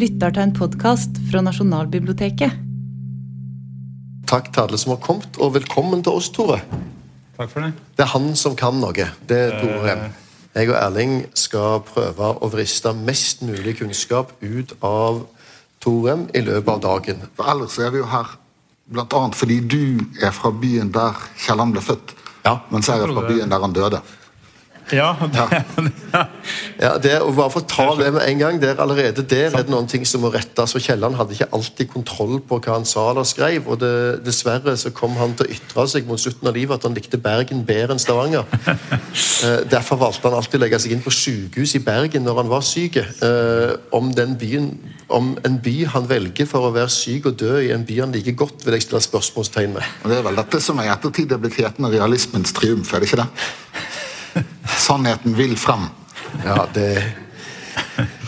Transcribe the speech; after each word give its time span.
lytter 0.00 0.32
til 0.32 0.46
en 0.46 0.52
podkast 0.56 1.18
fra 1.28 1.42
Nasjonalbiblioteket. 1.44 2.54
Takk 4.30 4.48
til 4.54 4.62
alle 4.62 4.78
som 4.80 4.94
har 4.94 5.00
kommet, 5.04 5.36
og 5.42 5.52
velkommen 5.58 6.04
til 6.06 6.16
oss, 6.16 6.30
Tore. 6.32 6.60
Takk 7.36 7.50
for 7.50 7.66
det. 7.66 7.72
Det 7.98 8.06
er 8.06 8.12
han 8.14 8.30
som 8.38 8.56
kan 8.56 8.78
noe. 8.80 9.08
Det 9.28 9.40
er 9.48 9.56
Tore 9.58 9.80
Rem. 9.84 10.06
Jeg 10.54 10.70
og 10.70 10.78
Erling 10.78 11.12
skal 11.36 11.82
prøve 11.86 12.30
å 12.32 12.50
vriste 12.50 12.94
mest 12.96 13.44
mulig 13.44 13.76
kunnskap 13.82 14.32
ut 14.40 14.72
av 14.86 15.24
Tore 15.82 16.14
Rem 16.14 16.24
i 16.32 16.44
løpet 16.46 16.72
av 16.78 16.80
dagen. 16.86 17.26
For 17.36 17.52
ellers 17.52 17.76
er 17.82 17.92
vi 17.92 18.00
jo 18.00 18.08
her 18.08 18.32
annet 18.96 19.36
fordi 19.38 19.60
du 19.60 19.82
er 20.22 20.32
fra 20.34 20.54
byen 20.54 20.94
der 20.94 21.18
Kielland 21.42 21.76
ble 21.76 21.84
født. 21.84 22.16
Ja. 22.46 22.56
Mens 22.72 22.88
jeg 22.88 23.04
er 23.04 23.12
fra 23.12 23.26
byen 23.28 23.52
der 23.52 23.66
han 23.66 23.76
døde. 23.76 24.00
Ja, 24.92 25.14
det, 25.20 25.46
ja. 26.12 26.24
Ja, 26.80 26.94
det, 26.98 27.12
og 27.20 27.34
bare 27.36 27.52
for 27.52 27.62
å 27.62 27.68
ta 27.68 27.86
det 27.98 28.08
med 28.14 28.24
en 28.24 28.40
gang, 28.40 28.58
der 28.62 28.80
Allerede 28.80 29.22
der 29.28 29.52
er 29.52 29.64
det 29.64 29.72
noen 29.72 29.88
ting 29.90 30.06
som 30.08 30.22
må 30.24 30.30
rettes. 30.32 30.74
og 30.74 30.82
Kielland 30.82 31.18
hadde 31.18 31.36
ikke 31.36 31.50
alltid 31.56 31.90
kontroll 31.92 32.38
på 32.40 32.58
hva 32.64 32.78
han 32.78 32.88
sa 32.88 33.10
eller 33.10 33.26
skrev. 33.28 33.68
og 33.68 33.80
det, 33.82 33.92
Dessverre 34.24 34.76
så 34.80 34.92
kom 34.96 35.18
han 35.20 35.36
til 35.38 35.46
å 35.46 35.54
ytre 35.54 35.86
seg 35.92 36.08
mot 36.08 36.20
slutten 36.20 36.48
av 36.48 36.56
livet 36.56 36.78
at 36.78 36.88
han 36.88 36.96
likte 36.96 37.20
Bergen 37.20 37.64
bedre 37.68 37.96
enn 37.96 38.02
Stavanger. 38.02 38.48
Eh, 39.40 39.62
derfor 39.72 39.96
valgte 39.96 40.28
han 40.28 40.36
alltid 40.36 40.58
å 40.58 40.60
legge 40.60 40.78
seg 40.82 40.92
inn 40.92 41.00
på 41.00 41.12
sykehus 41.14 41.72
i 41.78 41.80
Bergen 41.80 42.26
når 42.26 42.42
han 42.42 42.50
var 42.50 42.64
syk. 42.66 42.98
Eh, 43.00 43.70
om, 43.96 44.10
den 44.16 44.34
byen, 44.40 44.66
om 45.08 45.30
en 45.48 45.56
by 45.64 45.74
han 45.94 46.08
velger 46.10 46.48
for 46.48 46.68
å 46.68 46.72
være 46.74 46.92
syk 46.92 47.30
og 47.30 47.38
dø 47.40 47.54
i 47.62 47.70
en 47.72 47.86
by 47.88 48.02
han 48.02 48.12
liker 48.12 48.36
godt, 48.36 48.66
vil 48.66 48.76
jeg 48.76 48.84
stille 48.84 49.00
spørsmålstegn 49.06 49.72
med. 49.78 49.96
Og 50.04 50.12
Det 50.12 50.18
er 50.18 50.28
vel 50.28 50.42
dette 50.42 50.60
som 50.60 50.80
i 50.84 50.90
ettertid 50.92 51.32
er 51.32 51.40
blitt 51.40 51.56
hetende 51.56 51.92
realismens 51.94 52.52
triumf, 52.56 52.92
er 52.92 53.00
det 53.00 53.08
ikke 53.08 53.22
det? 53.22 53.30
Sannheten 54.86 55.36
vil 55.36 55.56
frem. 55.58 55.88
Ja, 56.44 56.64
det, 56.74 56.88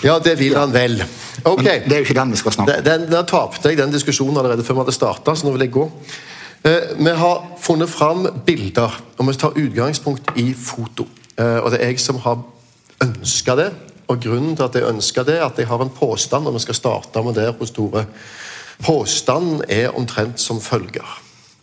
ja, 0.02 0.18
det 0.18 0.36
vil 0.40 0.56
han 0.56 0.74
vel. 0.74 1.02
Ok. 1.44 1.62
Men 1.62 1.86
det 1.86 1.96
er 1.96 2.02
jo 2.02 2.08
ikke 2.08 2.18
den 2.20 2.34
vi 2.34 2.40
skal 2.40 2.54
snakke 2.56 2.76
om. 2.78 2.84
Den, 2.84 3.02
den, 3.02 3.08
der 3.12 3.24
tapte 3.28 3.70
jeg 3.70 3.80
den 3.80 3.94
diskusjonen 3.94 4.38
allerede 4.38 4.64
før 4.66 4.78
vi 4.78 4.84
hadde 4.84 4.96
starta, 4.96 5.34
så 5.34 5.46
nå 5.46 5.54
vil 5.56 5.66
jeg 5.66 5.74
gå. 5.74 5.86
Eh, 6.62 6.92
vi 6.98 7.14
har 7.18 7.46
funnet 7.62 7.90
fram 7.90 8.26
bilder, 8.46 9.00
og 9.18 9.28
vi 9.28 9.34
tar 9.34 9.58
utgangspunkt 9.58 10.36
i 10.38 10.52
foto. 10.54 11.08
Eh, 11.38 11.58
og 11.58 11.72
det 11.72 11.80
er 11.82 11.90
jeg 11.90 12.02
som 12.02 12.20
har 12.22 12.42
ønska 13.02 13.56
det. 13.58 13.72
Og 14.10 14.20
grunnen 14.20 14.54
til 14.56 14.66
at 14.66 14.76
jeg 14.76 14.86
ønsker 14.90 15.26
det, 15.26 15.38
er 15.40 15.48
at 15.48 15.58
jeg 15.58 15.70
har 15.70 15.82
en 15.82 15.90
påstand, 15.90 16.46
og 16.46 16.54
vi 16.54 16.62
skal 16.62 16.78
starte 16.78 17.22
med 17.24 17.38
det 17.38 17.48
hos 17.58 17.74
Tore. 17.74 18.04
Påstanden 18.82 19.62
er 19.68 19.94
omtrent 19.96 20.40
som 20.40 20.60
følger. 20.60 21.06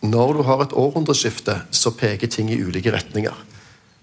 Når 0.00 0.32
du 0.32 0.42
har 0.48 0.62
et 0.64 0.72
århundreskifte, 0.72 1.58
så 1.70 1.92
peker 1.92 2.28
ting 2.32 2.50
i 2.50 2.60
ulike 2.60 2.92
retninger. 2.92 3.36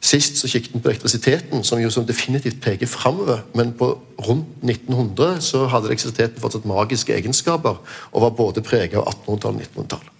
Sist 0.02 0.38
så 0.38 0.48
kikket 0.48 0.76
vi 0.76 0.80
på 0.80 0.92
elektrisiteten, 0.92 1.64
som 1.66 1.80
jo 1.82 1.90
som 1.90 2.06
definitivt 2.06 2.62
peker 2.62 2.88
framover. 2.88 3.42
Men 3.58 3.74
på 3.74 3.90
rundt 4.28 4.62
1900 4.64 5.42
så 5.42 5.66
hadde 5.72 5.90
elektrisiteten 5.90 6.42
fortsatt 6.42 6.68
magiske 6.70 7.16
egenskaper 7.16 7.80
og 8.12 8.22
var 8.22 8.36
både 8.38 8.62
preget 8.62 9.00
av 9.00 9.08
1800-tallet 9.08 9.66
og 9.66 9.82
1900-tallet. 9.82 10.14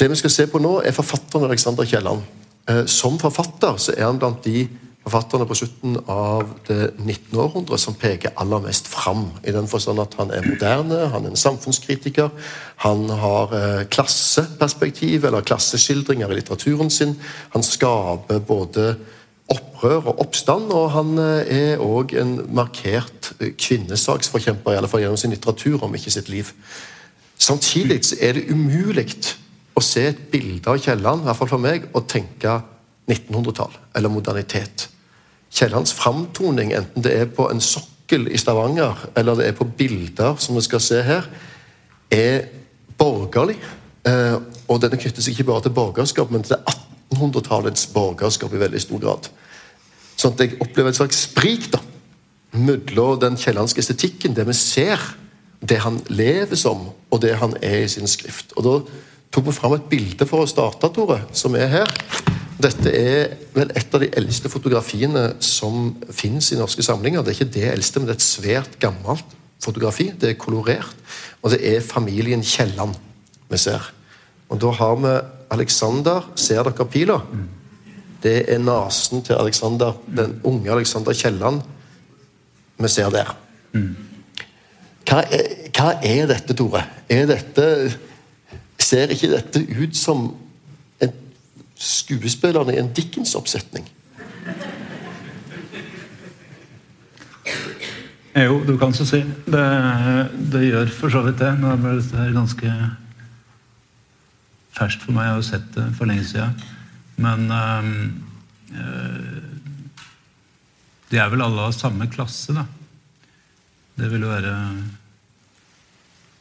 Det 0.00 0.08
vi 0.10 0.16
skal 0.16 0.30
se 0.30 0.46
på 0.48 0.58
nå, 0.62 0.78
er 0.80 0.96
forfatteren 0.96 1.44
Alexander 1.44 1.84
Kielland. 1.84 2.22
Eh, 2.68 2.86
Som 2.86 3.18
forfatter 3.18 3.76
så 3.76 3.92
er 3.96 4.06
han 4.06 4.18
blant 4.18 4.44
de 4.44 4.68
forfatterne 5.06 5.46
på 5.48 5.56
slutten 5.56 5.96
av 6.12 6.44
det 6.68 6.90
19. 6.98 7.38
århundre 7.40 7.78
som 7.80 7.96
peker 7.96 8.34
aller 8.40 8.60
mest 8.66 8.88
fram. 8.90 9.30
I 9.48 9.54
den 9.54 9.68
forstand 9.70 10.02
at 10.02 10.16
han 10.20 10.32
er 10.34 10.44
moderne, 10.44 11.06
han 11.12 11.24
er 11.24 11.32
en 11.32 11.40
samfunnskritiker. 11.40 12.28
Han 12.84 13.08
har 13.22 13.54
eh, 13.56 13.86
klasseperspektiv, 13.88 15.24
eller 15.24 15.46
klasseskildringer 15.46 16.30
i 16.30 16.40
litteraturen 16.40 16.92
sin. 16.92 17.16
Han 17.54 17.64
skaper 17.64 18.42
både 18.44 18.94
opprør 19.50 20.12
og 20.12 20.20
oppstand, 20.26 20.68
og 20.76 20.90
han 20.94 21.16
eh, 21.18 21.54
er 21.72 21.84
òg 21.84 22.12
en 22.20 22.36
markert 22.54 23.32
eh, 23.40 23.54
kvinnesaksforkjemper, 23.56 24.74
i 24.74 24.80
alle 24.80 24.90
fall 24.90 25.04
gjennom 25.04 25.20
sin 25.20 25.32
litteratur, 25.32 25.80
om 25.86 25.96
ikke 25.96 26.12
sitt 26.12 26.28
liv. 26.28 26.52
Samtidig 27.40 28.02
er 28.20 28.36
det 28.36 28.50
umulig 28.52 29.08
å 29.72 29.80
se 29.80 30.10
et 30.10 30.26
bilde 30.28 30.68
av 30.68 30.76
Kielland, 30.82 31.24
i 31.24 31.30
hvert 31.30 31.40
fall 31.40 31.54
for 31.54 31.62
meg, 31.62 31.88
og 31.96 32.04
tenke 32.10 32.58
1900-tall 33.10 33.76
eller 33.96 34.12
modernitet. 34.12 34.88
Kiellands 35.50 35.92
framtoning, 35.92 36.72
enten 36.76 37.04
det 37.04 37.16
er 37.16 37.30
på 37.34 37.48
en 37.50 37.62
sokkel 37.62 38.28
i 38.30 38.38
Stavanger 38.38 39.08
eller 39.18 39.38
det 39.38 39.48
er 39.50 39.58
på 39.58 39.66
bilder, 39.66 40.36
som 40.38 40.58
vi 40.58 40.64
skal 40.66 40.82
se 40.84 41.02
her, 41.02 41.26
er 42.10 42.46
borgerlig. 42.98 43.58
Eh, 44.06 44.38
og 44.70 44.80
den 44.82 44.96
knytter 44.96 45.22
seg 45.22 45.34
ikke 45.34 45.48
bare 45.50 45.66
til 45.66 45.74
borgerskap, 45.74 46.30
men 46.30 46.46
til 46.46 46.58
1800-tallets 47.14 47.88
borgerskap 47.94 48.54
i 48.54 48.62
veldig 48.62 48.82
stor 48.82 49.02
grad. 49.02 49.30
Sånn 50.20 50.36
at 50.36 50.44
jeg 50.44 50.60
opplever 50.60 50.92
et 50.92 51.00
slags 51.00 51.24
sprik 51.26 51.70
da, 51.72 51.80
mellom 52.56 53.18
den 53.22 53.38
kiellandske 53.40 53.82
estetikken, 53.82 54.34
det 54.36 54.46
vi 54.48 54.56
ser, 54.56 55.00
det 55.60 55.80
han 55.84 56.00
lever 56.08 56.56
som, 56.56 56.88
og 57.10 57.22
det 57.22 57.34
han 57.40 57.54
er 57.62 57.84
i 57.84 57.90
sin 57.90 58.08
skrift. 58.08 58.54
Og 58.56 58.64
Da 58.64 58.74
tok 59.30 59.46
vi 59.46 59.54
fram 59.54 59.76
et 59.76 59.88
bilde 59.90 60.26
for 60.26 60.44
å 60.44 60.50
starte, 60.50 60.88
Tore, 60.94 61.22
som 61.32 61.54
er 61.54 61.68
her. 61.70 61.96
Dette 62.60 62.90
er 62.92 63.36
vel 63.54 63.70
et 63.76 63.94
av 63.94 64.02
de 64.02 64.08
eldste 64.20 64.50
fotografiene 64.52 65.22
som 65.44 65.94
finnes 66.12 66.50
i 66.52 66.58
norske 66.58 66.84
samlinger. 66.84 67.22
Det 67.24 67.32
er 67.32 67.38
ikke 67.38 67.54
det 67.54 67.68
eldste, 67.70 68.00
men 68.00 68.08
det 68.08 68.16
er 68.16 68.20
et 68.20 68.26
svært 68.26 68.74
gammelt 68.82 69.36
fotografi. 69.62 70.10
Det 70.12 70.32
er 70.32 70.40
kolorert, 70.40 70.92
og 71.40 71.54
det 71.54 71.60
er 71.70 71.84
familien 71.84 72.44
Kielland 72.44 72.98
vi 73.50 73.58
ser. 73.58 73.92
Og 74.50 74.60
Da 74.60 74.70
har 74.70 74.96
vi 74.96 75.14
Alexander. 75.50 76.30
Ser 76.36 76.62
dere 76.62 76.86
pila? 76.86 77.20
Det 78.22 78.44
er 78.52 78.58
nesen 78.58 79.22
til 79.22 79.34
Alexander, 79.40 79.96
den 80.16 80.40
unge 80.44 80.70
Alexander 80.70 81.12
Kielland 81.12 81.62
vi 82.78 82.88
ser 82.88 83.10
der. 83.10 83.32
Hva 85.08 85.24
er, 85.26 85.48
hva 85.74 85.94
er 86.02 86.26
dette, 86.26 86.54
Tore? 86.54 86.84
Er 87.08 87.26
dette 87.26 87.66
Ser 88.80 89.12
ikke 89.12 89.28
dette 89.30 89.60
ut 89.60 89.96
som 89.96 90.32
skuespillerne 91.80 92.74
i 92.76 92.80
en 92.82 92.92
Dickens-oppsetning? 92.94 93.86
Jo, 98.36 98.60
du 98.66 98.76
kan 98.78 98.92
så 98.94 99.06
si. 99.08 99.24
Det, 99.50 99.64
det 100.52 100.66
gjør 100.68 100.92
for 100.94 101.12
så 101.12 101.24
vidt 101.24 101.40
det. 101.40 101.50
Nå 101.58 101.72
ble 101.80 101.96
dette 101.98 102.28
ganske 102.36 102.74
ferskt 104.76 105.02
for 105.02 105.16
meg. 105.16 105.26
Jeg 105.26 105.32
har 105.32 105.40
jo 105.40 105.48
sett 105.48 105.72
det 105.74 105.86
for 105.98 106.10
lenge 106.10 106.28
siden. 106.28 106.54
Men 107.20 107.50
øh, 107.50 107.96
de 111.10 111.18
er 111.18 111.32
vel 111.32 111.42
alle 111.42 111.66
av 111.66 111.74
samme 111.74 112.06
klasse, 112.12 112.54
da. 112.54 112.68
Det 113.98 114.08
vil 114.12 114.22
jo 114.24 114.30
være 114.30 114.54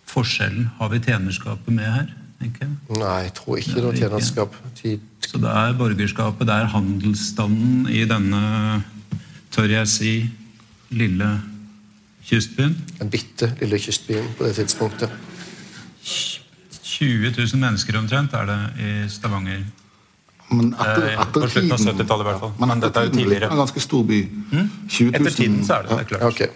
forskjellen. 0.10 0.70
Har 0.78 0.94
vi 0.94 1.02
tjenerskapet 1.04 1.74
med 1.74 1.90
her? 1.90 2.19
Ikke? 2.46 2.68
Nei, 2.96 3.16
jeg 3.26 3.34
tror 3.36 3.58
ikke 3.60 3.74
det 3.76 3.84
er 3.84 3.90
ikke. 3.92 4.00
tjenerskap. 4.06 4.54
Så 5.30 5.38
det 5.44 5.50
er 5.52 5.74
borgerskapet, 5.78 6.48
det 6.48 6.56
er 6.56 6.70
handelsstanden 6.72 7.90
i 7.92 8.06
denne, 8.08 8.84
tør 9.52 9.68
jeg 9.70 9.88
si, 9.92 10.14
lille 10.90 11.28
kystbyen. 12.30 12.78
den 13.00 13.10
bitte 13.10 13.52
lille 13.62 13.78
kystbyen 13.80 14.32
på 14.38 14.48
det 14.48 14.56
tidspunktet. 14.56 15.10
20 16.84 17.32
000 17.38 17.60
mennesker 17.62 17.98
omtrent 18.00 18.34
er 18.34 18.46
det 18.50 18.60
i 18.80 18.94
Stavanger. 19.12 19.62
Men 20.50 20.72
etter, 20.74 21.04
Eh, 21.12 21.20
etter 21.22 21.44
på 21.44 21.48
slutten 21.52 21.72
av 21.76 21.80
70-tallet 21.84 22.26
i 22.26 22.30
hvert 22.30 22.40
fall. 22.42 22.54
Men 22.60 22.68
Men 22.74 22.80
dette 22.82 23.00
er 23.00 23.06
jo 23.06 23.14
tidligere. 23.14 23.52
en 23.52 23.58
ganske 23.62 23.80
stor 23.84 24.04
by. 24.04 24.20
20 24.90 25.12
000, 25.12 25.16
Etter 25.20 25.36
tiden 25.38 25.64
så 25.66 25.74
er 25.78 25.82
det 25.84 25.90
det. 25.90 26.00
er 26.00 26.04
klart. 26.10 26.22
Ja, 26.22 26.28
okay. 26.28 26.48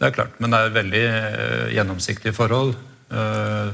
Det 0.00 0.06
er 0.06 0.10
klart, 0.16 0.40
Men 0.40 0.50
det 0.50 0.58
er 0.58 0.70
veldig 0.70 1.04
uh, 1.10 1.74
gjennomsiktige 1.74 2.32
forhold. 2.32 2.74
Eh, 3.10 3.72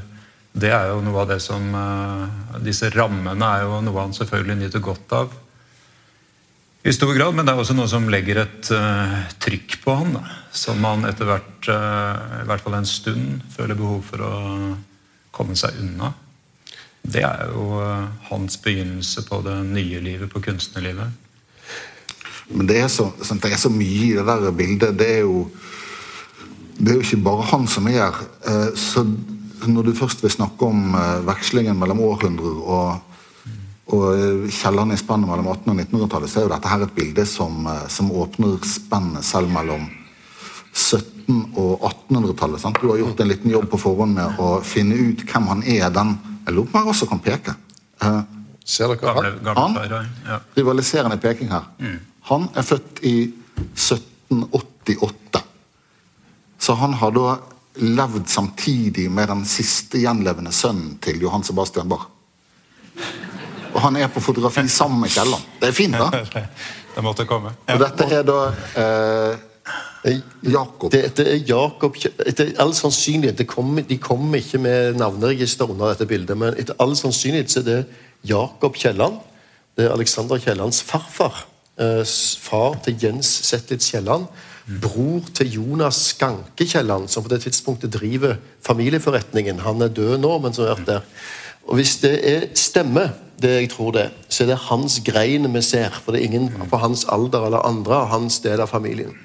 det 0.57 0.71
er 0.73 0.89
jo 0.89 1.01
noe 1.05 1.21
av 1.21 1.29
det 1.29 1.37
som 1.43 1.65
eh, 1.77 2.61
Disse 2.65 2.89
rammene 2.93 3.51
er 3.57 3.67
jo 3.67 3.81
noe 3.85 4.01
han 4.01 4.15
selvfølgelig 4.15 4.57
nyter 4.63 4.81
godt 4.83 5.13
av. 5.13 5.35
I 6.87 6.93
stor 6.95 7.11
grad, 7.13 7.35
men 7.35 7.45
det 7.45 7.53
er 7.53 7.59
også 7.61 7.75
noe 7.75 7.89
som 7.91 8.05
legger 8.09 8.39
et 8.45 8.69
uh, 8.71 9.17
trykk 9.43 9.75
på 9.83 9.95
han. 9.97 10.13
Da, 10.15 10.21
som 10.55 10.85
han 10.87 11.03
etter 11.09 11.27
hvert, 11.27 11.67
uh, 11.67 12.41
i 12.41 12.47
hvert 12.47 12.63
fall 12.63 12.77
en 12.77 12.87
stund, 12.87 13.41
føler 13.51 13.75
behov 13.75 14.05
for 14.07 14.23
å 14.23 14.31
komme 15.35 15.57
seg 15.59 15.81
unna. 15.83 16.13
Det 17.03 17.25
er 17.27 17.51
jo 17.51 17.81
uh, 17.81 18.07
hans 18.29 18.55
begynnelse 18.63 19.25
på 19.27 19.41
det 19.45 19.57
nye 19.67 19.99
livet, 20.05 20.31
på 20.31 20.41
kunstnerlivet. 20.47 21.11
Men 22.55 22.71
det 22.71 22.79
er, 22.85 22.87
så, 22.93 23.09
det 23.19 23.51
er 23.51 23.59
så 23.59 23.73
mye 23.73 24.03
i 24.07 24.15
det 24.15 24.27
der 24.29 24.55
bildet. 24.55 24.95
Det 24.97 25.11
er 25.17 25.25
jo 25.27 25.47
det 26.77 26.93
er 26.93 27.01
jo 27.01 27.07
ikke 27.09 27.25
bare 27.25 27.49
han 27.51 27.67
som 27.67 27.89
er 27.89 27.99
her. 27.99 28.17
Så 28.79 29.03
når 29.65 29.89
du 29.89 29.93
først 29.97 30.21
vil 30.23 30.33
snakke 30.33 30.67
om 30.67 30.95
eh, 30.95 31.19
vekslingen 31.27 31.77
mellom 31.79 31.99
århundrer 32.05 32.57
og, 32.77 32.89
og 33.95 34.49
kjellerne 34.53 34.93
i 34.93 35.01
spennet 35.01 35.29
mellom 35.29 35.47
1800- 35.53 35.73
og 35.73 35.81
1900-tallet, 35.81 36.31
så 36.31 36.39
er 36.39 36.47
jo 36.47 36.53
dette 36.53 36.71
her 36.73 36.85
et 36.85 36.95
bilde 36.97 37.25
som, 37.25 37.65
eh, 37.71 37.85
som 37.91 38.11
åpner 38.11 38.57
spennet 38.67 39.25
selv 39.25 39.49
mellom 39.53 39.87
1700- 40.77 41.57
og 41.57 41.83
1800-tallet. 41.89 42.61
sant? 42.61 42.81
Du 42.81 42.91
har 42.91 43.01
gjort 43.01 43.19
en 43.19 43.31
liten 43.31 43.51
jobb 43.51 43.69
på 43.71 43.79
forhånd 43.81 44.15
med 44.15 44.39
å 44.39 44.57
finne 44.63 44.95
ut 44.95 45.25
hvem 45.27 45.47
han 45.51 45.63
er, 45.65 45.89
den 45.91 46.17
jeg 46.47 46.55
lurer 46.55 46.69
på 46.71 46.77
om 46.77 46.85
jeg 46.85 46.93
også 46.93 47.07
kan 47.09 47.19
peke. 47.19 47.53
Uh, 47.99 48.21
Ser 48.67 48.87
dere 48.91 48.99
Gamle, 49.01 49.31
han? 49.31 49.43
gamle 49.43 49.81
Han? 49.91 50.07
ja. 50.27 50.37
rivaliserende 50.55 51.17
peking 51.19 51.49
her. 51.51 51.65
Han 52.29 52.47
er 52.55 52.63
født 52.67 53.01
i 53.07 53.33
1788. 53.75 55.41
Så 56.59 56.73
han 56.79 56.93
har 56.99 57.11
da 57.15 57.37
levd 57.81 58.29
samtidig 58.29 59.07
med 59.11 59.29
den 59.31 59.43
siste 59.45 60.01
gjenlevende 60.01 60.53
sønnen 60.55 60.97
til 61.03 61.21
Johan 61.21 61.43
Sebastian 61.43 61.89
Bach. 61.89 62.07
Og 63.73 63.81
han 63.83 63.95
er 63.99 64.07
på 64.09 64.23
fotografi 64.23 64.67
sammen 64.71 65.03
med 65.03 65.13
Kielland. 65.13 65.43
Det 65.61 65.69
er 65.69 65.75
fint, 65.75 65.97
da. 65.97 66.09
Det 66.97 67.03
måtte 67.05 67.27
komme. 67.29 67.51
Og 67.69 67.77
dette 67.77 68.05
er 68.09 68.23
da 68.25 68.37
eh, 68.81 70.13
Jakob. 70.49 70.89
Det, 70.91 71.03
det 71.17 71.25
er 71.29 71.43
Jakob 71.45 71.97
Etter 72.25 72.55
all 72.63 72.73
sannsynlighet 72.73 73.37
det 73.37 73.45
kommer, 73.51 73.83
De 73.85 73.99
kommer 74.01 74.39
ikke 74.41 74.57
med 74.57 74.97
navneregister 74.97 75.69
under 75.69 75.91
dette 75.91 76.07
bildet, 76.09 76.37
men 76.37 76.57
etter 76.57 76.77
all 76.81 76.95
sannsynlighet 76.97 77.53
så 77.53 77.61
er 77.61 77.67
det 77.67 77.77
Jakob 78.25 78.75
Kielland. 78.75 79.19
Det 79.77 79.85
er 79.85 79.93
Alexander 79.93 80.41
Kiellands 80.41 80.81
farfar. 80.81 81.45
Eh, 81.77 82.01
far 82.41 82.79
til 82.83 82.97
Jens 83.03 83.29
Zetlitz 83.45 83.91
Kielland. 83.91 84.25
Bror 84.67 85.23
til 85.33 85.53
Jonas 85.53 85.95
Skankekjelland, 86.11 87.07
som 87.07 87.23
på 87.23 87.31
det 87.31 87.41
tidspunktet 87.45 87.93
driver 87.93 88.35
familieforretningen. 88.67 89.61
Han 89.63 89.81
er 89.81 89.93
død 89.95 90.17
nå, 90.19 90.33
men 90.43 90.53
som 90.53 90.65
har 90.65 90.75
vært 90.75 90.87
der. 90.87 91.05
Og 91.67 91.79
Hvis 91.79 91.97
det 92.03 92.13
er 92.23 92.43
stemmer, 92.55 93.15
det 93.41 93.49
jeg 93.49 93.69
tror 93.69 93.91
det, 93.91 94.09
så 94.29 94.43
er 94.43 94.47
det 94.47 94.57
hans 94.67 94.99
grein 95.05 95.47
vi 95.53 95.61
ser. 95.61 95.89
For 96.03 96.11
det 96.11 96.21
er 96.21 96.25
ingen 96.25 96.67
på 96.69 96.77
hans 96.77 97.05
alder 97.09 97.45
eller 97.45 97.65
andre 97.67 97.95
av 97.95 98.07
hans 98.07 98.39
del 98.39 98.59
av 98.59 98.67
familien. 98.67 99.15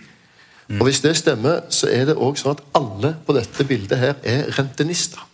Og 0.80 0.86
Hvis 0.86 1.00
det 1.00 1.16
stemmer, 1.16 1.60
så 1.68 1.90
er 1.90 2.04
det 2.04 2.16
også 2.16 2.42
sånn 2.42 2.56
at 2.56 2.64
alle 2.78 3.16
på 3.26 3.34
dette 3.34 3.66
bildet 3.66 3.98
her 3.98 4.14
er 4.22 4.50
rentenister. 4.58 5.26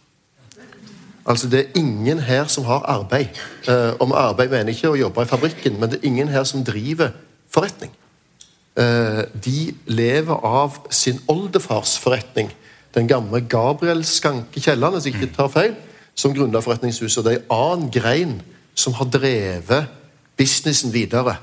Altså 1.28 1.48
Det 1.48 1.58
er 1.60 1.76
ingen 1.76 2.18
her 2.18 2.48
som 2.48 2.64
har 2.64 2.86
arbeid. 2.88 3.36
Eh, 3.68 3.92
om 4.00 4.12
arbeid 4.12 4.48
mener 4.48 4.72
jeg 4.72 4.76
ikke 4.76 4.94
å 4.94 5.00
jobbe 5.04 5.22
i 5.22 5.28
fabrikken, 5.28 5.76
men 5.80 5.90
det 5.90 6.00
er 6.00 6.08
ingen 6.08 6.28
her 6.28 6.44
som 6.44 6.64
driver 6.64 7.12
forretning. 7.52 7.92
Eh, 8.78 9.22
de 9.44 9.74
lever 9.90 10.44
av 10.46 10.78
sin 10.90 11.18
oldefars 11.26 11.96
forretning. 11.98 12.50
Den 12.94 13.08
gamle 13.10 13.40
Gabriel 13.40 14.04
Skanke 14.06 14.60
Kielland, 14.62 14.94
hvis 14.94 15.08
jeg 15.08 15.16
ikke 15.18 15.34
tar 15.34 15.48
feil, 15.50 15.74
som 16.14 16.34
grunnla 16.34 16.62
forretningshuset. 16.62 17.24
Det 17.24 17.32
er 17.32 17.40
en 17.40 17.54
annen 17.56 17.90
grein 17.94 18.36
som 18.78 18.94
har 18.94 19.10
drevet 19.10 19.88
businessen 20.38 20.94
videre. 20.94 21.36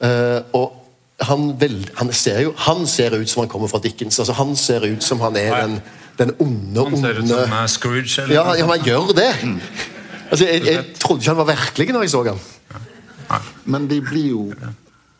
Eh, 0.00 0.40
og 0.56 0.78
han, 1.22 1.50
vel, 1.60 1.76
han, 2.00 2.12
ser 2.16 2.40
jo, 2.46 2.54
han 2.56 2.86
ser 2.88 3.18
ut 3.18 3.30
som 3.30 3.44
han 3.44 3.50
kommer 3.52 3.68
fra 3.68 3.80
Dickens. 3.82 4.18
altså 4.18 4.32
Han 4.32 4.56
ser 4.56 4.86
ut 4.88 5.04
som 5.04 5.20
han 5.20 5.36
er 5.36 5.54
den, 5.60 5.80
den 6.18 6.32
onde, 6.38 6.88
Han 6.88 6.96
ser 6.96 7.20
ut 7.20 7.28
som 7.28 7.52
uh, 7.52 7.66
Scrooge. 7.66 8.22
Eller? 8.22 8.34
ja, 8.34 8.54
ja, 8.58 8.66
han 8.66 8.86
gjør 8.86 9.12
det. 9.16 9.30
Altså, 10.30 10.46
jeg, 10.46 10.64
jeg 10.66 10.84
trodde 10.98 11.20
ikke 11.20 11.30
han 11.30 11.42
var 11.44 11.50
virkelig 11.52 11.92
når 11.92 12.06
jeg 12.06 12.10
så 12.10 12.24
han. 12.32 12.40
Men 13.64 13.90
de 13.90 14.00
blir 14.00 14.30
jo 14.32 14.46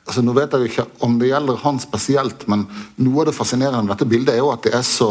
altså 0.06 0.22
Nå 0.24 0.34
vet 0.36 0.54
jeg 0.56 0.70
ikke 0.70 0.86
om 1.06 1.18
det 1.20 1.30
gjelder 1.30 1.60
han 1.62 1.80
spesielt, 1.82 2.46
men 2.50 2.66
noe 3.02 3.22
av 3.22 3.30
det 3.30 3.36
fascinerende 3.36 3.84
med 3.86 3.94
dette 3.94 4.08
bildet 4.10 4.34
er 4.34 4.42
jo 4.42 4.52
at 4.52 4.64
det 4.66 4.74
er 4.76 4.86
så 4.86 5.10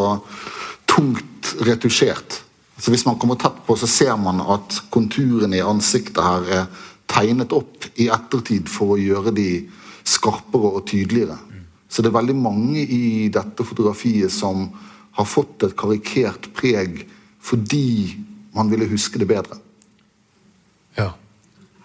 tungt 0.89 1.53
retusjert. 1.65 2.41
Så 2.81 2.91
Hvis 2.91 3.05
man 3.05 3.19
kommer 3.21 3.38
tett 3.38 3.59
på, 3.67 3.75
så 3.77 3.88
ser 3.88 4.15
man 4.17 4.41
at 4.41 4.81
konturene 4.89 5.59
i 5.59 5.65
ansiktet 5.65 6.23
her 6.23 6.47
er 6.49 6.65
tegnet 7.11 7.53
opp 7.53 7.85
i 7.99 8.07
ettertid 8.09 8.69
for 8.71 8.95
å 8.95 8.99
gjøre 8.99 9.33
de 9.35 9.49
skarpere 10.07 10.71
og 10.79 10.88
tydeligere. 10.89 11.37
Så 11.91 12.01
det 12.01 12.09
er 12.09 12.17
veldig 12.17 12.37
mange 12.39 12.81
i 12.81 13.27
dette 13.33 13.65
fotografiet 13.67 14.31
som 14.31 14.69
har 15.17 15.27
fått 15.27 15.67
et 15.67 15.75
karikert 15.77 16.47
preg 16.57 17.03
fordi 17.44 18.15
man 18.55 18.71
ville 18.71 18.87
huske 18.89 19.19
det 19.19 19.27
bedre. 19.27 19.57
Ja. 20.97 21.11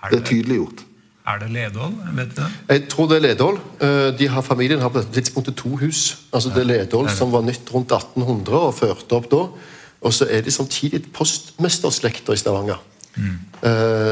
Er 0.02 0.10
Det 0.10 0.20
er 0.20 0.28
tydeliggjort. 0.30 0.85
Er 1.26 1.40
det 1.42 1.50
Ledål? 1.50 1.94
Vet 2.16 2.34
du? 2.36 2.42
Jeg 2.68 2.82
tror 2.92 3.08
det 3.10 3.16
er 3.16 3.24
Ledål. 3.28 3.60
Eh, 3.82 4.18
De 4.18 4.28
har, 4.28 4.42
familien 4.42 4.80
har 4.80 4.92
på 4.92 5.00
dette 5.02 5.12
tidspunktet 5.12 5.56
to 5.56 5.76
hus. 5.76 6.18
Altså 6.32 6.52
Det 6.54 6.62
er 6.62 6.70
Ledål 6.70 7.10
som 7.10 7.32
var 7.32 7.42
nytt 7.42 7.72
rundt 7.74 7.92
1800 7.92 8.60
og 8.60 8.74
førte 8.74 9.18
opp 9.18 9.30
da. 9.30 9.42
Og 10.00 10.12
så 10.12 10.28
er 10.30 10.44
de 10.46 10.50
samtidig 10.50 11.02
postmesterslekter 11.12 12.36
i 12.36 12.36
Stavanger. 12.36 12.82
Mm. 13.16 13.38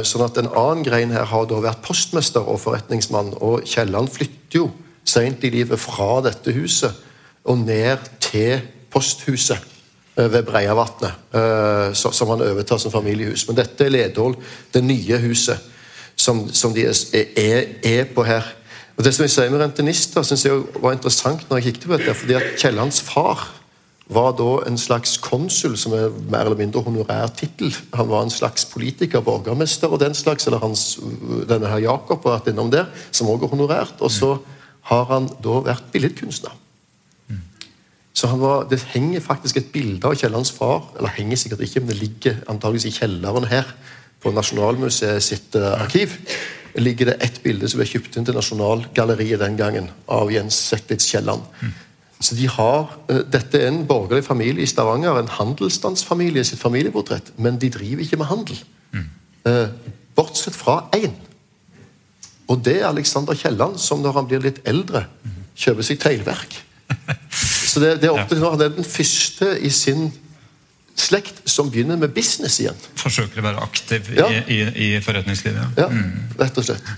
Sånn 0.02 0.24
at 0.24 0.38
En 0.40 0.48
annen 0.48 0.82
grein 0.82 1.12
her 1.12 1.28
har 1.28 1.44
da 1.46 1.58
vært 1.60 1.82
postmester 1.84 2.40
og 2.40 2.58
forretningsmann. 2.62 3.34
Og 3.44 3.62
Kielland 3.68 4.08
flytter 4.08 4.58
jo 4.64 4.70
seint 5.04 5.44
i 5.44 5.52
livet 5.52 5.78
fra 5.80 6.22
dette 6.24 6.52
huset 6.56 7.04
og 7.44 7.60
ned 7.60 8.08
til 8.24 8.62
posthuset 8.94 9.60
eh, 10.16 10.32
ved 10.32 10.42
Breiavatnet, 10.48 11.12
eh, 11.34 11.92
som 11.92 12.32
han 12.32 12.44
overtar 12.46 12.80
som 12.80 12.92
familiehus. 12.94 13.46
Men 13.48 13.58
dette 13.60 13.86
er 13.86 13.92
Ledål, 13.92 14.36
det 14.74 14.84
nye 14.84 15.20
huset 15.26 15.70
som, 16.16 16.46
som 16.52 16.74
de 16.74 16.86
er, 16.86 17.64
er, 17.82 18.04
på 18.14 18.22
her. 18.22 18.46
Og 18.96 19.04
Det 19.04 19.14
som 19.14 19.24
jeg 19.24 19.34
sier 19.34 19.50
med 19.50 19.60
rentenister, 19.60 20.22
synes 20.22 20.44
jeg 20.44 20.62
var 20.82 20.94
interessant 20.94 21.44
når 21.50 21.58
jeg 21.58 21.72
kikket 21.72 21.86
på 21.88 21.96
dette, 21.98 22.14
fordi 22.14 22.38
at 22.38 22.56
Kiellands 22.60 23.00
far 23.02 23.48
var 24.14 24.34
da 24.36 24.50
en 24.68 24.76
slags 24.78 25.16
konsul, 25.16 25.78
som 25.80 25.94
er 25.96 26.12
mer 26.30 26.44
eller 26.44 26.58
mindre 26.60 26.82
honorær 26.84 27.32
tittel. 27.36 27.72
Han 27.94 28.08
var 28.10 28.22
en 28.22 28.30
slags 28.30 28.66
politiker, 28.68 29.24
borgermester 29.24 29.88
og 29.88 30.00
den 30.00 30.14
slags, 30.14 30.46
eller 30.46 30.60
hans, 30.60 30.98
denne 31.48 31.70
her 31.72 31.86
Jakob 31.86 32.22
har 32.22 32.36
vært 32.36 32.52
innom 32.52 32.70
der, 32.70 32.90
som 33.10 33.30
også 33.32 33.48
er 33.48 33.54
honorært. 33.56 33.96
Og 34.00 34.12
så 34.12 34.36
har 34.90 35.08
han 35.08 35.30
da 35.42 35.62
vært 35.64 35.88
billedkunstner. 35.92 36.52
Så 38.14 38.28
var, 38.38 38.68
Det 38.70 38.78
henger 38.92 39.20
faktisk 39.20 39.56
et 39.56 39.72
bilde 39.72 40.06
av 40.06 40.14
Kiellands 40.14 40.52
far, 40.52 40.84
eller 40.96 41.10
henger 41.16 41.36
sikkert 41.36 41.60
ikke, 41.60 41.80
men 41.80 41.88
det 41.88 41.98
ligger 41.98 42.36
antageligvis 42.48 42.92
i 42.92 42.98
kjelleren 42.98 43.48
her 43.50 43.64
på 44.24 44.32
Nasjonalmuseet 44.34 45.22
sitt 45.22 45.56
eh, 45.58 45.72
arkiv. 45.76 46.18
ligger 46.74 47.06
det 47.06 47.20
ett 47.22 47.42
bilde 47.42 47.68
som 47.70 47.78
ble 47.78 47.86
kjøpt 47.86 48.16
inn 48.18 48.24
til 48.26 48.34
Nasjonalgalleriet 48.34 49.38
den 49.38 49.56
gangen, 49.56 49.90
av 50.10 50.32
Jens 50.32 50.56
Zetlitz 50.70 51.06
Kielland. 51.06 51.44
Så 52.18 52.34
de 52.34 52.48
har, 52.48 52.88
eh, 53.08 53.22
Dette 53.30 53.60
er 53.60 53.68
en 53.68 53.86
borgerlig 53.86 54.24
familie 54.24 54.62
i 54.62 54.70
Stavanger, 54.70 55.18
en 55.18 55.28
handelsstandsfamilie 55.28 56.44
sitt 56.44 56.58
familieportrett, 56.58 57.32
men 57.38 57.58
de 57.58 57.70
driver 57.70 58.02
ikke 58.02 58.18
med 58.18 58.26
handel. 58.26 58.64
Eh, 59.44 59.68
bortsett 60.16 60.56
fra 60.56 60.88
én. 60.96 61.12
Og 62.48 62.64
det 62.64 62.80
er 62.80 62.88
Alexander 62.88 63.34
Kielland, 63.34 63.78
som 63.78 64.00
når 64.00 64.12
han 64.12 64.26
blir 64.28 64.40
litt 64.40 64.60
eldre, 64.64 65.06
kjøper 65.56 65.82
seg 65.82 66.00
teglverk. 66.00 66.56
Så 67.70 67.80
det, 67.80 68.00
det 68.00 68.08
er 68.08 68.16
opp 68.16 68.28
til 68.28 68.40
nå, 68.40 68.50
Han 68.50 68.60
er 68.60 68.72
den 68.74 68.84
første 68.84 69.54
i 69.60 69.70
sin 69.72 70.12
slekt 70.94 71.40
som 71.50 71.70
begynner 71.72 71.96
med 71.98 72.12
business 72.14 72.60
igjen. 72.62 72.76
Forsøker 73.00 73.40
å 73.40 73.44
være 73.48 73.62
aktiv 73.64 74.10
Ja. 74.14 74.28
i, 74.30 74.42
i, 74.54 74.58
i 74.86 75.00
forretningslivet. 75.02 75.78
Ja, 75.80 75.88
rett 76.38 76.58
og 76.60 76.64
slett. 76.68 76.90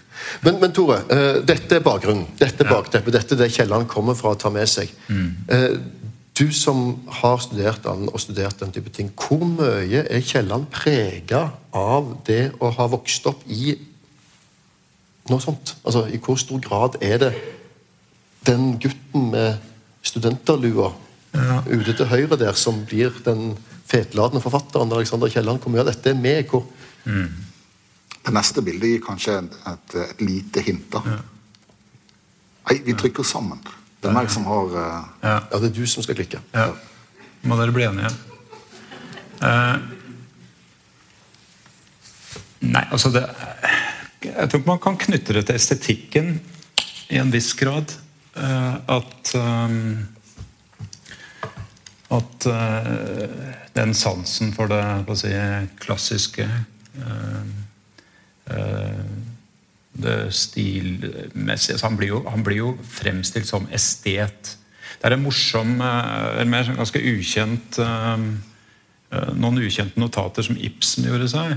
Men, 0.44 0.58
men 0.60 0.72
Tore, 0.76 0.98
uh, 1.08 1.38
dette 1.48 1.78
er 1.78 1.84
bakgrunnen. 1.84 2.26
Dette 2.38 2.64
er 2.64 2.70
bakteppet. 2.70 3.14
Dette 3.16 3.34
er 3.34 3.40
det 3.44 3.48
Kielland 3.54 3.88
kommer 3.88 4.14
fra 4.18 4.34
å 4.34 4.38
ta 4.40 4.50
med 4.52 4.68
seg. 4.68 4.92
Eh, 5.48 5.78
du 6.36 6.50
som 6.52 6.98
har 7.22 7.38
studert 7.40 7.86
han 7.88 8.10
og 8.12 8.20
studert 8.20 8.58
den 8.60 8.72
type 8.74 8.92
ting, 8.92 9.08
hvor 9.16 9.40
mye 9.48 10.02
er 10.04 10.20
Kielland 10.20 10.68
prega 10.74 11.46
av 11.72 12.10
det 12.28 12.50
å 12.60 12.68
ha 12.76 12.86
vokst 12.92 13.24
opp 13.32 13.46
i 13.48 13.78
noe 15.30 15.40
sånt? 15.42 15.72
Altså, 15.84 16.04
I 16.12 16.20
hvor 16.22 16.36
stor 16.38 16.60
grad 16.62 16.98
er 17.00 17.18
det 17.24 17.32
den 18.46 18.74
gutten 18.78 19.30
med 19.32 19.56
studenterlua 20.06 20.92
Ja. 21.34 21.62
ute 21.68 21.92
til 21.96 22.06
høyre 22.06 22.36
der, 22.38 22.52
som 22.56 22.84
blir 22.88 23.10
den 23.24 23.56
fetladende 23.86 24.42
forfatteren 24.44 24.92
Alexander 24.92 25.30
Kielland? 25.32 25.62
Hvor 25.62 25.72
mye 25.72 25.84
av 25.84 25.90
dette 25.90 26.12
er 26.12 26.18
med? 26.18 26.46
Hvor, 26.50 26.66
Det 28.26 28.34
neste 28.34 28.62
bildet 28.66 28.90
gir 28.90 29.02
kanskje 29.04 29.38
et, 29.38 29.58
et, 29.72 29.98
et 30.02 30.22
lite 30.26 30.62
hint. 30.66 30.86
da. 30.92 31.18
Nei, 32.66 32.80
vi 32.82 32.96
trykker 32.98 33.26
sammen. 33.26 33.60
Det 34.02 34.10
er 34.10 34.16
meg 34.16 34.30
som 34.32 34.46
har 34.48 34.72
uh... 34.74 34.80
Ja. 35.22 35.36
ja, 35.50 35.60
det 35.60 35.70
er 35.70 35.76
du 35.76 35.84
som 35.90 36.02
skal 36.04 36.18
klikke. 36.18 36.40
Ja. 36.54 36.72
Må 37.46 37.58
dere 37.60 37.74
bli 37.74 37.86
enige. 37.86 38.10
Uh, 39.36 39.76
nei, 42.64 42.82
altså 42.88 43.10
det 43.12 43.26
Jeg 44.24 44.48
tror 44.48 44.62
man 44.66 44.80
kan 44.82 44.96
knytte 44.98 45.36
det 45.36 45.44
til 45.46 45.58
estetikken 45.58 46.30
i 47.12 47.20
en 47.20 47.30
viss 47.30 47.52
grad. 47.58 47.94
Uh, 48.36 48.82
at 48.98 49.34
um, 49.38 50.06
At 52.14 52.46
uh, 52.46 53.24
den 53.74 53.94
sansen 53.98 54.52
for 54.54 54.70
det 54.70 55.18
si, 55.18 55.32
klassiske 55.82 56.46
uh, 56.46 57.46
uh, 58.52 59.06
det 59.96 60.18
stilmessige 60.36 61.74
altså 61.74 61.88
han, 61.88 61.96
blir 61.96 62.12
jo, 62.12 62.20
han 62.28 62.44
blir 62.44 62.60
jo 62.60 62.72
fremstilt 62.84 63.48
som 63.48 63.66
estet. 63.72 64.52
Det 65.00 65.08
er 65.08 65.16
en 65.16 65.24
morsom, 65.24 65.70
mer 65.80 66.66
sånn 66.66 66.76
ganske 66.76 67.00
ukjent 67.00 67.78
Noen 69.40 69.62
ukjente 69.62 69.96
notater 70.00 70.44
som 70.44 70.58
Ibsen 70.60 71.08
gjorde 71.08 71.30
seg 71.32 71.54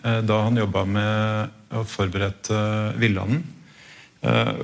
da 0.00 0.38
han 0.46 0.56
jobba 0.56 0.86
med 0.88 1.76
å 1.76 1.84
forberede 1.88 2.56
Villanden. 3.00 3.44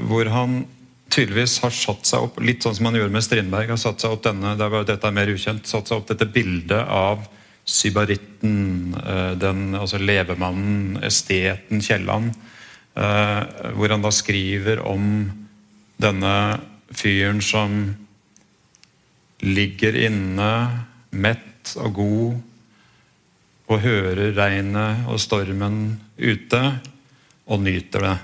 Hvor 0.08 0.32
han 0.32 0.62
tydeligvis 1.11 1.59
har 1.64 1.75
satt 1.75 2.07
seg 2.09 2.26
opp, 2.26 2.40
litt 2.45 2.64
sånn 2.64 2.76
som 2.79 2.88
han 2.88 2.99
gjorde 2.99 3.14
med 3.14 3.25
Strindberg, 3.26 3.73
har 3.73 3.81
satt 3.81 4.02
seg 4.02 4.14
opp 4.14 4.25
denne, 4.25 4.55
dette 4.57 4.99
er 5.07 5.14
mer 5.17 5.33
ukjent, 5.33 5.69
satt 5.69 5.90
seg 5.90 6.00
opp 6.00 6.11
dette 6.11 6.29
bildet 6.31 6.87
av 6.87 7.26
sybaritten, 7.71 8.95
eh, 8.99 9.33
den, 9.38 9.75
altså 9.79 10.00
levemannen, 10.00 11.00
esteten 11.07 11.83
Kielland, 11.85 12.33
eh, 12.97 13.40
hvor 13.76 13.95
han 13.95 14.05
da 14.05 14.12
skriver 14.14 14.83
om 14.87 15.05
denne 16.00 16.37
fyren 16.90 17.43
som 17.45 17.83
ligger 19.45 19.97
inne, 20.07 20.52
mett 21.11 21.75
og 21.81 21.95
god, 21.95 22.40
og 23.71 23.85
hører 23.85 24.35
regnet 24.35 25.07
og 25.11 25.21
stormen 25.23 26.00
ute, 26.19 26.62
og 27.50 27.62
nyter 27.62 28.07
det. 28.07 28.19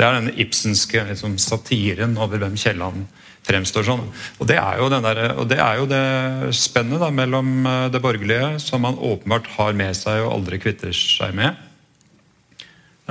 Det 0.00 0.06
er 0.06 0.14
denne 0.16 0.32
ibsenske 0.40 1.02
liksom, 1.10 1.34
satiren 1.36 2.14
over 2.16 2.40
hvem 2.40 2.54
Kielland 2.56 3.02
fremstår 3.44 3.84
sånn. 3.84 4.06
Og 4.40 4.48
det 4.48 4.56
er 4.56 4.78
jo, 4.80 4.86
der, 4.92 5.20
det, 5.50 5.58
er 5.60 5.80
jo 5.80 5.88
det 5.90 6.54
spennet 6.56 7.02
da, 7.02 7.10
mellom 7.12 7.66
eh, 7.68 7.88
det 7.92 8.00
borgerlige, 8.00 8.54
som 8.64 8.80
man 8.86 8.96
åpenbart 8.96 9.50
har 9.58 9.76
med 9.76 9.92
seg 9.98 10.22
og 10.24 10.38
aldri 10.38 10.60
kvitter 10.62 10.96
seg 10.96 11.36
med, 11.36 11.60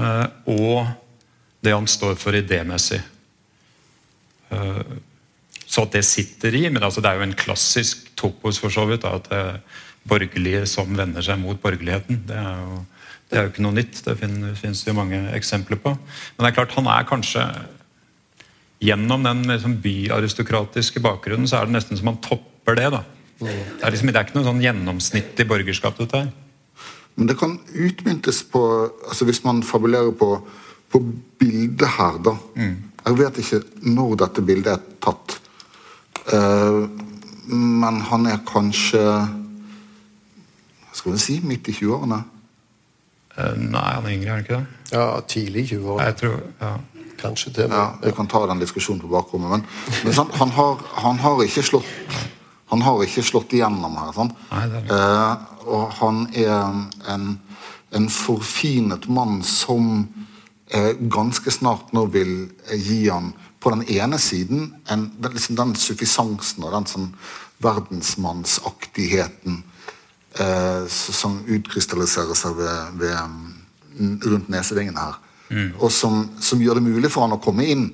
eh, 0.02 0.26
og 0.50 0.90
det 1.62 1.76
han 1.76 1.90
står 1.90 2.18
for 2.18 2.38
idémessig. 2.40 3.04
Eh, 4.50 4.98
så 5.70 5.86
at 5.86 5.94
det 5.94 6.08
sitter 6.08 6.56
i 6.58 6.64
Men 6.74 6.82
altså, 6.82 7.06
det 7.06 7.12
er 7.12 7.20
jo 7.20 7.28
en 7.28 7.38
klassisk 7.38 8.08
topos 8.18 8.58
for 8.58 8.74
så 8.74 8.88
vidt. 8.90 9.06
Da, 9.06 9.20
at 9.22 9.62
borgerlige 10.10 10.64
som 10.66 10.90
vender 10.98 11.22
seg 11.22 11.38
mot 11.38 11.60
borgerligheten. 11.62 12.24
Det 12.26 12.40
er 12.42 12.64
jo, 12.64 12.80
det 13.30 13.38
er 13.38 13.46
jo 13.46 13.52
ikke 13.52 13.66
noe 13.66 13.78
nytt. 13.78 14.02
Det 14.06 14.16
det 14.18 14.88
jo 14.90 14.98
mange 14.98 15.20
eksempler 15.38 15.78
på. 15.82 15.94
Men 15.94 16.46
det 16.46 16.50
er 16.50 16.58
klart, 16.58 16.74
han 16.78 16.90
er 16.90 17.10
kanskje 17.10 17.46
Gjennom 18.80 19.26
den 19.28 19.42
liksom, 19.44 19.74
byaristokratiske 19.84 21.02
bakgrunnen 21.04 21.50
så 21.52 21.58
er 21.58 21.68
det 21.68 21.74
nesten 21.76 21.98
som 22.00 22.14
han 22.14 22.22
topper 22.24 22.78
det. 22.80 22.86
da. 22.94 23.02
Det 23.42 23.50
er, 23.52 23.92
liksom, 23.92 24.08
det 24.08 24.16
er 24.16 24.24
ikke 24.24 24.38
noe 24.38 24.48
sånn 24.48 24.62
gjennomsnittlig 24.64 25.46
borgerskap. 25.50 25.98
dette 26.00 26.22
her. 26.22 26.30
Men 27.20 27.28
det 27.28 27.36
kan 27.36 27.58
utmyntes 27.76 28.40
på 28.48 28.62
altså 28.88 29.28
Hvis 29.28 29.44
man 29.44 29.60
fabulerer 29.68 30.16
på, 30.16 30.30
på 30.88 31.02
bildet 31.40 31.92
her, 31.98 32.24
da. 32.24 32.38
Mm. 32.56 32.78
Jeg 33.04 33.20
vet 33.20 33.42
ikke 33.44 33.62
når 33.84 34.16
dette 34.24 34.46
bildet 34.48 34.72
er 34.78 34.82
tatt. 35.04 35.36
Uh, 36.32 36.88
men 37.52 38.00
han 38.06 38.28
er 38.30 38.44
kanskje 38.48 39.02
Hva 39.02 40.94
skal 40.94 41.16
vi 41.16 41.22
si 41.24 41.40
midt 41.44 41.68
i 41.68 41.76
20-årene? 41.76 42.24
Uh, 43.40 43.54
nei, 43.56 43.90
han 43.96 44.06
er 44.06 44.16
yngre, 44.16 44.28
er 44.28 44.34
han 44.34 44.46
ikke 44.46 44.58
det? 44.58 44.80
Ja, 44.92 45.06
tidlig 45.28 45.70
20-årene. 45.72 46.08
Jeg 46.10 46.20
tror, 46.24 46.42
ja. 46.62 46.74
Kanskje 47.20 47.52
det. 47.56 47.70
Ja, 47.72 47.86
Vi 48.04 48.12
kan 48.16 48.28
ta 48.32 48.46
den 48.48 48.60
diskusjonen 48.62 49.02
på 49.02 49.08
bakrommet. 49.12 49.50
Men, 49.52 49.66
men 50.04 50.14
sant, 50.16 50.36
han, 50.40 50.52
har, 50.56 50.80
han, 51.04 51.20
har, 51.20 51.42
ikke 51.44 51.64
slått 51.68 51.88
han 52.70 52.82
har 52.86 53.02
ikke 53.04 53.24
slått 53.26 53.54
igjennom 53.58 53.98
her. 53.98 54.12
Sant? 54.16 54.34
Nei, 54.52 54.66
det 54.70 54.78
er 54.84 54.90
Eh, 54.96 55.36
og 55.70 55.92
han 56.00 56.28
er 56.34 56.54
en, 57.14 57.40
en 57.94 58.10
forfinet 58.10 59.10
mann 59.10 59.44
som 59.46 60.08
eh, 60.74 60.94
ganske 60.98 61.52
snart 61.52 61.94
nå 61.94 62.06
vil 62.14 62.50
gi 62.74 63.10
han 63.10 63.34
på 63.60 63.70
den 63.74 63.84
ene 63.90 64.18
siden 64.22 64.74
en, 64.90 65.12
den, 65.20 65.34
liksom 65.36 65.56
den 65.60 65.76
suffisansen 65.76 66.64
og 66.64 66.74
den 66.74 66.88
sånn 66.90 67.10
verdensmannsaktigheten 67.62 69.54
eh, 69.60 69.69
som 70.94 71.40
utkrystalliserer 71.50 72.38
seg 72.38 72.54
ved, 72.60 73.00
ved, 73.02 73.16
mm, 73.98 74.14
rundt 74.30 74.52
nesevingene 74.54 75.02
her. 75.02 75.18
Mm. 75.50 75.72
Og 75.82 75.92
som, 75.92 76.22
som, 76.42 76.62
gjør 76.62 76.78
det 76.78 76.86
mulig 76.86 77.10
for 77.10 77.26
han 77.26 77.34
å 77.34 77.42
komme 77.42 77.66
inn 77.66 77.88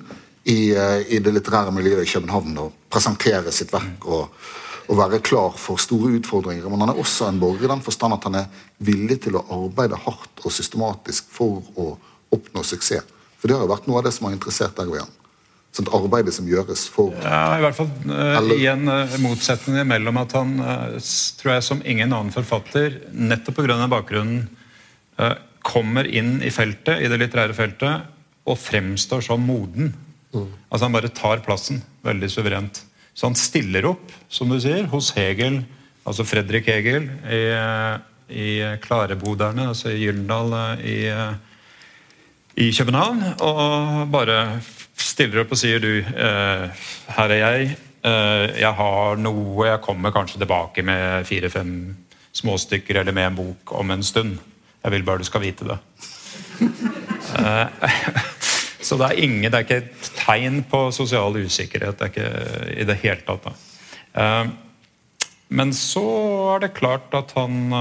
i, 0.44 0.74
eh, 0.76 1.00
i 1.16 1.20
det 1.24 1.32
litterære 1.32 1.72
miljøet 1.74 2.04
i 2.04 2.12
København 2.12 2.58
og 2.60 2.74
presentere 2.92 3.52
sitt 3.54 3.72
verk 3.72 4.04
og, 4.04 4.34
og, 4.86 4.94
være 4.98 5.22
klar 5.24 5.56
for 5.58 5.80
store 5.80 6.12
utfordringer. 6.18 6.68
Men 6.70 6.84
han 6.84 6.92
er 6.92 7.00
også 7.00 7.30
en 7.30 7.40
borger 7.40 7.66
i 7.66 7.72
den 7.72 7.84
forstand 7.84 8.18
at 8.18 8.28
han 8.28 8.40
er 8.42 8.64
villig 8.84 9.22
til 9.24 9.40
å 9.40 9.46
arbeide 9.56 9.98
hardt 10.04 10.44
og 10.44 10.54
systematisk 10.54 11.32
for 11.32 11.64
å 11.80 11.94
oppnå 12.36 12.62
suksess. 12.66 13.08
For 13.40 13.48
det 13.48 13.56
har 13.56 13.64
jo 13.64 13.72
vært 13.72 13.88
noe 13.88 14.00
av 14.00 14.06
det 14.06 14.14
som 14.16 14.28
har 14.28 14.36
interessert 14.36 14.78
han 14.80 14.92
sånt 15.76 15.92
arbeidet 15.94 16.34
som 16.34 16.48
gjøres 16.48 16.86
for 16.92 17.14
Ja, 17.22 17.56
i 17.58 17.62
hvert 17.64 17.76
fall 17.76 17.90
uh, 18.08 18.38
en 18.70 18.88
uh, 18.90 19.16
motsetning 19.22 19.82
mellom 19.88 20.20
at 20.22 20.34
han, 20.36 20.56
uh, 20.60 20.96
tror 21.40 21.56
jeg 21.56 21.66
som 21.66 21.82
ingen 21.84 22.12
annen 22.12 22.34
forfatter, 22.34 23.00
nettopp 23.12 23.60
pga. 23.62 23.78
bakgrunnen, 23.90 24.46
kommer 25.66 26.06
inn 26.06 26.42
i 26.44 26.50
feltet, 26.52 27.00
i 27.00 27.08
det 27.10 27.16
litterære 27.18 27.56
feltet, 27.56 28.04
og 28.46 28.58
fremstår 28.60 29.24
som 29.24 29.40
moden. 29.42 29.88
Mm. 30.30 30.50
Altså 30.68 30.84
Han 30.84 30.94
bare 30.94 31.10
tar 31.10 31.40
plassen 31.42 31.80
veldig 32.06 32.28
suverent. 32.30 32.82
Så 33.16 33.26
han 33.26 33.34
stiller 33.34 33.88
opp, 33.88 34.12
som 34.28 34.52
du 34.52 34.60
sier, 34.60 34.84
hos 34.92 35.08
Hegel, 35.16 35.62
altså 36.06 36.26
Fredrik 36.28 36.68
Hegel, 36.68 37.08
i, 37.32 37.42
i 38.28 38.50
Klareboderne, 38.84 39.70
altså 39.72 39.90
i 39.90 40.02
Gyldendal 40.04 40.52
i, 40.84 40.98
i 42.60 42.68
København, 42.76 43.24
og 43.40 44.04
bare 44.12 44.60
stiller 44.96 45.42
opp 45.44 45.54
og 45.54 45.60
sier 45.60 45.82
du 45.82 45.92
eh, 46.00 46.86
Her 47.16 47.34
er 47.34 47.40
jeg. 47.40 47.76
Eh, 48.06 48.44
jeg 48.62 48.72
har 48.78 49.20
noe. 49.20 49.68
Jeg 49.68 49.82
kommer 49.84 50.14
kanskje 50.14 50.40
tilbake 50.42 50.84
med 50.86 51.26
fire-fem 51.28 51.72
småstykker 52.36 53.00
eller 53.00 53.16
med 53.16 53.30
en 53.30 53.40
bok 53.40 53.72
om 53.76 53.92
en 53.94 54.04
stund. 54.04 54.36
Jeg 54.84 54.94
vil 54.94 55.06
bare 55.06 55.22
du 55.22 55.28
skal 55.28 55.44
vite 55.44 55.68
det. 55.68 55.78
eh, 57.40 57.96
så 58.86 59.00
det 59.00 59.08
er 59.10 59.24
ingen, 59.24 59.50
det 59.50 59.58
er 59.58 59.66
ikke 59.66 59.82
et 59.82 60.12
tegn 60.20 60.62
på 60.68 60.86
sosial 60.94 61.36
usikkerhet. 61.40 61.98
Det 61.98 62.08
er 62.08 62.14
ikke 62.14 62.70
i 62.76 62.88
det 62.88 63.00
hele 63.02 63.20
tatt. 63.26 63.46
Da. 63.46 64.46
men 65.48 65.72
så 65.76 66.06
er 66.54 66.62
det 66.64 66.76
klart 66.78 67.12
at 67.14 67.34
han 67.36 67.74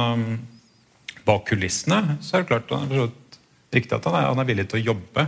Bak 1.26 1.46
kulissene 1.48 2.18
så 2.22 2.36
er 2.36 2.44
det 2.44 2.50
klart 2.50 2.68
det 2.70 3.00
er 3.00 3.08
riktig 3.74 3.96
at 3.96 4.06
han 4.06 4.18
er, 4.20 4.28
han 4.28 4.42
er 4.42 4.48
villig 4.50 4.68
til 4.70 4.82
å 4.82 4.88
jobbe. 4.92 5.24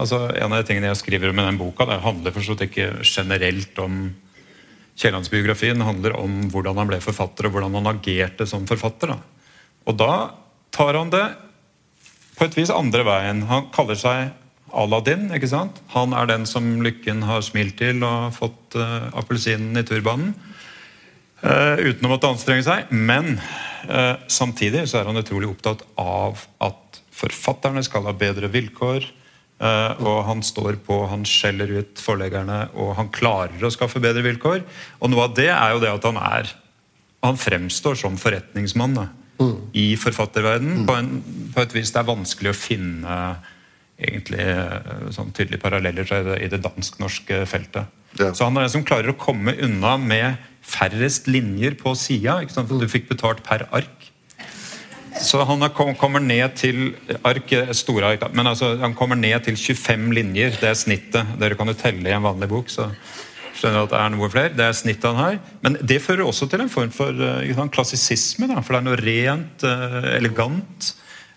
Altså, 0.00 0.22
en 0.32 0.48
av 0.48 0.62
de 0.62 0.66
tingene 0.68 0.88
jeg 0.88 1.00
skriver 1.02 1.30
om 1.30 1.40
i 1.40 1.44
den 1.44 1.60
boka, 1.60 1.84
det 1.88 2.00
handler 2.04 2.34
forstått 2.34 2.64
ikke 2.68 2.88
generelt 3.04 3.80
om 3.82 4.02
Kiellandsbiografien. 5.00 5.84
Handler 5.84 6.16
om 6.16 6.46
hvordan 6.52 6.80
han 6.80 6.88
ble 6.88 7.00
forfatter, 7.04 7.48
og 7.48 7.56
hvordan 7.56 7.76
han 7.78 7.90
agerte 7.92 8.48
som 8.48 8.66
forfatter. 8.68 9.12
Da. 9.12 9.18
Og 9.88 9.98
da 10.00 10.12
tar 10.72 10.96
han 10.96 11.12
det 11.12 11.24
på 12.38 12.48
et 12.48 12.56
vis 12.56 12.72
andre 12.72 13.04
veien. 13.04 13.44
Han 13.50 13.68
kaller 13.74 13.98
seg 14.00 14.30
Aladdin. 14.72 15.28
ikke 15.34 15.50
sant? 15.50 15.82
Han 15.94 16.14
er 16.16 16.30
den 16.30 16.46
som 16.48 16.78
lykken 16.84 17.24
har 17.28 17.44
smilt 17.44 17.76
til 17.80 18.04
og 18.06 18.32
fått 18.36 18.78
uh, 18.78 19.10
appelsinen 19.18 19.76
i 19.76 19.84
turbanen. 19.86 20.32
Uh, 21.40 21.76
uten 21.80 22.06
å 22.06 22.12
måtte 22.12 22.30
anstrenge 22.30 22.64
seg. 22.64 22.88
Men 22.92 23.36
uh, 23.90 24.16
samtidig 24.30 24.86
så 24.88 25.00
er 25.00 25.10
han 25.10 25.20
utrolig 25.20 25.50
opptatt 25.50 25.84
av 26.00 26.46
at 26.62 27.00
forfatterne 27.20 27.82
skal 27.84 28.06
ha 28.08 28.16
bedre 28.16 28.48
vilkår. 28.52 29.08
Uh, 29.60 29.92
og 30.08 30.22
han 30.24 30.40
står 30.40 30.78
på, 30.86 31.02
han 31.10 31.26
skjeller 31.28 31.68
ut 31.82 32.00
forleggerne, 32.00 32.62
og 32.80 32.94
han 32.96 33.10
klarer 33.12 33.60
å 33.60 33.72
skaffe 33.72 34.00
bedre 34.00 34.24
vilkår. 34.24 34.62
Og 35.04 35.12
noe 35.12 35.26
av 35.28 35.34
det 35.36 35.50
er 35.52 35.74
jo 35.74 35.82
det 35.82 35.92
at 35.92 36.06
han 36.08 36.20
er 36.20 36.56
Han 37.20 37.36
fremstår 37.36 37.98
som 38.00 38.14
forretningsmann 38.16 38.94
da, 38.96 39.02
mm. 39.36 39.56
i 39.76 39.92
forfatterverdenen. 40.00 40.78
Mm. 40.78 40.86
På, 40.88 40.94
på, 41.52 41.64
et 41.66 41.74
vis 41.76 41.92
det 41.92 42.00
er 42.00 42.06
vanskelig 42.08 42.54
å 42.54 42.56
finne 42.56 43.16
egentlig 44.00 44.40
eh, 44.40 45.10
sånn 45.12 45.34
tydelige 45.36 45.60
paralleller 45.60 46.08
til 46.08 46.30
i 46.38 46.48
det 46.48 46.62
dansk-norske 46.64 47.42
feltet. 47.44 47.92
Ja. 48.16 48.30
Så 48.32 48.48
han 48.48 48.56
er 48.56 48.64
den 48.64 48.72
som 48.72 48.86
klarer 48.88 49.12
å 49.12 49.18
komme 49.20 49.52
unna 49.60 49.98
med 50.00 50.40
færrest 50.64 51.28
linjer 51.28 51.76
på 51.76 51.92
sida. 51.92 52.40
Du 52.70 52.88
fikk 52.88 53.10
betalt 53.12 53.44
per 53.44 53.66
ark. 53.68 54.09
Så 55.20 55.42
han 55.44 55.64
kommer 56.00 56.22
ned 56.24 56.54
til 56.56 56.94
ark, 57.28 57.52
store 57.76 58.14
ark, 58.14 58.22
men 58.32 58.48
altså, 58.48 58.72
han 58.80 58.94
kommer 58.96 59.18
ned 59.20 59.44
til 59.44 59.56
25 59.56 60.12
linjer. 60.16 60.54
Det 60.60 60.70
er 60.70 60.78
snittet. 60.78 61.34
Dere 61.40 61.58
kan 61.58 61.68
jo 61.68 61.76
telle 61.76 62.08
i 62.08 62.14
en 62.16 62.24
vanlig 62.24 62.48
bok. 62.48 62.72
så 62.72 62.88
skjønner 63.60 63.84
at 63.84 63.92
Det 63.92 64.00
er 64.00 64.12
noe 64.14 64.30
flere, 64.32 64.52
det 64.56 64.66
er 64.66 64.76
snittet 64.76 65.08
han 65.10 65.20
har. 65.20 65.38
Men 65.64 65.76
det 65.80 66.00
fører 66.02 66.24
også 66.26 66.48
til 66.50 66.64
en 66.64 66.72
form 66.72 66.92
for 66.94 67.12
uh, 67.12 67.66
klassisisme. 67.72 68.48
Da, 68.50 68.62
for 68.64 68.76
det 68.76 68.80
er 68.80 68.86
noe 68.88 69.00
rent, 69.00 69.66
uh, 69.66 70.14
elegant. 70.16 70.92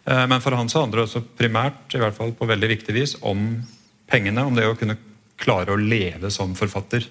Uh, 0.07 0.25
men 0.31 0.39
for 0.43 0.55
han 0.55 0.71
så 0.71 0.83
handler 0.83 1.03
det 1.03 1.07
også 1.09 1.23
primært, 1.39 1.83
i 1.93 2.01
hvert 2.01 2.15
fall 2.17 2.33
på 2.37 2.47
veldig 2.49 2.69
viktig 2.75 2.95
vis, 2.95 3.17
om 3.21 3.63
pengene. 4.09 4.47
Om 4.47 4.55
det 4.59 4.69
å 4.69 4.77
kunne 4.79 4.99
klare 5.39 5.73
å 5.73 5.79
leve 5.79 6.31
som 6.31 6.55
forfatter. 6.55 7.09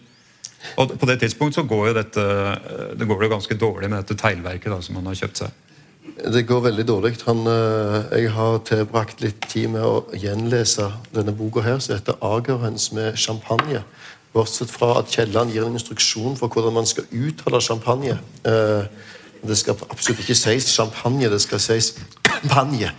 Og 0.78 0.94
På 0.96 1.08
det 1.10 1.18
tidspunkt 1.20 1.56
så 1.58 1.66
går 1.66 1.88
jo 1.90 1.96
dette, 1.96 2.24
det 2.94 3.06
går 3.10 3.24
jo 3.24 3.32
ganske 3.32 3.56
dårlig 3.58 3.90
med 3.90 4.04
dette 4.04 4.16
teglverket 4.20 4.84
som 4.86 5.00
han 5.00 5.10
har 5.10 5.18
kjøpt 5.18 5.40
seg. 5.42 5.71
Det 6.16 6.42
går 6.46 6.60
veldig 6.60 6.84
dårlig. 6.88 7.16
Han, 7.26 7.46
eh, 7.46 8.18
jeg 8.18 8.30
har 8.32 8.58
tilbrakt 8.68 9.22
litt 9.24 9.40
tid 9.48 9.70
med 9.72 9.82
å 9.82 10.04
gjenlese 10.12 10.90
denne 11.14 11.32
boka 11.32 11.62
her, 11.62 11.78
som 11.78 11.96
heter 11.96 12.14
'Agerhøns 12.20 12.92
med 12.92 13.14
champagne'. 13.16 13.82
Bortsett 14.34 14.70
fra 14.70 14.98
at 14.98 15.08
Kielland 15.10 15.52
gir 15.52 15.64
en 15.64 15.72
instruksjon 15.72 16.36
for 16.36 16.48
hvordan 16.48 16.72
man 16.72 16.86
skal 16.86 17.04
uttale 17.12 17.60
champagne. 17.60 18.18
Eh, 18.44 18.84
det 19.46 19.58
skal 19.58 19.74
absolutt 19.90 20.20
ikke 20.20 20.34
sies 20.34 20.76
champagne, 20.76 21.30
det 21.30 21.40
skal 21.40 21.58
sies 21.58 21.94
champagne. 22.28 22.90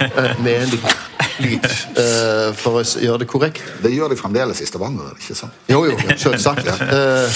Eh, 0.00 0.42
med 0.42 0.62
en 0.62 0.68
liten 0.68 0.90
lyd, 1.38 1.66
for 2.54 2.80
å 2.80 2.82
gjøre 2.82 3.18
det 3.18 3.28
korrekt. 3.28 3.62
Det 3.82 3.92
gjør 3.92 4.08
de 4.08 4.16
fremdeles 4.16 4.60
i 4.60 4.66
Stavanger, 4.66 5.14
ikke 5.20 5.34
sant? 5.34 5.52
Jo, 5.68 5.84
jo, 5.84 5.96
selvsagt. 6.16 6.66
Ja. 6.66 7.28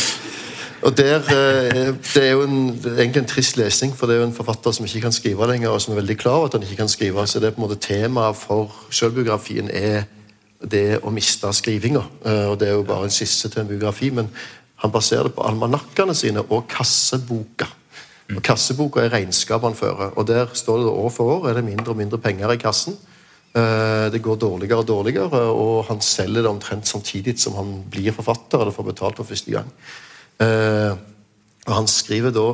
Og 0.82 0.96
der, 0.96 1.16
eh, 1.16 1.94
Det 2.14 2.22
er 2.22 2.30
jo 2.30 2.42
en, 2.42 2.68
egentlig 2.98 3.16
en 3.22 3.28
trist 3.28 3.56
lesning, 3.56 3.96
for 3.96 4.06
det 4.06 4.16
er 4.16 4.20
jo 4.20 4.26
en 4.26 4.34
forfatter 4.34 4.70
som 4.70 4.84
ikke 4.84 5.00
kan 5.00 5.12
skrive 5.12 5.46
lenger, 5.46 5.68
og 5.68 5.80
som 5.80 5.92
er 5.92 6.00
veldig 6.00 6.18
klar 6.18 6.32
over 6.32 6.46
at 6.46 6.52
han 6.52 6.62
ikke 6.62 6.76
kan 6.76 6.88
skrive. 6.88 7.26
Så 7.26 7.40
det 7.40 7.46
er 7.46 7.50
på 7.50 7.62
en 7.62 7.68
måte 7.68 7.80
temaet 7.80 8.36
for 8.36 8.74
selvbiografien 8.90 9.70
er 9.72 10.04
det 10.70 11.00
å 11.02 11.10
miste 11.10 11.52
skrivinga. 11.52 12.02
Eh, 12.24 12.50
og 12.50 12.58
det 12.60 12.68
er 12.68 12.72
jo 12.72 12.82
bare 12.82 13.04
en 13.04 13.14
skisse 13.14 13.48
til 13.48 13.62
en 13.62 13.68
biografi, 13.68 14.10
men 14.10 14.30
Han 14.82 14.90
baserer 14.90 15.22
det 15.22 15.34
på 15.34 15.44
almanakkene 15.46 16.14
sine 16.14 16.40
og 16.50 16.64
kasseboka. 16.68 17.68
Og 18.34 18.42
Kasseboka 18.42 19.00
er 19.00 19.12
regnskapet 19.12 19.68
han 19.68 19.78
fører. 19.78 20.10
og 20.18 20.26
Der 20.26 20.46
står 20.52 20.78
det 20.78 20.86
år 20.86 21.10
for 21.10 21.24
år 21.24 21.48
er 21.48 21.54
det 21.54 21.64
mindre 21.64 21.90
og 21.90 21.96
mindre 21.96 22.18
penger 22.18 22.50
i 22.50 22.56
kassen. 22.56 22.96
Eh, 23.54 24.10
Det 24.10 24.22
går 24.22 24.36
dårligere 24.36 24.78
og 24.78 24.86
dårligere, 24.86 25.40
og 25.52 25.84
han 25.84 26.00
selger 26.00 26.42
det 26.42 26.50
omtrent 26.50 26.88
samtidig 26.88 27.38
som 27.38 27.54
han 27.54 27.84
blir 27.90 28.12
forfatter 28.12 28.60
eller 28.60 28.72
får 28.72 28.82
betalt 28.82 29.16
for 29.16 29.24
første 29.24 29.50
gang. 29.50 29.70
Eh, 30.40 30.92
Og 31.66 31.74
Han 31.74 31.86
skriver 31.86 32.30
da 32.34 32.46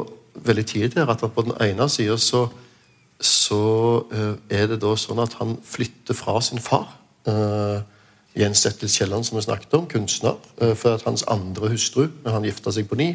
veldig 0.45 0.67
tidlig 0.67 0.95
her 1.01 1.09
at 1.11 1.23
på 1.35 1.43
den 1.43 1.55
ene 1.65 1.87
sida 1.89 2.17
så, 2.21 2.43
så 3.21 3.61
eh, 4.13 4.35
er 4.61 4.67
det 4.71 4.81
da 4.83 4.93
sånn 5.01 5.19
at 5.25 5.33
han 5.41 5.57
flytter 5.65 6.15
fra 6.15 6.41
sin 6.45 6.61
far. 6.61 6.87
Eh, 7.27 7.81
Jens 8.39 8.61
Settel 8.63 8.89
Kielland, 8.93 9.25
som 9.27 9.39
vi 9.39 9.43
snakket 9.43 9.73
om, 9.75 9.87
kunstner. 9.91 10.37
For 10.79 10.93
at 10.95 11.03
hans 11.09 11.25
andre 11.27 11.73
hustru, 11.73 12.05
når 12.23 12.37
han 12.37 12.45
gifta 12.47 12.71
seg 12.77 12.87
på 12.87 12.95
ny, 13.01 13.09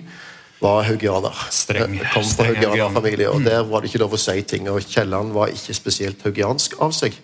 var 0.60 0.84
haugianer. 0.84 1.32
Streng- 1.53 1.96
Kom 2.12 2.24
fra 2.27 2.50
haugianerfamilie, 2.50 3.29
og 3.32 3.46
der 3.46 3.62
var 3.70 3.79
det 3.82 3.89
ikke 3.91 4.01
lov 4.03 4.17
å 4.17 4.20
si 4.20 4.41
ting. 4.41 4.67
Og 4.72 4.82
Kielland 4.84 5.32
var 5.32 5.48
ikke 5.53 5.74
spesielt 5.77 6.25
haugiansk 6.25 6.75
av 6.84 6.91
seg, 6.98 7.15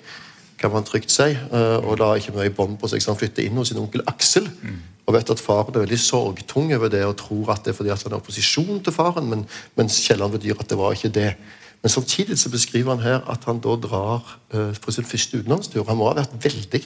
kan 0.61 0.71
man 0.71 0.83
trygt 0.87 1.11
si. 1.11 1.27
Og 1.51 1.97
la 1.99 2.13
ikke 2.21 2.35
mye 2.37 2.53
bånd 2.55 2.77
på 2.79 2.87
seg, 2.87 3.01
så 3.03 3.11
han 3.11 3.19
flytter 3.19 3.43
inn 3.49 3.57
hos 3.59 3.73
sin 3.73 3.81
onkel 3.81 4.05
Aksel. 4.07 4.47
Og 5.09 5.15
vet 5.17 5.31
at 5.33 5.41
faren 5.41 5.73
er 5.73 5.87
veldig 5.87 5.97
sorgtung 5.99 6.69
over 6.75 6.91
det 6.93 7.01
og 7.07 7.15
tror 7.17 7.55
at 7.55 7.63
det 7.65 7.73
er 7.73 7.77
fordi 7.79 7.89
at 7.89 8.03
han 8.05 8.13
er 8.13 8.21
opposisjon 8.21 8.83
til 8.85 8.93
faren, 8.93 9.29
men, 9.31 9.47
mens 9.79 9.97
Kielland 10.05 10.35
bedyr 10.37 10.59
at 10.61 10.69
det 10.69 10.77
var 10.77 10.93
ikke 10.93 11.09
det. 11.15 11.31
Men 11.81 11.89
samtidig 11.89 12.37
så 12.37 12.51
beskriver 12.53 12.93
han 12.93 13.01
her 13.01 13.23
at 13.31 13.47
han 13.49 13.61
da 13.63 13.73
drar 13.81 14.35
eh, 14.53 14.75
på 14.77 14.93
sin 14.93 15.07
første 15.07 15.39
utenlandstur. 15.39 15.87
Han 15.87 15.97
må 15.97 16.11
ha 16.11 16.19
vært 16.19 16.35
veldig 16.43 16.83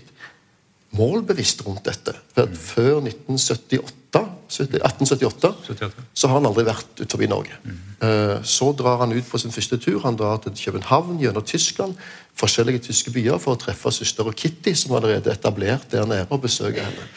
målbevisst 0.93 1.65
rundt 1.65 1.83
dette. 1.89 2.13
For 2.35 2.45
at 2.45 2.55
Før 2.57 3.01
1978, 3.01 4.21
1878 4.53 5.51
78. 5.65 6.05
så 6.13 6.29
har 6.29 6.37
han 6.37 6.47
aldri 6.47 6.67
vært 6.67 7.01
utenfor 7.01 7.27
Norge. 7.27 7.57
Eh, 8.05 8.37
Så 8.45 8.71
drar 8.77 9.01
han 9.01 9.17
ut 9.17 9.27
på 9.27 9.41
sin 9.41 9.51
første 9.51 9.81
tur. 9.81 9.99
Han 10.05 10.15
drar 10.15 10.37
til 10.45 10.53
København 10.53 11.19
gjennom 11.19 11.43
Tyskland, 11.43 11.97
forskjellige 12.39 12.85
tyske 12.87 13.11
byer, 13.11 13.41
for 13.41 13.57
å 13.57 13.59
treffe 13.59 13.91
søster 13.91 14.23
og 14.29 14.35
Kitty, 14.35 14.73
som 14.77 14.95
allerede 14.95 15.27
er 15.27 15.35
etablert 15.35 15.91
der 15.91 16.05
nede, 16.05 16.27
og 16.29 16.41
besøke 16.41 16.85
henne. 16.85 17.09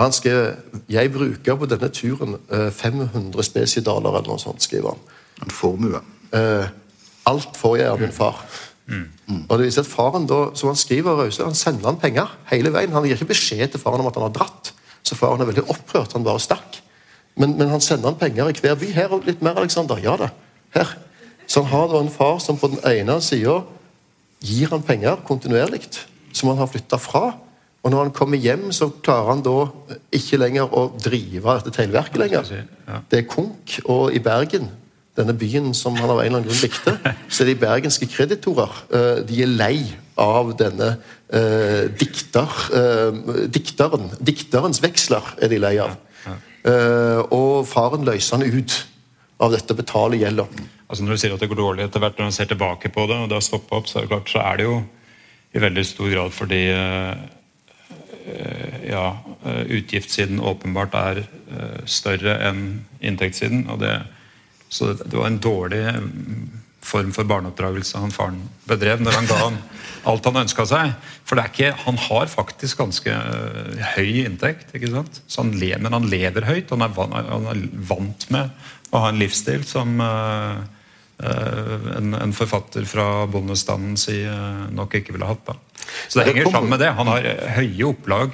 Han 0.00 0.14
skrev 0.16 0.54
jeg 0.88 1.12
bruker 1.12 1.58
på 1.60 1.68
denne 1.68 1.90
turen 1.92 2.38
eh, 2.48 2.70
500 2.72 3.44
spesidaler 3.44 4.14
eller 4.14 4.32
noe 4.32 4.40
sånt, 4.40 4.64
skriver 4.64 4.94
han. 4.94 5.02
En 5.44 5.52
formue. 5.52 6.00
Eh, 6.36 6.66
alt 7.28 7.56
får 7.56 7.76
jeg 7.82 7.92
av 7.92 8.00
min 8.00 8.14
far. 8.14 8.40
Og 8.90 9.52
det 9.58 9.68
viser 9.68 9.84
at 9.84 9.90
faren 9.90 10.26
da, 10.26 10.40
som 10.58 10.72
han 10.72 10.78
skriver 10.78 11.18
Rause, 11.18 11.44
han 11.44 11.54
sender 11.54 11.86
han 11.92 12.00
penger 12.00 12.30
hele 12.50 12.72
veien. 12.74 12.94
Han 12.94 13.06
gir 13.06 13.18
ikke 13.18 13.30
beskjed 13.30 13.70
til 13.70 13.82
faren 13.82 14.02
om 14.02 14.08
at 14.10 14.16
han 14.18 14.26
har 14.26 14.34
dratt. 14.34 14.72
Så 15.06 15.18
faren 15.18 15.42
er 15.42 15.50
veldig 15.50 15.68
opprørt. 15.70 16.16
Han 16.16 16.26
bare 16.26 16.42
stakk. 16.42 16.80
Men, 17.38 17.54
men 17.58 17.70
han 17.70 17.84
sender 17.84 18.10
han 18.10 18.18
penger 18.18 18.50
i 18.50 18.56
hver 18.58 18.78
by. 18.80 18.90
Her 18.96 19.14
og 19.14 19.28
litt 19.28 19.44
mer, 19.44 19.60
Alexander. 19.62 20.00
Ja 20.02 20.16
da. 20.18 20.32
Her. 20.74 20.96
Så 21.46 21.62
han 21.62 21.70
har 21.70 21.86
da 21.92 22.00
en 22.02 22.12
far 22.12 22.40
som 22.42 22.58
på 22.58 22.72
den 22.72 22.82
ene 22.86 23.20
sida 23.24 23.60
gir 24.40 24.72
han 24.72 24.82
penger 24.86 25.22
kontinuerlig, 25.28 25.84
som 26.32 26.50
han 26.50 26.60
har 26.62 26.70
flytta 26.70 26.98
fra. 27.00 27.24
Og 27.80 27.90
når 27.94 28.02
han 28.04 28.12
kommer 28.12 28.36
hjem, 28.36 28.66
så 28.76 28.90
klarer 29.00 29.30
han 29.32 29.40
da 29.44 29.54
ikke 30.12 30.36
lenger 30.42 30.68
å 30.76 30.82
drive 31.00 31.54
dette 31.60 31.72
teglverket 31.78 32.20
lenger. 32.20 32.50
Det 33.08 33.22
er 33.22 33.28
konk, 33.30 33.78
og 33.88 34.12
i 34.12 34.20
Bergen, 34.20 34.68
denne 35.16 35.32
byen 35.36 35.72
som 35.74 35.96
han 35.96 36.10
av 36.12 36.20
en 36.20 36.26
eller 36.26 36.42
annen 36.42 36.48
grunn 36.50 36.60
likte, 36.64 36.92
så 37.32 37.42
er 37.44 37.50
de 37.50 37.56
bergenske 37.60 38.06
kreditorer. 38.12 38.76
eh, 38.92 39.22
De 39.26 39.40
er 39.42 39.50
lei 39.50 39.78
av 40.20 40.52
denne 40.60 40.90
eh, 41.32 41.88
dikter, 41.96 42.52
eh, 42.76 43.48
dikteren. 43.48 44.10
Dikterens 44.20 44.82
veksler 44.84 45.32
er 45.40 45.48
de 45.52 45.58
lei 45.64 45.74
av. 45.80 45.96
Eh, 46.60 47.20
og 47.32 47.64
faren 47.64 48.04
løser 48.04 48.36
han 48.36 48.44
ut 48.44 48.76
av 49.40 49.54
dette 49.56 49.72
betale 49.74 50.20
gjelda. 50.20 50.44
Altså 50.90 51.04
Når 51.06 51.16
du 51.16 51.22
sier 51.22 51.32
at 51.32 51.40
det 51.40 51.48
går 51.48 51.56
dårlig 51.62 51.86
etter 51.86 52.02
hvert 52.02 52.18
når 52.20 52.28
man 52.28 52.36
ser 52.36 52.48
tilbake 52.50 52.90
på 52.92 53.06
det, 53.08 53.16
og 53.24 53.28
det 53.30 53.38
har 53.40 53.44
stoppet 53.46 53.72
opp, 53.78 53.88
så 53.88 53.98
er 53.98 54.04
det 54.04 54.10
klart, 54.12 54.28
så 54.28 54.42
er 54.44 54.60
det 54.60 54.66
jo 54.68 54.80
i 55.56 55.62
veldig 55.64 55.84
stor 55.88 56.10
grad 56.12 56.34
fordi 56.36 56.62
eh, 56.76 57.22
ja, 58.90 59.04
eh, 59.44 59.62
utgiftssiden 59.78 60.40
åpenbart 60.40 60.94
er 60.98 61.22
eh, 61.24 61.82
større 61.86 62.36
enn 62.48 62.64
inntektssiden. 63.00 63.68
og 63.70 63.80
det 63.84 64.00
så 64.70 64.92
det, 64.94 65.16
var 65.16 65.26
en 65.26 65.40
dårlig 65.42 65.82
mm, 65.82 66.50
form 66.80 67.10
for 67.12 67.26
barneoppdragelse 67.26 67.98
han 67.98 68.12
faren 68.14 68.36
bedrev 68.70 69.00
når 69.02 69.16
han 69.18 69.26
ga 69.26 69.38
han 69.40 69.56
alt 70.06 70.24
han 70.24 70.38
ønska 70.44 70.64
seg. 70.64 70.92
For 71.26 71.42
ikke, 71.42 71.72
han 71.84 71.98
har 72.06 72.30
faktisk 72.30 72.78
ganske 72.78 73.16
høy 73.96 74.22
inntekt, 74.22 74.70
ikke 74.74 74.92
sant? 74.92 75.18
Han 75.36 75.50
le, 75.58 75.74
men 75.82 75.92
han 75.92 76.06
lever 76.08 76.46
høyt. 76.46 76.70
Han 76.70 76.86
er, 76.86 76.94
han 76.94 77.48
er 77.50 77.64
vant 77.90 78.28
med 78.30 78.54
å 78.94 79.02
ha 79.02 79.10
en 79.10 79.20
livsstil 79.20 79.66
som 79.68 79.98
uh, 80.00 80.62
uh, 81.20 81.90
en, 81.98 82.14
en 82.16 82.32
forfatter 82.34 82.86
fra 82.88 83.26
bondestanden 83.30 83.98
si 84.00 84.22
nok 84.72 84.96
ikke 85.02 85.18
ville 85.18 85.28
hatt. 85.28 85.44
da. 85.50 85.58
Så 86.08 86.18
det 86.18 86.26
Det 86.26 86.34
henger 86.34 86.50
sammen 86.50 86.70
med 86.70 86.78
det. 86.82 86.92
Han 86.94 87.06
har 87.06 87.18
øh, 87.30 87.46
høye 87.56 87.86
opplag, 87.90 88.30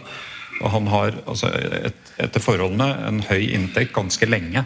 og 0.61 0.71
han 0.71 0.87
har 0.87 1.15
altså, 1.27 1.51
et, 1.91 2.13
etter 2.19 2.41
forholdene 2.41 2.89
en 3.09 3.21
høy 3.29 3.51
inntekt 3.53 3.93
ganske 3.97 4.27
lenge. 4.27 4.65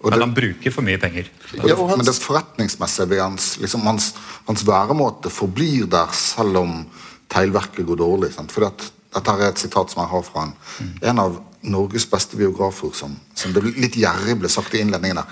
Og 0.00 0.10
Men 0.12 0.20
han 0.20 0.34
bruker 0.36 0.70
for 0.70 0.84
mye 0.86 0.98
penger. 1.00 1.28
Ja, 1.56 1.74
og 1.74 1.88
hans- 1.90 1.96
Men 1.96 2.06
det 2.06 2.14
forretningsmessige 2.20 3.08
ved 3.08 3.20
hans, 3.20 3.56
liksom, 3.60 3.86
hans, 3.86 4.14
hans 4.46 4.66
væremåte 4.66 5.30
forblir 5.32 5.86
der 5.90 6.12
selv 6.12 6.56
om 6.56 6.86
teglverket 7.32 7.86
går 7.86 7.96
dårlig. 7.96 8.32
Sant? 8.34 8.52
Fordi 8.52 8.66
at, 8.66 8.92
dette 9.16 9.30
er 9.30 9.48
et 9.48 9.58
sitat 9.58 9.90
som 9.90 10.02
jeg 10.02 10.10
har 10.10 10.22
fra 10.22 10.42
en, 10.44 10.54
en 11.02 11.18
av 11.18 11.38
Norges 11.62 12.04
beste 12.06 12.36
biografer, 12.36 12.92
som, 12.94 13.16
som 13.34 13.52
det 13.54 13.62
litt 13.64 13.96
gjerrig 13.96 14.36
ble 14.38 14.48
sagt 14.52 14.74
i 14.76 14.82
innledningen 14.84 15.16
der. 15.16 15.26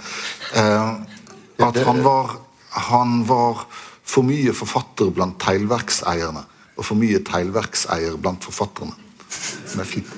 Eh, 0.57 1.67
at 1.69 1.77
han 1.87 2.01
var, 2.03 2.33
han 2.89 3.21
var 3.29 3.67
for 4.05 4.27
mye 4.27 4.55
forfatter 4.57 5.13
blant 5.15 5.37
teglverkseierne, 5.45 6.43
og 6.77 6.85
for 6.85 6.99
mye 6.99 7.21
teglverkseier 7.25 8.17
blant 8.21 8.45
forfatterne. 8.45 8.95
Som 9.67 9.83
er 9.83 9.89
fint. 9.89 10.15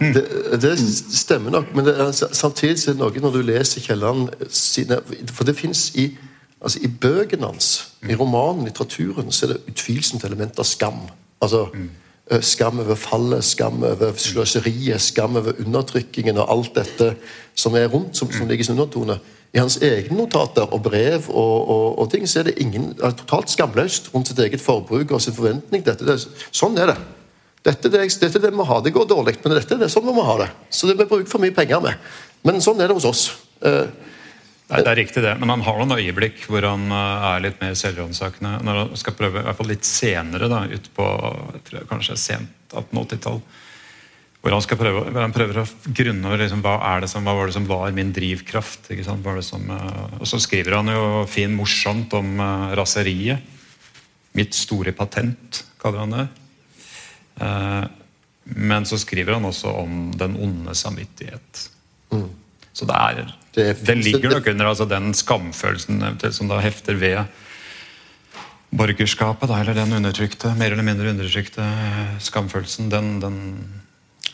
Det, 0.00 0.22
det 0.62 0.72
stemmer 1.12 1.50
nok, 1.50 1.74
men 1.76 1.84
det 1.84 1.94
er, 2.00 2.12
samtidig 2.12 2.78
er 2.88 2.94
det 2.94 3.00
noe 3.02 3.20
når 3.20 3.34
du 3.34 3.42
leser 3.44 3.84
Kielland 3.84 4.30
sine 4.48 4.96
For 5.28 5.44
det 5.44 5.58
fins 5.58 5.90
i, 6.00 6.06
altså 6.60 6.80
i 6.80 6.88
bøkene 6.88 7.50
hans, 7.50 7.68
i 8.08 8.16
romanen, 8.16 8.64
litteraturen, 8.64 9.28
så 9.32 9.46
er 9.46 9.52
det 9.52 9.74
utvilsomt 9.74 10.24
element 10.24 10.58
av 10.58 10.68
skam. 10.68 11.04
Altså 11.44 11.66
eh, 11.74 11.90
Skam 12.40 12.78
over 12.80 12.96
fallet, 12.96 13.44
skam 13.44 13.82
over 13.84 14.14
sløseriet, 14.16 15.00
skam 15.00 15.36
over 15.36 15.58
undertrykkingen 15.60 16.38
og 16.40 16.50
alt 16.54 16.78
dette 16.78 17.10
som 17.54 17.74
er 17.76 17.90
rundt, 17.92 18.16
som, 18.16 18.30
som 18.32 18.48
ligger 18.48 18.64
som 18.64 18.78
undertone. 18.78 19.18
I 19.54 19.60
hans 19.60 19.76
egne 19.84 20.16
notater 20.16 20.72
og 20.72 20.80
brev 20.82 21.28
og, 21.28 21.68
og, 21.70 21.98
og 22.02 22.08
ting 22.10 22.24
så 22.26 22.40
er 22.40 22.48
det 22.48 22.56
ingen, 22.64 22.88
er 22.96 23.12
totalt 23.14 23.52
skamløst 23.52 24.08
rundt 24.14 24.32
sitt 24.32 24.40
eget 24.42 24.62
forbruk 24.62 25.12
og 25.14 25.20
sin 25.22 25.36
forventning. 25.36 25.84
Dette, 25.84 26.06
det, 26.08 26.16
sånn 26.48 26.80
er 26.80 26.90
det. 26.90 26.96
Dette, 27.64 27.92
det, 27.92 28.02
dette 28.20 28.40
det 28.42 28.50
må 28.56 28.66
ha. 28.68 28.80
Det 28.82 28.92
går 28.96 29.06
dårlig, 29.08 29.36
men 29.44 29.54
dette 29.54 29.76
er 29.76 29.84
det 29.84 29.92
sånn 29.92 30.08
vi 30.08 30.16
må 30.16 30.24
ha 30.26 30.40
det. 30.42 30.48
Så 30.74 30.88
det 30.88 30.96
vi 30.98 31.06
bruker 31.06 31.30
for 31.30 31.44
mye 31.44 31.54
penger 31.54 31.84
med. 31.84 32.10
Men 32.44 32.64
sånn 32.64 32.82
er 32.82 32.90
det 32.90 32.98
hos 32.98 33.06
oss. 33.08 33.22
Eh, 33.64 33.86
Nei, 34.64 34.80
det 34.80 34.90
er 34.90 34.96
riktig 34.96 35.20
det, 35.20 35.34
men 35.36 35.50
han 35.52 35.62
har 35.66 35.76
noen 35.76 35.98
øyeblikk 35.98 36.46
hvor 36.48 36.64
han 36.64 36.86
eh, 36.88 37.26
er 37.28 37.42
litt 37.44 37.60
mer 37.60 37.74
selvransakende. 37.76 38.56
Når 38.64 38.80
han 38.80 38.94
skal 39.00 39.16
prøve, 39.18 39.42
i 39.42 39.46
hvert 39.48 39.58
fall 39.58 39.68
litt 39.68 39.88
senere, 39.88 40.48
da, 40.48 40.62
ut 40.70 40.88
på 40.96 41.08
jeg 41.68 41.88
kanskje 41.90 42.16
sent 42.20 42.72
1880-tall. 42.72 43.42
Hvor 44.44 44.52
han, 44.52 44.64
skal 44.64 44.76
prøve, 44.80 45.02
hvor 45.08 45.24
han 45.24 45.32
prøver 45.32 45.62
å 45.62 45.66
grunne 45.84 46.28
over 46.28 46.40
liksom, 46.42 46.60
hva, 46.64 46.74
er 46.92 47.04
det 47.04 47.10
som, 47.12 47.24
hva 47.24 47.32
var 47.36 47.48
det 47.48 47.56
som 47.56 47.68
var 47.68 47.92
min 47.96 48.12
drivkraft. 48.16 48.90
ikke 48.92 49.04
sant? 49.06 49.24
Hva 49.24 49.32
er 49.32 49.40
det 49.40 49.46
som, 49.46 49.68
eh, 49.72 50.16
og 50.20 50.28
så 50.28 50.40
skriver 50.40 50.78
han 50.78 50.92
jo 50.92 51.04
fin 51.28 51.52
morsomt 51.56 52.16
om 52.16 52.32
uh, 52.40 52.72
raseriet. 52.76 53.52
Mitt 54.36 54.56
store 54.56 54.92
patent, 54.96 55.62
kaller 55.80 56.02
han 56.02 56.16
det. 56.16 56.24
Eh, 57.40 57.84
men 58.44 58.88
så 58.88 58.98
skriver 59.00 59.36
han 59.36 59.48
også 59.48 59.72
om 59.80 60.08
den 60.18 60.36
onde 60.40 60.74
samvittighet. 60.76 61.68
Så 62.74 62.86
det, 62.88 62.94
er, 62.98 63.34
Det 63.54 63.66
det, 63.86 63.96
ligger 64.02 64.34
nok 64.34 64.48
under 64.50 64.66
altså, 64.66 64.84
den 64.90 65.14
skamfølelsen 65.14 66.02
som 66.34 66.50
da 66.50 66.58
hefter 66.58 66.98
ved 66.98 67.20
borgerskapet, 68.74 69.48
da, 69.48 69.60
eller 69.60 69.76
den 69.78 69.94
undertrykte, 70.00 70.50
mer 70.58 70.74
eller 70.74 70.86
mindre 70.86 71.12
undertrykte 71.14 71.62
eh, 71.62 72.16
skamfølelsen, 72.18 72.90
den, 72.90 73.20
den 73.22 73.38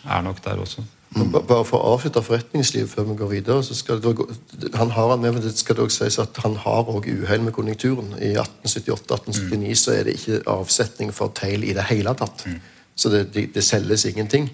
er 0.09 0.25
nok 0.25 0.41
der 0.45 0.63
også. 0.63 0.85
Mm. 1.11 1.33
Bare 1.35 1.65
for 1.67 1.81
å 1.81 1.97
avslutte 1.97 2.23
forretningslivet 2.23 2.91
før 2.93 3.09
vi 3.09 3.17
går 3.19 3.31
videre 3.33 3.65
så 3.67 3.75
skal 3.75 3.99
det 3.99 4.13
han 4.79 4.93
har 4.95 5.09
han 5.11 5.23
med, 5.23 5.35
men 5.35 5.43
det 5.43 5.57
skal 5.59 5.81
dog 5.81 5.91
sies 5.91 6.21
at 6.23 6.39
han 6.45 6.55
har 6.63 6.87
også 6.87 7.17
uhell 7.17 7.43
med 7.43 7.55
konjunkturen. 7.57 8.13
I 8.23 8.37
1878-1879 8.39 9.81
så 9.81 9.97
er 9.97 10.07
det 10.07 10.15
ikke 10.21 10.45
avsetning 10.55 11.11
for 11.15 11.35
teil 11.35 11.67
i 11.67 11.75
det 11.75 11.89
hele 11.91 12.15
tatt. 12.15 12.47
Så 12.95 13.11
det, 13.11 13.25
det, 13.35 13.49
det 13.57 13.67
selges 13.67 14.07
ingenting. 14.07 14.47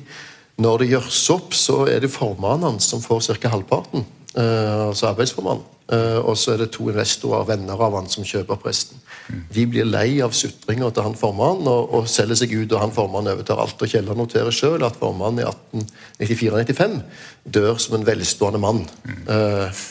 Når 0.62 0.82
det 0.82 0.90
gjøres 0.94 1.22
opp, 1.34 1.54
så 1.56 1.82
er 1.90 2.00
det 2.04 2.12
formannen 2.12 2.78
som 2.80 3.02
får 3.04 3.26
ca. 3.36 3.50
halvparten. 3.52 4.06
Eh, 4.36 4.86
altså 4.88 5.10
arbeidsformannen. 5.10 5.64
Eh, 5.92 6.18
og 6.18 6.34
så 6.36 6.54
er 6.54 6.62
det 6.64 6.72
to 6.74 6.88
investorer, 6.90 7.44
venner 7.46 7.80
av 7.80 7.94
han, 7.94 8.08
som 8.10 8.24
kjøper 8.26 8.58
presten. 8.60 8.98
De 9.54 9.66
blir 9.70 9.86
lei 9.86 10.18
av 10.24 10.34
sutringa 10.34 10.88
til 10.90 11.06
han 11.06 11.16
formannen 11.18 11.68
og, 11.70 11.92
og 11.94 12.08
selger 12.10 12.40
seg 12.40 12.52
ut, 12.56 12.72
og 12.72 12.82
han 12.82 12.94
formannen 12.94 13.32
overtar 13.34 13.60
alt. 13.62 13.80
Og 13.80 13.92
Kielland 13.92 14.20
noterer 14.20 14.54
sjøl 14.54 14.84
at 14.86 14.98
formannen 15.00 15.44
i 15.44 15.48
1894-95 16.26 16.98
dør 17.56 17.80
som 17.82 17.98
en 17.98 18.06
velstående 18.08 18.62
mann. 18.62 18.82
Eh, 19.06 19.84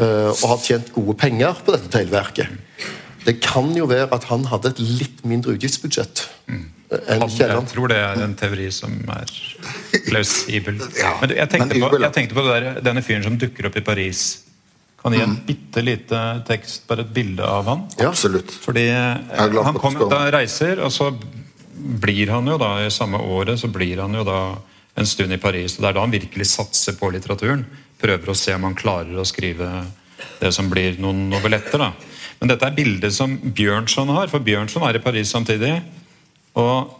og 0.00 0.44
har 0.48 0.60
tjent 0.64 0.94
gode 0.94 1.12
penger 1.20 1.58
på 1.60 1.74
dette 1.74 1.90
teglverket. 1.92 2.48
Det 3.26 3.34
kan 3.44 3.68
jo 3.76 3.84
være 3.90 4.08
at 4.16 4.30
han 4.30 4.46
hadde 4.48 4.70
et 4.72 4.78
litt 4.80 5.24
mindre 5.28 5.58
utgiftsbudsjett 5.58 6.22
enn 6.90 7.24
Kielland. 7.30 7.68
jeg 7.68 7.72
tror 7.72 7.90
det 7.92 7.98
er 8.02 8.22
en 8.24 8.36
teori 8.38 8.68
som 8.74 8.94
er 9.14 9.32
plausibel. 10.08 10.78
Ja, 11.00 11.16
Men 11.20 11.34
jeg 11.36 11.50
tenkte 11.52 11.78
men 11.78 11.90
på, 11.90 12.00
jeg 12.02 12.14
tenkte 12.16 12.38
på 12.38 12.46
det 12.46 12.54
der, 12.56 12.80
denne 12.90 13.02
fyren 13.06 13.26
som 13.26 13.36
dukker 13.40 13.70
opp 13.70 13.78
i 13.78 13.84
Paris. 13.86 14.24
Kan 15.00 15.14
gi 15.16 15.22
en 15.24 15.36
bitte 15.46 15.80
lite 15.84 16.18
tekst, 16.48 16.82
bare 16.88 17.06
et 17.06 17.12
bilde 17.14 17.46
av 17.46 17.68
han? 17.70 17.86
Ja. 17.96 18.10
Absolutt. 18.10 18.52
Fordi 18.64 18.88
eh, 18.92 19.38
han 19.38 19.78
kom, 19.80 19.96
da 20.10 20.26
reiser, 20.34 20.82
og 20.84 20.92
så 20.92 21.08
blir 21.80 22.34
han 22.34 22.50
jo 22.50 22.58
da 22.60 22.74
i 22.84 22.90
samme 22.92 23.16
året 23.16 23.60
så 23.62 23.70
blir 23.72 24.02
han 24.02 24.12
jo 24.18 24.26
da 24.28 24.40
en 25.00 25.08
stund 25.08 25.32
i 25.32 25.40
Paris. 25.40 25.78
og 25.78 25.84
Det 25.86 25.88
er 25.88 25.96
da 25.96 26.04
han 26.04 26.12
virkelig 26.12 26.50
satser 26.50 26.98
på 27.00 27.08
litteraturen. 27.14 27.64
Prøver 28.00 28.32
å 28.32 28.36
se 28.36 28.52
om 28.56 28.66
han 28.68 28.76
klarer 28.76 29.16
å 29.16 29.24
skrive 29.28 29.70
det 30.40 30.52
som 30.52 30.68
blir 30.68 30.98
noen 31.00 31.28
novelletter. 31.30 31.80
da. 31.80 31.92
Men 32.40 32.52
dette 32.52 32.68
er 32.68 32.76
bildet 32.76 33.14
som 33.16 33.38
Bjørnson 33.40 34.12
har, 34.12 34.28
for 34.32 34.44
Bjørnson 34.44 34.84
er 34.88 34.98
i 34.98 35.02
Paris 35.04 35.32
samtidig. 35.32 35.78
Og 36.58 36.96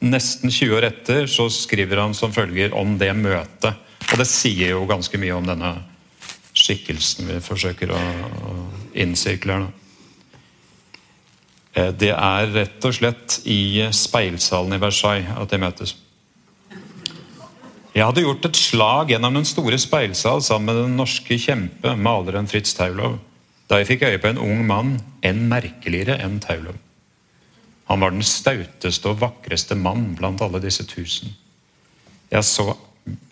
nesten 0.00 0.50
20 0.50 0.76
år 0.78 0.88
etter 0.88 1.26
så 1.30 1.48
skriver 1.52 2.02
han 2.04 2.14
som 2.16 2.32
følger 2.32 2.74
om 2.76 2.96
det 3.00 3.12
møtet. 3.16 3.74
Og 4.10 4.18
det 4.18 4.26
sier 4.28 4.74
jo 4.74 4.86
ganske 4.90 5.18
mye 5.20 5.36
om 5.36 5.46
denne 5.46 5.74
skikkelsen 6.56 7.28
vi 7.28 7.38
forsøker 7.44 7.92
å, 7.94 8.00
her. 8.94 9.68
Eh, 11.74 11.92
Det 11.94 12.10
er 12.10 12.54
rett 12.54 12.84
og 12.84 12.94
slett 12.96 13.40
i 13.46 13.86
speilsalen 13.94 14.74
i 14.74 14.82
Versailles 14.82 15.36
at 15.36 15.50
de 15.50 15.60
møtes. 15.62 15.94
Jeg 17.90 18.06
hadde 18.06 18.22
gjort 18.22 18.46
et 18.46 18.58
slag 18.58 19.10
gjennom 19.10 19.34
den 19.34 19.46
store 19.48 19.78
speilsal 19.78 20.42
sammen 20.46 20.70
med 20.70 20.84
den 20.84 20.98
norske 20.98 21.38
kjempe, 21.38 21.96
maleren 21.98 22.46
Fritz 22.46 22.74
Taulov, 22.78 23.18
da 23.66 23.80
jeg 23.80 23.88
fikk 23.88 24.06
øye 24.06 24.20
på 24.22 24.30
en 24.30 24.38
ung 24.38 24.62
mann 24.66 24.92
enn 25.26 25.48
merkeligere 25.50 26.20
enn 26.22 26.38
Taulov. 26.42 26.78
Han 27.90 28.00
var 28.00 28.14
den 28.14 28.22
stauteste 28.22 29.10
og 29.10 29.18
vakreste 29.18 29.74
mann 29.74 30.12
blant 30.18 30.42
alle 30.44 30.60
disse 30.62 30.86
tusen. 30.86 31.32
Jeg 32.30 32.46
så 32.46 32.76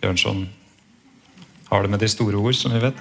Bjørnson 0.01 0.49
har 1.69 1.85
det 1.85 1.91
med 1.93 2.01
de 2.01 2.09
store 2.11 2.35
ord, 2.35 2.57
som 2.57 2.73
vi 2.73 2.81
vet. 2.83 2.97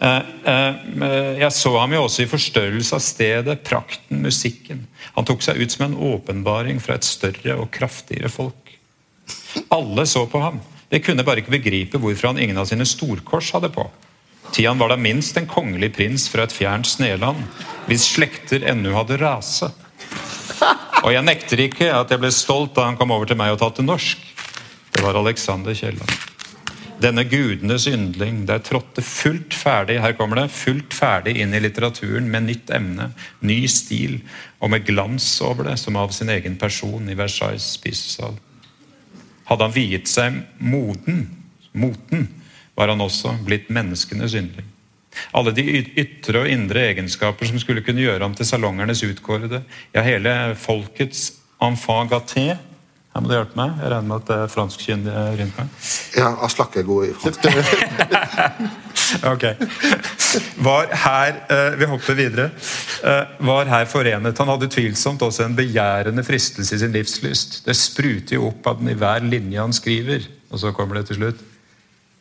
Eh, 0.00 0.22
eh, 0.48 1.40
Jeg 1.42 1.52
så 1.52 1.72
ham 1.76 1.92
jo 1.92 2.04
også 2.06 2.22
i 2.24 2.30
forstørrelse 2.30 2.96
av 2.96 3.02
stedet, 3.04 3.58
prakten, 3.66 4.22
musikken. 4.22 4.86
Han 5.16 5.26
tok 5.28 5.42
seg 5.44 5.60
ut 5.60 5.74
som 5.74 5.84
en 5.88 5.98
åpenbaring 6.14 6.80
fra 6.80 6.96
et 6.96 7.04
større 7.04 7.58
og 7.58 7.68
kraftigere 7.74 8.30
folk. 8.32 8.72
Alle 9.74 10.06
så 10.06 10.24
på 10.30 10.40
ham. 10.40 10.62
De 10.88 11.00
kunne 11.00 11.24
bare 11.24 11.42
ikke 11.42 11.58
begripe 11.58 12.00
hvorfor 12.00 12.30
han 12.30 12.40
ingen 12.40 12.58
av 12.58 12.70
sine 12.70 12.86
storkors 12.88 13.52
hadde 13.52 13.72
på. 13.74 13.84
Tian 14.52 14.80
var 14.80 14.92
da 14.92 14.96
minst 15.00 15.36
en 15.36 15.48
kongelig 15.48 15.92
prins 15.96 16.28
fra 16.28 16.46
et 16.46 16.56
fjernt 16.56 16.88
sneland, 16.88 17.44
hvis 17.88 18.08
slekter 18.14 18.64
ennå 18.68 18.94
hadde 18.96 19.20
rase. 19.20 19.72
Og 21.02 21.10
jeg 21.10 21.26
nekter 21.26 21.64
ikke 21.64 21.88
at 21.90 22.12
jeg 22.14 22.22
ble 22.22 22.30
stolt 22.34 22.76
da 22.76 22.86
han 22.86 22.98
kom 22.98 23.10
over 23.14 23.26
til 23.26 23.38
meg 23.38 23.54
og 23.54 23.58
talte 23.62 23.82
norsk. 23.82 24.20
Det 24.92 25.02
var 25.02 25.18
Alexander 25.18 25.74
Kielland. 25.74 26.12
Denne 27.02 27.24
gudenes 27.26 27.88
yndling, 27.90 28.44
der 28.46 28.62
trådte 28.62 29.02
fullt 29.02 29.56
ferdig 29.58 29.96
her 30.04 30.14
kommer 30.14 30.38
det, 30.38 30.52
fullt 30.54 30.94
ferdig 30.94 31.34
inn 31.42 31.54
i 31.56 31.60
litteraturen 31.64 32.28
med 32.30 32.46
nytt 32.46 32.70
emne, 32.70 33.08
ny 33.42 33.64
stil, 33.66 34.20
og 34.62 34.70
med 34.70 34.86
glans 34.86 35.26
over 35.42 35.66
det, 35.66 35.74
som 35.82 35.98
av 35.98 36.14
sin 36.14 36.30
egen 36.30 36.54
person 36.60 37.10
i 37.10 37.16
Versailles 37.18 37.66
spisesal. 37.74 38.36
Hadde 39.50 39.66
han 39.66 39.74
viet 39.74 40.06
seg 40.06 40.38
moden, 40.62 41.24
moten, 41.74 42.28
var 42.78 42.92
han 42.94 43.02
også 43.02 43.34
blitt 43.42 43.72
menneskenes 43.74 44.38
yndling. 44.38 44.70
Alle 45.36 45.54
de 45.56 45.64
ytre 46.00 46.44
og 46.44 46.50
indre 46.50 46.86
egenskaper 46.90 47.48
som 47.48 47.60
skulle 47.62 47.84
kunne 47.84 48.04
gjøre 48.04 48.22
ham 48.24 48.36
til 48.36 48.48
salongernes 48.48 49.04
utkårede, 49.06 49.62
ja, 49.94 50.04
hele 50.06 50.34
folkets 50.58 51.32
enfant 51.62 52.10
gâté. 52.12 52.52
Her 53.12 53.20
må 53.20 53.28
du 53.28 53.34
hjelpe 53.36 53.58
meg. 53.58 53.74
Jeg 53.76 53.90
regner 53.92 54.08
med 54.08 54.22
at 54.22 54.30
det 54.30 54.36
er 54.40 54.52
franskkyndig 54.52 55.16
rundt 55.40 55.58
meg. 55.60 55.74
Ja, 56.16 56.30
Aslak 56.46 56.78
er 56.80 56.88
god 56.88 57.10
i 57.10 57.12
fransk. 57.20 58.80
Ok. 59.28 59.42
Var 60.64 60.86
her 61.02 61.34
eh, 61.52 61.74
Vi 61.76 61.88
hopper 61.90 62.16
videre. 62.16 62.46
Eh, 63.04 63.32
var 63.44 63.68
her 63.68 63.84
forenet. 63.90 64.38
Han 64.38 64.52
hadde 64.54 64.70
tvilsomt 64.72 65.22
også 65.22 65.44
en 65.44 65.56
begjærende 65.58 66.24
fristelse 66.24 66.78
i 66.78 66.80
sin 66.80 66.94
livslyst. 66.96 67.58
Det 67.66 67.76
spruter 67.76 68.38
jo 68.38 68.48
opp 68.48 68.70
av 68.70 68.80
den 68.80 68.94
i 68.94 68.96
hver 68.96 69.26
linje 69.26 69.60
han 69.60 69.76
skriver. 69.76 70.24
Og 70.48 70.62
så 70.62 70.72
kommer 70.72 71.00
det 71.00 71.10
til 71.10 71.20
slutt. 71.20 71.42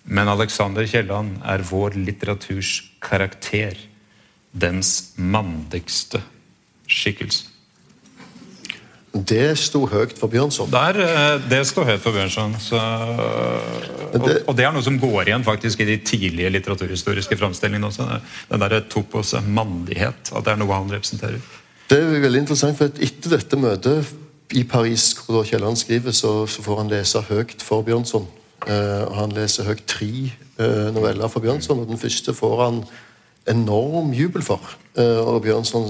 Men 0.05 0.27
Alexander 0.31 0.85
Kielland 0.89 1.37
er 1.45 1.61
vår 1.69 1.95
litteraturs 1.99 2.81
karakter. 3.01 3.77
Dens 4.51 5.13
mandigste 5.15 6.19
skikkelse. 6.91 7.47
Det 9.11 9.57
sto 9.59 9.81
høyt 9.91 10.13
for 10.15 10.31
Bjørnson. 10.31 10.69
Der, 10.71 10.95
eh, 11.03 11.41
det 11.51 11.65
sto 11.67 11.83
høyt 11.83 11.99
for 11.99 12.11
Bjørnson. 12.15 12.53
Så, 12.63 12.79
og, 12.79 14.27
det- 14.27 14.43
og 14.47 14.55
det 14.55 14.65
er 14.65 14.71
noe 14.71 14.83
som 14.83 14.97
går 14.99 15.27
igjen 15.27 15.43
faktisk 15.43 15.79
i 15.83 15.85
de 15.89 15.97
tidlige 15.97 16.49
litteraturhistoriske 16.49 17.37
framstillingene 17.37 17.87
også. 17.91 18.07
Den 18.49 18.59
der 18.63 18.79
topos 18.89 19.33
mandighet. 19.47 20.31
At 20.35 20.45
det 20.45 20.53
er 20.53 20.55
noe 20.63 20.73
han 20.73 20.89
representerer. 20.91 21.39
Det 21.91 21.99
er 21.99 22.21
veldig 22.23 22.39
interessant, 22.45 22.77
for 22.77 22.87
etter 23.03 23.29
dette 23.35 23.57
møtet 23.59 24.05
i 24.55 24.63
Paris, 24.63 25.09
hvor 25.27 25.43
Kielland 25.43 25.75
skriver, 25.77 26.11
så, 26.15 26.45
så 26.47 26.63
får 26.63 26.77
han 26.77 26.89
lese 26.91 27.21
høyt 27.27 27.61
for 27.61 27.83
Bjørnson. 27.83 28.27
Eh, 28.69 29.05
han 29.17 29.31
leser 29.33 29.65
høyt 29.65 29.87
tre 29.89 30.09
eh, 30.61 30.89
noveller 30.93 31.31
for 31.31 31.41
Bjørnson, 31.41 31.81
og 31.81 31.89
den 31.89 32.01
første 32.01 32.33
får 32.37 32.59
han 32.61 32.81
enorm 33.49 34.11
jubel 34.13 34.43
for. 34.45 34.75
Eh, 34.93 35.17
og 35.17 35.41
Bjørnson 35.45 35.87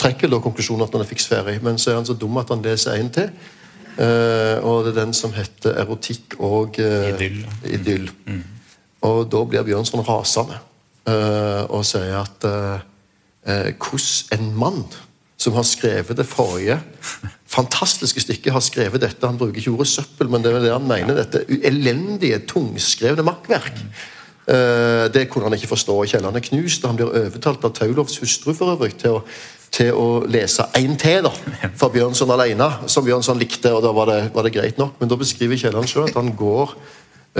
trekker 0.00 0.30
da 0.32 0.40
konklusjonen 0.40 0.86
at 0.86 0.96
han 0.96 1.04
er 1.04 1.10
fiks 1.10 1.28
ferdig, 1.28 1.58
men 1.64 1.80
så 1.80 1.92
er 1.92 2.00
han 2.00 2.08
så 2.08 2.16
dum 2.16 2.40
at 2.40 2.52
han 2.54 2.64
leser 2.64 2.96
en 2.96 3.12
til. 3.12 3.34
Og 3.92 4.86
det 4.86 4.94
er 4.94 5.02
den 5.02 5.12
som 5.12 5.34
heter 5.36 5.74
'Erotikk 5.76 6.38
og 6.40 6.78
Idyll. 6.78 7.44
idyll. 7.68 8.10
Og 9.02 9.32
da 9.32 9.44
blir 9.44 9.62
Bjørnson 9.62 10.00
rasende 10.00 10.56
og 11.68 11.84
sier 11.84 12.22
at 12.22 12.46
hvordan 13.76 14.38
en 14.38 14.56
mann 14.56 14.84
som 15.42 15.56
har 15.58 15.66
skrevet 15.66 16.18
det 16.18 16.28
forrige 16.28 16.78
fantastiske 17.52 18.22
stykket, 18.22 18.52
har 18.54 18.64
skrevet 18.64 19.02
dette 19.02 19.26
Han 19.26 19.38
bruker 19.40 19.60
ikke 19.60 19.74
ordet 19.74 19.90
søppel, 19.90 20.30
men 20.30 20.42
det 20.42 20.50
er 20.50 20.56
vel 20.56 20.66
det 20.66 20.74
han 20.74 20.88
mener. 20.88 21.18
Dette 21.18 21.44
elendige, 21.68 22.40
tungskrevne 22.48 23.24
makkverk. 23.26 23.82
Eh, 24.46 25.06
det 25.14 25.28
kunne 25.30 25.48
han 25.48 25.56
ikke 25.58 25.70
forstå. 25.70 25.98
Kielland 26.12 26.38
er 26.38 26.46
knust, 26.46 26.84
og 26.84 26.92
han 26.92 27.00
blir 27.00 27.12
overtalt 27.24 27.66
av 27.66 27.74
Taulovs 27.76 28.18
hustru 28.22 28.54
for 28.54 28.74
øvrig 28.74 28.94
til 29.02 29.18
å, 29.18 29.22
til 29.74 29.92
å 29.94 30.08
lese 30.30 30.66
en 30.78 30.96
til 31.00 31.28
da, 31.28 31.34
for 31.78 31.92
Bjørnson 31.94 32.32
alene, 32.34 32.70
som 32.90 33.06
Bjørnson 33.06 33.40
likte, 33.40 33.74
og 33.74 33.84
da 33.84 33.92
var 33.94 34.10
det, 34.10 34.20
var 34.34 34.48
det 34.48 34.54
greit 34.56 34.80
nok. 34.80 34.96
Men 35.00 35.12
da 35.12 35.20
beskriver 35.20 35.60
Kielland 35.60 35.90
selv 35.90 36.10
at 36.10 36.18
han 36.18 36.32
går 36.38 36.76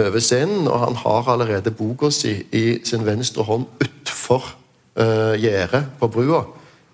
over 0.03 0.25
scenen, 0.25 0.69
og 0.69 0.79
han 0.87 0.97
har 1.03 1.29
allerede 1.29 1.75
boka 1.77 2.09
si 2.13 2.39
i 2.53 2.81
sin 2.85 3.05
venstre 3.05 3.45
hånd 3.45 3.67
utfor 3.85 4.47
uh, 4.97 5.35
gjerdet 5.37 5.83
på 6.01 6.09
brua, 6.09 6.47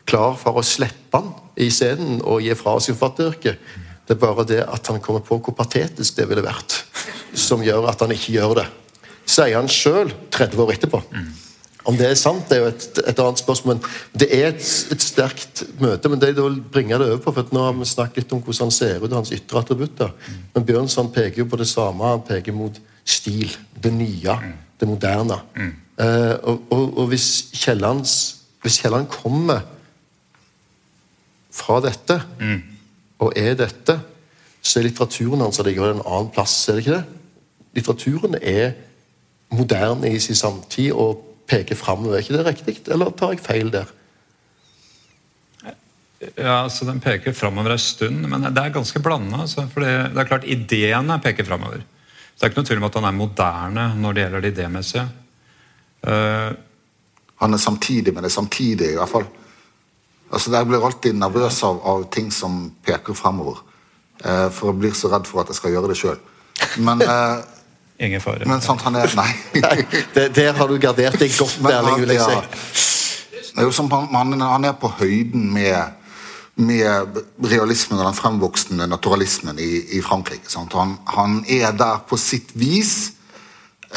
klar 0.09 0.37
for 0.41 0.59
å 0.59 0.65
slippe 0.65 1.21
han 1.21 1.33
i 1.59 1.69
scenen 1.75 2.23
og 2.23 2.43
gi 2.45 2.55
fra 2.59 2.77
seg 2.83 2.97
forfatteryrket. 2.97 3.75
Det 4.09 4.17
er 4.17 4.23
bare 4.23 4.47
det 4.49 4.63
at 4.65 4.89
han 4.89 5.03
kommer 5.05 5.25
på 5.25 5.37
hvor 5.37 5.57
patetisk 5.57 6.17
det 6.17 6.29
ville 6.31 6.45
vært, 6.45 6.79
som 7.37 7.65
gjør 7.65 7.91
at 7.91 8.01
han 8.05 8.15
ikke 8.15 8.39
gjør 8.39 8.63
det. 8.63 8.69
Sier 9.29 9.59
han 9.59 9.69
sjøl 9.69 10.15
30 10.33 10.65
år 10.65 10.73
etterpå. 10.79 11.03
Om 11.89 11.97
det 11.97 12.09
er 12.09 12.17
sant, 12.21 12.47
det 12.49 12.57
er 12.57 12.63
jo 12.63 12.71
et, 12.71 12.87
et 13.01 13.21
annet 13.23 13.41
spørsmål. 13.41 13.77
Men 13.79 14.21
det 14.21 14.29
er 14.37 14.51
et, 14.51 14.65
et 14.93 15.05
sterkt 15.05 15.63
møte. 15.81 16.11
Men 16.13 16.21
det 16.21 16.35
da 16.37 16.45
å 16.45 16.53
bringe 16.53 16.97
det 17.01 17.07
over 17.09 17.21
på, 17.25 17.33
for 17.33 17.45
at 17.45 17.53
nå 17.53 17.63
har 17.65 17.77
vi 17.77 17.89
snakket 17.89 18.23
litt 18.23 18.35
om 18.37 18.43
hvordan 18.45 18.69
han 18.69 18.75
ser 18.77 19.05
ut, 19.05 19.15
hans 19.17 19.33
ytre 19.37 19.63
attributter. 19.63 20.13
Men 20.57 20.67
Bjørnson 20.69 21.13
peker 21.15 21.45
jo 21.45 21.49
på 21.49 21.61
det 21.61 21.69
samme. 21.69 22.13
Han 22.17 22.25
peker 22.29 22.57
mot 22.57 22.81
stil. 23.09 23.53
Det 23.73 23.93
nye. 23.93 24.37
Det 24.81 24.89
moderne. 24.89 25.41
Uh, 25.57 26.35
og, 26.49 26.67
og, 26.69 26.85
og 27.03 27.09
hvis 27.13 27.31
Kiellands 27.57 28.19
hvis 28.63 28.81
Kielland 28.83 29.07
kommer 29.11 29.63
fra 31.59 31.81
dette, 31.85 32.19
og 33.19 33.35
er 33.37 33.57
dette, 33.59 33.99
så 34.63 34.79
er 34.81 34.89
litteraturen 34.89 35.43
hans 35.43 35.61
ligger 35.65 35.93
en 35.93 36.05
annen 36.05 36.31
plass, 36.35 36.55
er 36.69 36.79
det 36.79 36.85
ikke 36.85 36.97
det? 36.97 37.05
Litteraturen 37.79 38.39
er 38.41 38.73
moderne 39.55 40.11
i 40.13 40.19
sin 40.23 40.39
samtid 40.39 40.93
og 40.93 41.25
peker 41.49 41.79
framover. 41.79 42.19
Er 42.19 42.25
ikke 42.25 42.37
det 42.37 42.47
riktig, 42.47 42.77
eller 42.93 43.13
tar 43.17 43.33
jeg 43.33 43.45
feil 43.45 43.73
der? 43.73 43.89
Ja, 46.35 46.65
altså 46.65 46.85
Den 46.85 46.99
peker 47.01 47.33
framover 47.33 47.77
en 47.77 47.79
stund, 47.79 48.27
men 48.27 48.43
det 48.43 48.59
er 48.59 48.75
ganske 48.75 49.01
blanda. 49.01 49.45
Altså, 49.45 49.69
for 49.71 49.87
det, 49.87 49.93
det 50.15 50.23
er 50.23 50.29
klart, 50.29 50.47
Ideene 50.51 51.21
peker 51.23 51.47
framover. 51.47 51.85
Det 52.35 52.43
er 52.43 52.51
ikke 52.51 52.61
noe 52.61 52.69
tvil 52.69 52.81
om 52.83 52.89
at 52.89 52.97
han 52.99 53.07
er 53.07 53.15
moderne 53.19 53.85
når 53.99 54.15
det 54.15 54.25
gjelder 54.25 54.43
det 54.45 54.51
idémessige. 54.55 55.05
Uh, 56.07 56.51
Han 57.39 57.55
er 57.55 57.63
samtidig, 57.63 58.15
men 58.15 58.25
det 58.25 58.31
er 58.33 58.35
samtidig, 58.35 58.93
i 58.93 58.99
hvert 58.99 59.11
fall. 59.11 59.27
Altså, 60.31 60.51
Jeg 60.53 60.67
blir 60.69 60.85
alltid 60.85 61.15
nervøs 61.17 61.63
av, 61.65 61.79
av 61.89 62.05
ting 62.13 62.31
som 62.33 62.71
peker 62.85 63.15
fremover. 63.17 63.63
Eh, 64.25 64.49
for 64.51 64.73
jeg 64.73 64.81
blir 64.83 64.97
så 64.99 65.09
redd 65.13 65.27
for 65.31 65.41
at 65.41 65.49
jeg 65.53 65.57
skal 65.61 65.73
gjøre 65.77 65.89
det 65.93 65.97
sjøl. 66.01 66.19
Men, 66.85 67.03
eh, 67.03 67.39
Ingen 68.07 68.21
fare. 68.23 68.47
men 68.47 68.61
sant, 68.63 68.83
han 68.87 68.95
er 68.95 69.11
Nei. 69.19 69.31
Det, 70.15 70.29
der 70.37 70.53
har 70.55 70.69
du 70.71 70.77
gardert 70.79 71.19
deg 71.19 71.33
godt, 71.35 71.57
Erling, 71.67 72.05
si. 72.07 73.47
det 73.55 73.59
er 73.59 73.67
jo 73.67 73.73
som 73.75 73.89
han, 73.91 74.07
han, 74.15 74.41
han 74.41 74.65
er 74.69 74.77
på 74.79 74.91
høyden 75.01 75.49
med, 75.55 75.97
med 76.55 77.19
realismen 77.43 77.99
og 77.99 78.07
den 78.07 78.15
fremvoksende 78.19 78.87
naturalismen 78.87 79.59
i, 79.59 79.71
i 79.99 80.03
Frankrike. 80.05 80.47
Sant? 80.51 80.77
Han, 80.79 80.95
han 81.11 81.41
er 81.51 81.73
der 81.75 82.05
på 82.07 82.17
sitt 82.23 82.53
vis. 82.55 83.15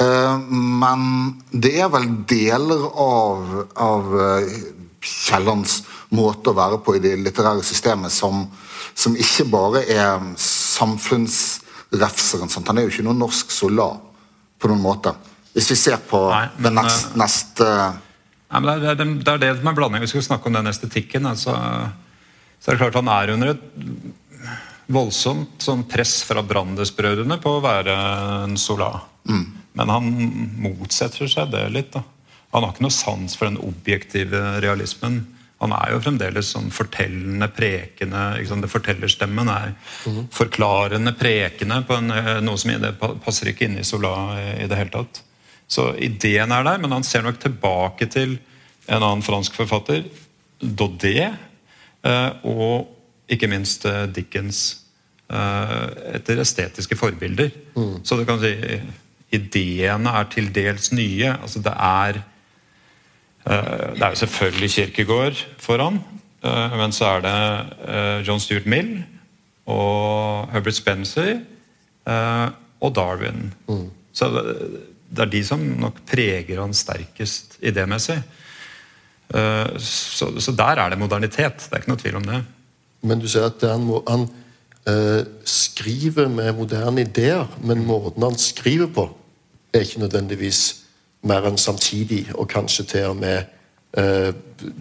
eh, 0.02 0.38
men 0.82 1.06
det 1.54 1.76
er 1.84 1.91
vel 1.94 2.08
deler 2.30 2.88
av, 2.89 3.58
av 3.76 4.15
eh, 4.17 4.56
Kiellands 5.01 5.81
måte 6.13 6.51
å 6.51 6.57
være 6.57 6.77
på 6.83 6.95
i 6.97 7.03
det 7.03 7.15
litterære 7.21 7.63
systemet 7.65 8.11
som, 8.13 8.45
som 8.93 9.15
ikke 9.17 9.45
bare 9.51 9.83
er 9.89 10.19
samfunnsrefseren. 10.39 12.49
Sant? 12.51 12.67
Han 12.67 12.77
er 12.77 12.83
jo 12.87 12.91
ikke 12.93 13.07
noen 13.07 13.23
norsk 13.23 13.51
sola 13.53 13.89
på 14.61 14.69
noen 14.69 14.83
måte. 14.83 15.11
Hvis 15.55 15.71
vi 15.73 15.77
ser 15.79 15.97
på 16.07 16.19
Nei, 16.29 16.47
men, 16.63 16.73
neste, 16.79 17.17
neste 17.19 17.65
Nei, 18.51 18.59
men 18.59 18.67
det, 18.69 18.75
er, 18.91 18.95
det, 18.99 19.05
det 19.25 19.33
er 19.33 19.41
det 19.41 19.51
som 19.57 19.69
er 19.71 19.77
blandingen. 19.77 20.05
Vi 20.05 20.11
skal 20.13 20.29
snakke 20.29 20.45
om 20.51 20.55
den 20.55 20.71
estetikken. 20.71 21.23
Altså, 21.27 21.51
så 22.59 22.65
er 22.69 22.73
det 22.75 22.83
klart 22.83 22.99
Han 22.99 23.11
er 23.11 23.33
under 23.35 23.47
et 23.55 23.63
voldsomt 24.91 25.55
sånn 25.63 25.83
press 25.87 26.15
fra 26.27 26.41
Brandes-brødrene 26.43 27.37
på 27.41 27.49
å 27.57 27.63
være 27.63 27.93
en 28.45 28.57
sola. 28.59 28.89
Men 29.79 29.93
han 29.93 30.03
motsetter 30.59 31.27
seg 31.31 31.53
det 31.53 31.63
litt. 31.71 31.93
da. 31.95 32.01
Han 32.51 32.65
har 32.65 32.73
ikke 32.73 32.85
noe 32.85 32.95
sans 32.95 33.35
for 33.37 33.47
den 33.47 33.59
objektive 33.63 34.41
realismen. 34.63 35.21
Han 35.61 35.73
er 35.77 35.93
jo 35.93 36.01
fremdeles 36.01 36.49
sånn 36.55 36.71
fortellende, 36.73 37.47
prekende 37.53 38.21
ikke 38.39 38.49
sant? 38.49 38.65
det 38.65 38.71
Fortellerstemmen 38.71 39.51
er 39.53 39.75
forklarende, 40.33 41.13
prekende 41.17 41.81
på 41.87 41.99
en, 41.99 42.09
eh, 42.15 42.39
noe 42.41 42.57
som 42.57 42.73
det 42.81 42.95
passer 42.99 43.51
ikke 43.51 43.67
inn 43.67 43.77
i 43.79 43.85
Sola 43.87 44.15
i, 44.39 44.47
i 44.63 44.69
det 44.69 44.79
hele 44.79 44.93
tatt. 44.95 45.21
Så 45.71 45.91
ideen 46.01 46.51
er 46.51 46.65
der, 46.67 46.81
men 46.81 46.91
han 46.91 47.05
ser 47.07 47.23
nok 47.23 47.37
tilbake 47.39 48.09
til 48.11 48.39
en 48.87 48.99
annen 49.03 49.23
fransk 49.25 49.55
forfatter, 49.61 50.03
Daudet, 50.61 51.31
eh, 52.05 52.31
og 52.45 52.89
ikke 53.31 53.47
minst 53.49 53.85
eh, 53.89 54.03
Dickens, 54.13 54.81
eh, 55.31 55.85
etter 56.17 56.41
estetiske 56.43 56.97
forbilder. 56.99 57.53
Så 58.05 58.17
du 58.17 58.25
kan 58.27 58.41
si 58.41 58.51
ideene 59.31 60.11
er 60.19 60.27
til 60.31 60.51
dels 60.53 60.91
nye. 60.91 61.31
altså 61.37 61.61
Det 61.63 61.73
er 61.73 62.19
eh, 62.19 62.31
det 63.45 64.01
er 64.01 64.10
jo 64.13 64.19
selvfølgelig 64.21 64.69
Kirkegård 64.69 65.39
foran, 65.60 65.99
eh, 66.43 66.77
men 66.77 66.91
så 66.93 67.06
er 67.06 67.23
det 67.25 67.38
eh, 67.88 68.27
John 68.27 68.39
Stuart 68.39 68.65
Mill 68.65 69.04
og 69.65 70.51
Herbert 70.54 70.75
Spencer 70.75 71.39
eh, 72.08 72.47
og 72.82 72.95
Darwin. 72.95 73.54
Så 74.13 74.30
det, 74.30 75.19
er 75.19 75.32
de 75.32 75.43
som 75.45 75.60
nok 75.60 76.01
preger 76.10 76.62
han 76.62 76.73
sterkest 76.73 77.58
idémessig. 77.62 78.19
Eh, 79.34 79.77
Så, 79.80 80.39
så 80.39 80.51
der 80.51 80.77
er 80.77 80.89
det 80.89 80.99
modernitet. 80.99 81.65
Det 81.65 81.73
er 81.73 81.82
ikke 81.82 81.91
noe 81.93 82.01
tvil 82.01 82.15
om 82.15 82.27
det. 82.27 82.43
Men 83.01 83.19
du 83.19 83.27
sier 83.27 83.47
at 83.49 83.63
han, 83.65 83.82
må, 83.88 84.04
han 84.08 84.27
eh, 84.88 85.23
skriver 85.45 86.27
med 86.30 86.54
moderne 86.54 87.01
ideer, 87.01 87.47
men 87.63 87.86
måten 87.86 88.23
han 88.23 88.38
skriver 88.38 88.88
på, 88.93 89.08
er 89.73 89.86
ikke 89.86 89.99
nødvendigvis 90.04 90.81
mer 91.27 91.47
enn 91.49 91.60
samtidig, 91.62 92.25
og 92.34 92.49
kanskje 92.49 92.86
til 92.89 93.10
og 93.12 93.19
med 93.21 93.45
eh, 93.97 94.31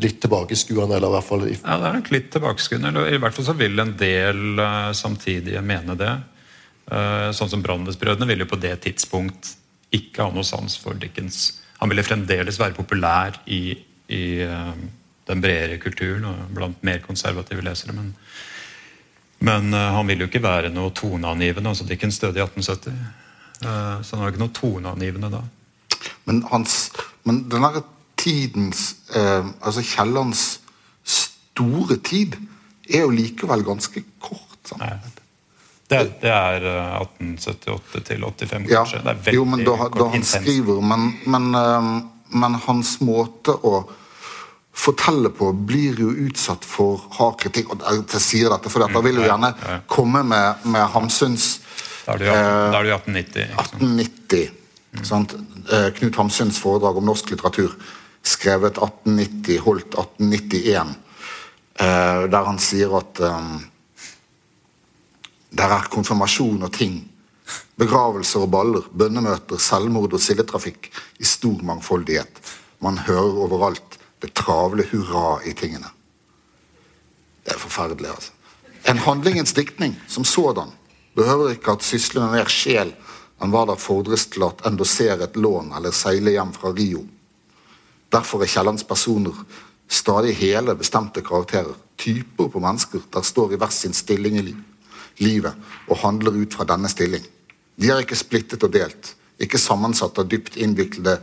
litt 0.01 0.21
tilbakeskuende, 0.23 0.97
eller 0.97 1.11
i 1.11 1.17
hvert 1.19 1.29
fall 1.29 1.47
Ja, 1.49 1.79
Det 1.79 1.89
er 1.89 1.97
nok 1.99 2.13
litt 2.15 2.31
tilbakeskuende. 2.33 2.89
eller 2.89 3.15
I 3.15 3.19
hvert 3.21 3.37
fall 3.37 3.49
så 3.51 3.57
vil 3.59 3.79
en 3.79 3.97
del 3.97 4.59
eh, 4.59 4.93
samtidige 4.97 5.63
mene 5.63 5.97
det. 6.01 6.15
Eh, 6.91 7.31
sånn 7.37 7.51
som 7.53 7.63
Brandes-brødrene 7.63 8.27
ville 8.27 8.47
jo 8.47 8.55
på 8.55 8.61
det 8.61 8.81
tidspunkt 8.87 9.55
ikke 9.95 10.25
ha 10.25 10.33
noe 10.33 10.47
sans 10.47 10.77
for 10.79 10.95
Dickens. 10.95 11.61
Han 11.79 11.91
ville 11.91 12.07
fremdeles 12.07 12.59
være 12.61 12.77
populær 12.77 13.37
i, 13.47 13.77
i 14.09 14.25
eh, 14.47 14.75
den 15.31 15.43
bredere 15.43 15.79
kulturen 15.83 16.27
og 16.29 16.51
blant 16.55 16.83
mer 16.87 17.03
konservative 17.05 17.63
lesere. 17.65 17.95
Men, 17.97 18.13
men 19.47 19.75
uh, 19.75 19.93
han 19.95 20.09
ville 20.09 20.27
jo 20.27 20.31
ikke 20.31 20.43
være 20.43 20.73
noe 20.75 20.93
toneangivende. 20.97 21.71
altså 21.71 21.87
Dickens 21.87 22.19
døde 22.19 22.41
i 22.41 22.45
1870. 22.45 22.97
Uh, 23.61 24.01
så 24.03 24.17
han 24.17 24.25
var 24.25 24.35
ikke 24.35 24.43
noe 24.43 24.57
toneangivende 24.57 25.31
da. 25.33 25.45
Men, 26.25 26.43
hans, 26.51 26.91
men 27.29 27.45
den 27.51 27.67
derre 27.67 27.83
tidens 28.21 28.95
eh, 29.17 29.47
Altså 29.61 29.83
Kiellands 29.87 30.61
store 31.05 31.97
tid 32.05 32.37
er 32.91 33.07
jo 33.07 33.15
likevel 33.15 33.65
ganske 33.65 34.03
kort. 34.21 34.59
Sant? 34.69 35.21
Det, 35.91 36.03
det 36.23 36.31
er 36.31 36.67
eh, 36.71 37.01
1878 37.03 38.05
til 38.07 38.27
85, 38.27 38.69
Ja, 38.71 38.83
kanskje. 38.85 39.01
Det 39.07 39.17
veldig 39.25 39.39
jo, 39.39 39.47
men 39.49 39.65
da, 39.67 39.77
kort, 39.81 39.97
da 39.99 40.11
han 40.13 40.27
skriver 40.27 40.85
men, 40.93 41.09
men, 41.27 41.49
eh, 41.59 41.89
men 42.43 42.61
hans 42.67 42.99
måte 43.03 43.57
å 43.67 43.81
fortelle 44.81 45.33
på 45.35 45.51
blir 45.67 45.99
jo 45.99 46.13
utsatt 46.29 46.65
for 46.65 47.03
hard 47.19 47.41
kritikk. 47.43 47.75
Og 47.75 47.83
jeg 48.15 48.23
sier 48.23 48.53
dette, 48.53 48.71
for 48.71 48.87
da 48.87 49.03
vil 49.05 49.19
jo 49.19 49.27
gjerne 49.27 49.51
Mm, 49.51 49.83
komme 49.91 50.23
med, 50.25 50.63
med 50.71 50.87
Hamsuns 50.95 51.59
Da 52.07 52.15
er 52.15 52.19
du 52.19 52.25
i 52.25 52.31
18 52.31 52.73
da 52.73 52.79
er 52.79 52.87
du 52.87 52.93
1890. 52.95 53.51
1890. 53.59 54.60
Eh, 54.93 55.91
Knut 55.95 56.17
Hamsuns 56.17 56.59
foredrag 56.59 56.97
om 56.97 57.07
norsk 57.07 57.31
litteratur, 57.31 57.75
skrevet 58.23 58.79
1890, 58.79 59.59
holdt 59.63 59.95
1891, 59.95 60.95
eh, 61.79 62.23
der 62.31 62.49
han 62.49 62.59
sier 62.59 62.97
at 62.99 63.21
eh, 63.23 63.53
der 65.51 65.77
er 65.77 65.87
konfirmasjon 65.91 66.67
og 66.67 66.73
ting, 66.75 66.99
begravelser 67.79 68.45
og 68.45 68.51
baller, 68.53 68.91
bønnemøter, 68.91 69.63
selvmord 69.63 70.15
og 70.15 70.23
sildetrafikk 70.23 70.91
i 71.19 71.27
stor 71.27 71.63
mangfoldighet. 71.67 72.43
Man 72.83 72.99
hører 73.07 73.41
overalt 73.47 73.99
det 74.21 74.35
travle 74.37 74.85
hurra 74.91 75.41
i 75.47 75.55
tingene. 75.57 75.89
Det 77.47 77.55
er 77.55 77.63
forferdelig, 77.63 78.11
altså. 78.11 78.37
En 78.89 78.99
handlingens 78.99 79.53
diktning 79.53 79.95
som 80.09 80.25
sådan 80.25 80.71
behøver 81.17 81.55
ikke 81.55 81.75
at 81.77 81.85
sysle 81.85 82.21
med 82.21 82.39
mer 82.39 82.49
sjel 82.53 82.95
enn 83.41 83.53
hva 83.53 83.65
det 83.69 83.81
fordres 83.81 84.27
til 84.33 84.45
at 84.47 84.65
endossere 84.69 85.27
et 85.27 85.37
lån 85.41 85.73
eller 85.77 85.95
seile 85.97 86.35
hjem 86.35 86.53
fra 86.57 86.73
Rio. 86.77 87.05
Derfor 88.13 88.43
er 88.43 88.51
Kiellands 88.51 88.85
personer 88.85 89.37
stadig 89.91 90.35
hele, 90.39 90.75
bestemte 90.79 91.23
karakterer. 91.23 91.75
Typer 91.97 92.49
på 92.49 92.63
mennesker 92.63 93.07
der 93.13 93.25
står 93.27 93.55
i 93.55 93.61
hver 93.61 93.73
sin 93.75 93.95
stilling 93.97 94.39
i 94.41 94.45
livet 95.21 95.55
og 95.89 96.03
handler 96.05 96.37
ut 96.43 96.55
fra 96.55 96.67
denne 96.69 96.89
stilling. 96.89 97.25
De 97.81 97.91
er 97.91 98.03
ikke 98.03 98.19
splittet 98.19 98.65
og 98.67 98.73
delt, 98.75 99.15
ikke 99.41 99.61
sammensatt 99.61 100.19
av 100.21 100.29
dypt 100.29 100.59
innviklede 100.61 101.17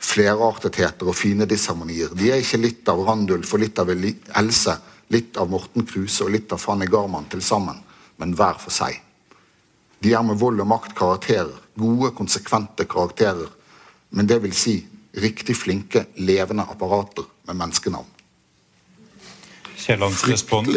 flerartetheter 0.00 1.08
og 1.08 1.16
fine 1.16 1.44
disharmonier. 1.48 2.14
De 2.16 2.30
er 2.32 2.40
ikke 2.40 2.62
litt 2.62 2.88
av 2.88 3.02
Randulf 3.04 3.52
og 3.54 3.60
litt 3.60 3.78
av 3.78 3.92
Else, 3.92 4.76
litt 5.12 5.36
av 5.36 5.50
Morten 5.52 5.84
Kruse 5.84 6.24
og 6.24 6.32
litt 6.32 6.52
av 6.52 6.62
Fanny 6.62 6.88
Garman 6.88 7.28
til 7.28 7.42
sammen, 7.44 7.82
men 8.16 8.32
hver 8.36 8.56
for 8.62 8.72
seg. 8.72 8.96
De 10.00 10.14
er 10.16 10.22
med 10.24 10.38
vold 10.40 10.62
og 10.62 10.68
makt 10.70 10.94
karakterer, 10.96 11.52
gode, 11.76 12.12
konsekvente 12.16 12.86
karakterer, 12.88 13.50
men 14.16 14.28
det 14.28 14.40
vil 14.44 14.54
si 14.56 14.78
riktig 15.20 15.56
flinke, 15.58 16.06
levende 16.16 16.64
apparater 16.70 17.26
med 17.48 17.58
menneskenavn. 17.60 18.08
Kiellands 19.80 20.24
respons, 20.28 20.68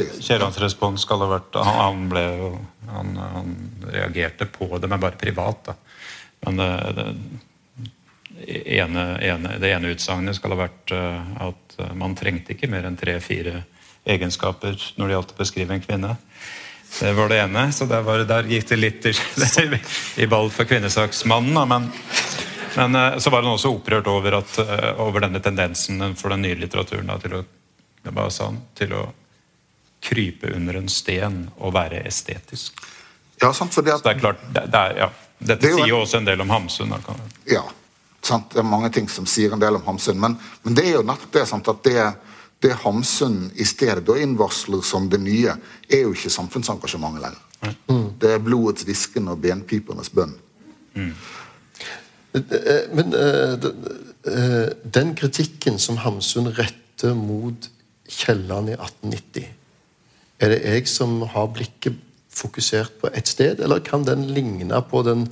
respons 0.63 1.03
skal 1.03 1.19
ha 1.25 1.27
vært 1.27 1.57
Han, 1.59 2.05
ble 2.11 2.23
han, 2.87 3.09
han 3.19 3.55
reagerte 3.91 4.47
på 4.47 4.69
det, 4.77 4.87
men 4.87 5.01
bare 5.01 5.19
privat. 5.19 5.65
da. 5.67 5.75
Men 6.45 6.59
det, 6.59 6.69
det 6.95 7.17
ene, 8.79 9.03
ene, 9.21 9.57
det 9.59 9.71
ene 9.71 9.91
utsagnet 9.93 10.37
skal 10.39 10.55
ha 10.55 10.63
vært 10.65 10.93
eh, 10.95 11.33
at 11.47 11.77
eh, 11.79 11.93
man 11.99 12.15
trengte 12.17 12.55
ikke 12.55 12.69
mer 12.71 12.87
enn 12.87 12.97
tre-fire 12.99 13.63
egenskaper 14.03 14.79
når 14.97 15.07
det 15.07 15.15
gjaldt 15.17 15.35
å 15.35 15.39
beskrive 15.39 15.77
en 15.77 15.83
kvinne. 15.83 16.15
Det 16.99 17.13
var 17.17 17.29
det 17.29 17.39
ene, 17.41 17.65
så 17.73 17.85
der, 17.89 18.01
var, 18.05 18.21
der 18.29 18.43
gikk 18.49 18.67
det 18.69 18.77
litt 18.77 19.05
i, 19.09 19.13
i 20.23 20.27
ball 20.29 20.51
for 20.53 20.67
kvinnesaksmannen. 20.69 21.57
Men, 21.69 21.89
men 22.77 22.95
eh, 22.99 23.17
så 23.23 23.33
var 23.33 23.41
hun 23.45 23.55
også 23.55 23.71
opprørt 23.73 24.07
over, 24.11 24.39
at, 24.43 24.57
eh, 24.61 24.89
over 25.01 25.25
denne 25.25 25.41
tendensen 25.43 26.13
for 26.19 26.33
den 26.35 26.45
nye 26.45 26.55
litteraturen 26.59 27.09
da, 27.09 27.17
til 27.23 27.39
å 27.39 27.43
det 28.03 28.23
sånn, 28.35 28.57
til 28.75 28.93
å 28.97 29.03
krype 30.03 30.51
under 30.55 30.75
en 30.81 30.89
sten 30.91 31.45
og 31.57 31.73
være 31.77 32.01
estetisk. 32.07 32.81
Ja, 33.41 33.53
sant, 33.55 33.73
fordi 33.73 33.91
Så 33.95 34.03
det 34.03 34.15
er 34.17 34.19
klart, 34.19 34.41
det, 34.53 34.65
det 34.71 34.81
er, 34.81 34.97
ja. 35.05 35.07
Dette 35.39 35.61
Det 35.61 35.69
er 35.71 35.77
sier 35.79 35.87
jo 35.91 36.01
også 36.03 36.19
en 36.19 36.27
del 36.27 36.41
om 36.43 36.49
Hamsun. 36.51 36.89
da, 36.91 36.99
kan- 37.05 37.19
Ja, 37.47 37.63
sant? 38.21 38.51
det 38.51 38.59
er 38.59 38.67
mange 38.67 38.89
ting 38.91 39.07
som 39.09 39.25
sier 39.25 39.53
en 39.53 39.59
del 39.59 39.75
om 39.75 39.83
Hamsun. 39.87 40.19
Men, 40.19 40.37
men 40.63 40.75
det 40.75 40.85
er 40.87 40.97
jo 40.99 41.03
nettopp 41.07 41.31
det 41.31 41.47
sant? 41.47 41.67
at 41.67 41.83
det, 41.83 42.13
det 42.63 42.73
Hamsun 42.83 43.51
i 43.59 43.65
stedet 43.67 44.05
da 44.07 44.15
innvarsler 44.19 44.81
som 44.87 45.09
det 45.11 45.19
nye, 45.21 45.53
er 45.89 46.05
jo 46.05 46.13
ikke 46.15 46.31
samfunnsengasjementet 46.33 47.25
lenger. 47.25 47.41
Det 48.19 48.31
er 48.33 48.41
blodets 48.43 48.83
hvisken 48.87 49.27
og 49.31 49.39
benpipernes 49.43 50.09
bønn. 50.11 50.33
Mm. 50.95 51.13
Men 52.33 53.13
eh, 53.13 53.53
d- 53.61 53.73
eh, 54.31 54.69
den 54.95 55.13
kritikken 55.15 55.77
som 55.79 55.99
Hamsun 56.01 56.49
retter 56.57 57.13
mot 57.17 57.69
Kielland 58.09 58.69
i 58.73 58.75
1890 58.77 59.45
Er 60.43 60.49
det 60.51 60.59
jeg 60.65 60.87
som 60.91 61.21
har 61.29 61.47
blikket 61.55 61.95
fokusert 62.33 62.97
på 62.99 63.07
ett 63.13 63.27
sted, 63.29 63.59
eller 63.61 63.79
kan 63.85 64.03
den 64.03 64.25
ligne 64.33 64.81
på 64.89 65.03
den 65.05 65.27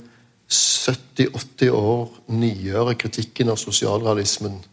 70-80 0.48 1.70
år 1.74 2.08
nyere 2.32 2.94
kritikken 2.94 3.50
av 3.52 3.58
sosialrealismen 3.60 4.54
eh, 4.60 4.71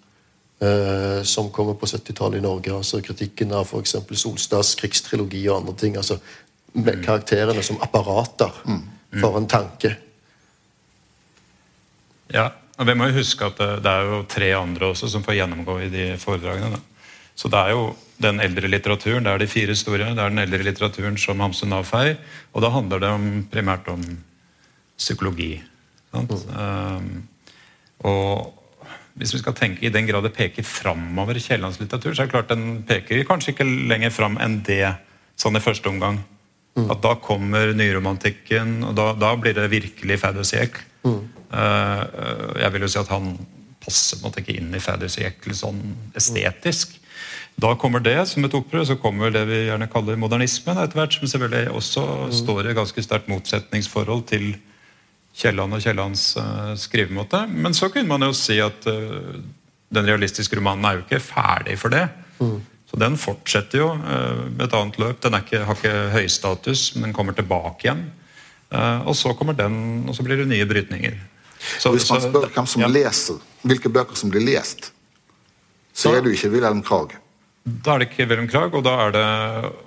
som 1.24 1.48
kommer 1.56 1.78
på 1.80 1.88
70-tallet 1.88 2.42
i 2.42 2.44
Norge? 2.44 2.74
altså 2.76 3.00
Kritikken 3.00 3.54
av 3.56 3.64
f.eks. 3.64 3.94
Solstads 4.20 4.74
krigstrilogi 4.76 5.46
og 5.48 5.62
andre 5.62 5.76
ting. 5.80 5.96
altså 5.96 6.18
med 6.74 7.00
Karakterene 7.06 7.64
som 7.64 7.80
apparater 7.82 8.52
for 9.22 9.38
en 9.38 9.48
tanke. 9.50 9.96
Ja, 12.30 12.50
og 12.78 12.88
Vi 12.88 12.96
må 12.96 13.10
jo 13.10 13.18
huske 13.20 13.48
at 13.48 13.58
det, 13.58 13.72
det 13.84 13.92
er 13.92 14.12
jo 14.12 14.20
tre 14.30 14.52
andre 14.56 14.92
også 14.94 15.10
som 15.12 15.24
får 15.26 15.40
gjennomgå 15.40 15.80
i 15.84 15.90
de 15.92 16.06
foredragene. 16.22 16.78
Da. 16.78 17.10
Så 17.36 17.50
det 17.52 17.60
er 17.60 17.74
jo 17.74 17.90
den 18.20 18.40
eldre 18.44 18.68
litteraturen, 18.68 19.24
det 19.24 19.34
er 19.34 19.42
de 19.42 19.48
fire 19.48 19.76
store. 19.76 20.12
Det 20.14 20.24
er 20.24 20.32
den 20.32 20.44
eldre 20.44 20.64
litteraturen 20.64 21.18
som 21.20 21.40
Hamsun 21.40 21.76
avfeier. 21.76 22.20
Og 22.54 22.64
da 22.64 22.72
handler 22.72 23.04
det 23.04 23.12
om, 23.16 23.28
primært 23.52 23.88
om 23.92 24.04
psykologi. 25.00 25.54
Sant? 26.12 26.34
Um, 26.52 27.28
og 28.08 28.59
hvis 29.20 29.34
vi 29.36 29.42
skal 29.42 29.56
tenke 29.58 29.84
i 29.84 29.92
den 29.94 30.08
grad 30.08 30.24
det 30.24 30.34
peker 30.36 30.66
framover 30.66 31.36
i 31.36 31.44
Kiellands 31.44 31.80
litteratur, 31.82 32.14
så 32.16 32.24
er 32.24 32.30
det 32.30 32.34
klart 32.34 32.52
den 32.54 32.82
peker 32.88 33.26
kanskje 33.28 33.54
ikke 33.54 33.68
lenger 33.68 34.14
fram 34.16 34.40
enn 34.40 34.62
det 34.68 34.96
sånn 35.40 35.60
i 35.60 35.64
første 35.64 35.92
omgang. 35.92 36.22
At 36.80 37.02
da 37.04 37.16
kommer 37.20 37.74
nyromantikken, 37.76 38.78
og 38.88 38.94
da, 38.96 39.12
da 39.20 39.34
blir 39.36 39.58
det 39.58 39.68
virkelig 39.74 40.20
Faddersiek. 40.22 40.78
Uh, 41.04 42.04
jeg 42.62 42.72
vil 42.72 42.86
jo 42.86 42.92
si 42.94 43.00
at 43.02 43.12
han 43.12 43.34
passer 43.84 44.22
måtte 44.24 44.44
ikke 44.44 44.56
inn 44.60 44.72
i 44.76 44.82
Faddersiek 44.84 45.44
sånn 45.58 45.82
estetisk. 46.18 46.96
Da 47.60 47.74
kommer 47.76 48.00
det 48.04 48.16
som 48.30 48.46
et 48.48 48.56
opprør, 48.56 48.86
så 48.88 48.96
kommer 49.02 49.34
det 49.36 49.44
vi 49.50 49.66
gjerne 49.66 49.90
kaller 49.92 50.20
modernismen 50.20 50.80
etter 50.80 51.02
hvert, 51.02 51.18
som 51.18 51.28
selvfølgelig 51.28 51.76
også 51.76 52.04
står 52.40 52.70
i 52.70 52.78
ganske 52.78 53.04
sterkt 53.04 53.28
motsetningsforhold 53.32 54.24
til 54.32 54.54
Kielland 55.40 55.78
og 55.78 55.84
Kiellands 55.84 56.26
uh, 56.40 56.74
skrivemåte. 56.80 57.46
Men 57.50 57.76
så 57.78 57.90
kunne 57.94 58.10
man 58.10 58.28
jo 58.28 58.36
si 58.36 58.60
at 58.64 58.88
uh, 58.90 59.40
den 59.90 60.10
realistiske 60.10 60.60
romanen 60.60 60.86
er 60.86 61.00
jo 61.00 61.06
ikke 61.06 61.22
ferdig 61.24 61.80
for 61.82 61.96
det. 61.96 62.06
Så 62.90 62.98
den 62.98 63.16
fortsetter 63.22 63.82
jo 63.82 63.88
med 64.00 64.62
et 64.66 64.76
annet 64.78 64.96
løp. 65.02 65.18
Den 65.22 65.38
ikke, 65.38 65.64
har 65.66 65.78
ikke 65.78 65.96
høystatus, 66.14 66.84
men 66.96 67.10
den 67.10 67.16
kommer 67.18 67.36
tilbake 67.38 67.86
igjen. 67.86 68.04
Og 69.06 69.18
så 69.18 69.34
kommer 69.38 69.58
den, 69.58 69.76
og 70.10 70.18
så 70.18 70.26
blir 70.26 70.42
det 70.42 70.48
nye 70.50 70.66
brytninger. 70.70 71.18
Så, 71.60 71.92
Hvis 71.92 72.10
man 72.10 72.22
spør 72.24 72.48
hvem 72.54 72.70
som 72.70 72.84
ja. 72.86 72.90
leser, 72.90 73.42
hvilke 73.68 73.92
bøker 73.92 74.18
som 74.18 74.32
blir 74.32 74.46
lest, 74.46 74.92
så 75.94 76.14
er 76.14 76.24
det 76.24 76.32
jo 76.32 76.38
ikke 76.38 76.54
Wilhelm 76.56 76.82
Krag. 76.86 77.18
Da 77.66 77.94
er 77.94 78.02
det 78.02 78.10
ikke 78.10 78.30
Wilhelm 78.30 78.48
Krag, 78.50 78.74
og 78.74 78.86
da 78.88 78.96
er 79.06 79.16
det 79.16 79.26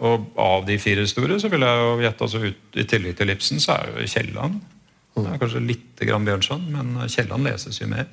og 0.05 0.29
av 0.41 0.67
de 0.69 0.77
fire 0.83 1.07
store 1.09 1.41
så 1.41 1.51
vil 1.53 1.65
jeg 1.65 1.81
jo 1.81 1.95
gjette 2.05 2.27
altså 2.29 2.43
ut, 2.45 2.61
I 2.77 2.85
tillegg 2.88 3.17
til 3.19 3.33
Ibsen 3.33 3.62
så 3.62 3.79
er 3.79 3.95
jo 3.95 4.09
Kielland. 4.12 4.61
Det 5.14 5.27
er 5.29 5.40
kanskje 5.40 5.61
litt 5.64 6.01
grann 6.09 6.25
Bjørnson, 6.25 6.64
men 6.72 6.94
Kielland 7.12 7.44
leses 7.44 7.81
jo 7.83 7.88
mer. 7.90 8.09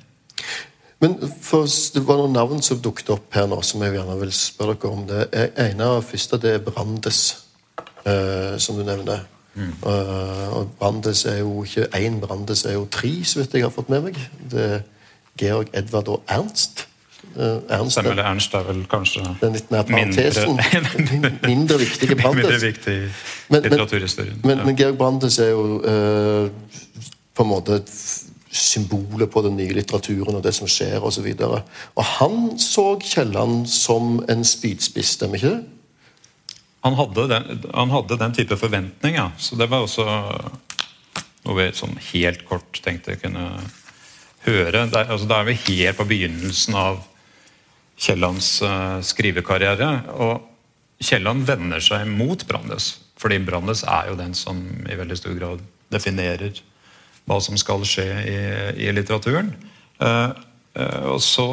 Men 1.00 1.16
for, 1.40 1.64
Det 1.64 2.02
var 2.04 2.20
noen 2.20 2.36
navn 2.36 2.62
som 2.62 2.80
dukket 2.82 3.12
opp 3.14 3.32
her 3.34 3.46
nå, 3.48 3.62
som 3.64 3.80
jeg 3.84 3.96
gjerne 3.96 4.18
vil 4.20 4.32
spørre 4.36 4.76
dere 4.76 4.92
om. 4.92 5.06
Det 5.08 5.50
ene 5.64 5.92
av 5.96 6.04
første 6.04 6.38
det 6.42 6.54
er 6.58 6.64
Brandes, 6.66 7.20
eh, 8.04 8.58
som 8.60 8.76
du 8.76 8.84
nevner. 8.84 9.24
Eh, 9.56 10.48
og 10.54 10.74
Brandes 10.78 11.24
er 11.26 11.40
jo 11.40 11.64
ikke 11.64 11.88
én, 11.96 12.20
Brandes 12.20 12.64
er 12.64 12.76
jo 12.76 12.86
tre, 12.90 13.24
så 13.24 13.40
vidt 13.40 13.56
jeg 13.56 13.64
har 13.66 13.74
fått 13.74 13.88
med 13.88 14.04
meg. 14.10 14.20
Det 14.50 14.60
er 14.60 14.82
Georg, 15.40 15.72
Edvard 15.72 16.08
og 16.08 16.22
Ernst. 16.28 16.86
Eh, 17.36 17.58
Ernst 17.76 17.94
Samuel 17.94 18.18
er? 18.18 18.24
Ernst 18.30 18.54
er 18.58 18.64
vel 18.66 18.80
kanskje 18.90 19.22
den 19.40 19.52
litt 19.54 19.70
mer 19.70 19.84
parentesen. 19.88 20.56
mindre, 21.10 21.30
mindre 21.46 21.78
viktige 21.82 22.16
mindre 22.16 22.32
Brandes. 22.32 22.62
viktig 22.64 22.96
i 22.96 23.10
Men- 23.52 23.62
litteraturhistorien. 23.66 24.40
Men, 24.44 24.58
Ja. 24.58 24.64
men 24.64 24.76
Georg 24.76 24.98
Brandes 24.98 25.38
er 25.38 25.50
jo 25.52 25.80
uh, 25.84 26.50
på 27.36 27.46
en 27.46 27.50
måte 27.52 27.80
symbolet 28.50 29.30
på 29.30 29.42
den 29.46 29.56
nye 29.56 29.74
litteraturen 29.76 30.34
og 30.40 30.42
det 30.42 30.52
som 30.56 30.66
skjer 30.70 30.98
osv. 31.06 31.26
Og, 31.26 31.36
så 31.38 31.60
og 31.94 32.04
han 32.16 32.58
så 32.58 32.86
Kielland 33.02 33.68
som 33.70 34.18
en 34.28 34.42
spydspiss, 34.44 35.14
stemmer 35.20 35.38
ikke 35.38 35.52
det? 35.54 35.62
Han 36.82 36.96
hadde, 36.96 37.28
den, 37.28 37.60
han 37.74 37.90
hadde 37.92 38.16
den 38.18 38.32
type 38.34 38.56
forventning, 38.56 39.14
ja. 39.20 39.28
Så 39.38 39.54
det 39.60 39.68
var 39.70 39.84
også 39.84 40.06
noe 41.44 41.56
vi 41.58 41.68
sånn 41.76 41.94
helt 42.10 42.42
kort 42.48 42.80
tenkte 42.84 43.14
jeg 43.14 43.22
kunne 43.22 43.46
høre. 44.46 44.86
Da 44.90 45.04
altså, 45.06 45.28
da 45.28 45.42
er 45.42 45.50
vi 45.52 45.58
helt 45.68 46.00
på 46.00 46.08
begynnelsen 46.08 46.74
av 46.80 47.02
Kiellands 48.00 48.48
eh, 48.64 48.98
skrivekarriere. 49.04 49.90
Og 50.16 50.46
Kielland 51.00 51.46
vender 51.48 51.82
seg 51.84 52.08
mot 52.08 52.42
Brandes, 52.48 52.92
fordi 53.20 53.40
Brandes 53.44 53.84
er 53.88 54.10
jo 54.10 54.18
den 54.18 54.34
som 54.36 54.60
i 54.88 54.98
veldig 54.98 55.16
stor 55.18 55.36
grad 55.38 55.64
definerer 55.92 56.60
hva 57.28 57.38
som 57.42 57.58
skal 57.60 57.84
skje 57.86 58.06
i, 58.26 58.38
i 58.86 58.92
litteraturen. 58.94 59.52
Eh, 60.00 60.30
eh, 60.80 61.04
og 61.12 61.20
så 61.24 61.48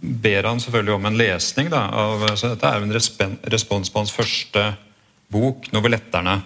ber 0.00 0.48
han 0.48 0.62
selvfølgelig 0.62 0.96
om 0.96 1.10
en 1.10 1.18
lesning. 1.18 1.72
Da, 1.72 1.86
av, 1.90 2.24
så 2.38 2.54
dette 2.54 2.70
er 2.70 2.78
jo 2.78 2.88
en 2.88 3.36
respons 3.54 3.90
på 3.90 4.02
hans 4.02 4.14
første 4.14 4.70
bok, 5.30 5.70
'Novelletterne'. 5.70 6.40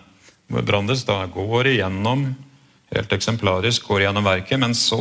Hvor 0.53 0.65
Brandes 0.69 1.07
da 1.09 1.23
går 1.33 1.71
igjennom 1.71 2.27
helt 2.95 3.15
eksemplarisk 3.17 3.87
går 3.89 4.05
igjennom 4.05 4.27
verket, 4.27 4.61
men 4.61 4.75
så 4.77 5.01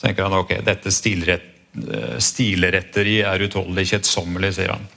tenker 0.00 0.26
han 0.26 0.38
ok, 0.40 0.56
dette 0.64 0.92
stilrett, 0.94 1.49
eh, 1.76 2.18
stilretteri 2.18 3.20
er 3.26 3.46
utholdelig 3.46 3.90
kjedsommelig, 3.94 4.54
sier 4.58 4.74
han. 4.74 4.90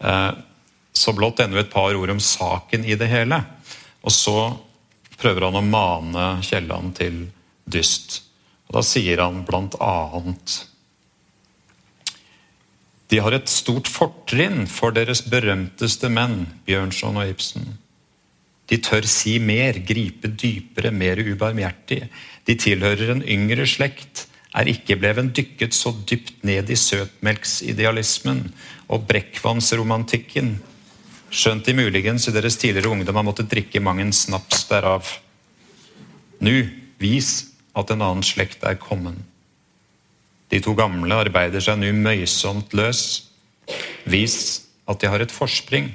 Eh, 0.00 0.44
Så 0.98 1.12
blott 1.14 1.38
ennå 1.38 1.60
et 1.60 1.70
par 1.70 1.94
ord 1.94 2.10
om 2.10 2.18
saken 2.18 2.84
i 2.84 2.96
det 2.98 3.06
hele. 3.06 3.36
Og 4.02 4.10
så 4.10 4.56
prøver 5.18 5.44
han 5.46 5.58
å 5.58 5.62
mane 5.62 6.42
Kielland 6.42 6.96
til 6.98 7.20
dyst. 7.70 8.22
Og 8.68 8.74
Da 8.78 8.82
sier 8.82 9.20
han 9.22 9.44
blant 9.46 9.76
annet 9.80 10.64
De 13.08 13.20
har 13.24 13.32
et 13.32 13.48
stort 13.48 13.88
fortrinn 13.88 14.66
for 14.68 14.92
deres 14.92 15.22
berømteste 15.22 16.10
menn, 16.12 16.42
Bjørnson 16.66 17.16
og 17.16 17.30
Ibsen. 17.30 17.78
De 18.68 18.76
tør 18.84 19.06
si 19.08 19.38
mer, 19.40 19.78
gripe 19.80 20.28
dypere, 20.28 20.90
mer 20.92 21.16
ubarmhjertig. 21.16 22.02
De 22.44 22.56
tilhører 22.60 23.14
en 23.14 23.24
yngre 23.24 23.64
slekt, 23.64 24.26
er 24.58 24.70
ikke 24.72 24.96
bleven 24.98 25.30
dykket 25.34 25.76
så 25.76 25.92
dypt 26.08 26.42
ned 26.46 26.70
i 26.70 26.76
søtmelksidealismen 26.78 28.48
og 28.90 29.06
brekkvannsromantikken, 29.10 30.56
skjønt 31.30 31.68
de 31.68 31.76
muligens 31.76 32.26
i 32.28 32.34
deres 32.34 32.56
tidligere 32.58 32.90
ungdom 32.90 33.20
har 33.20 33.26
måttet 33.26 33.50
drikke 33.52 33.82
mang 33.84 34.00
en 34.02 34.14
snaps 34.16 34.64
derav. 34.70 35.06
Nu, 36.40 36.66
vis 36.98 37.52
at 37.78 37.92
en 37.92 38.02
annen 38.02 38.26
slekt 38.26 38.64
er 38.66 38.80
kommen. 38.80 39.20
De 40.48 40.60
to 40.64 40.72
gamle 40.74 41.20
arbeider 41.26 41.62
seg 41.62 41.78
nå 41.78 41.92
møysomt 41.92 42.72
løs. 42.76 43.02
Vis 44.08 44.38
at 44.88 45.02
de 45.02 45.10
har 45.12 45.20
et 45.20 45.34
forspring. 45.34 45.90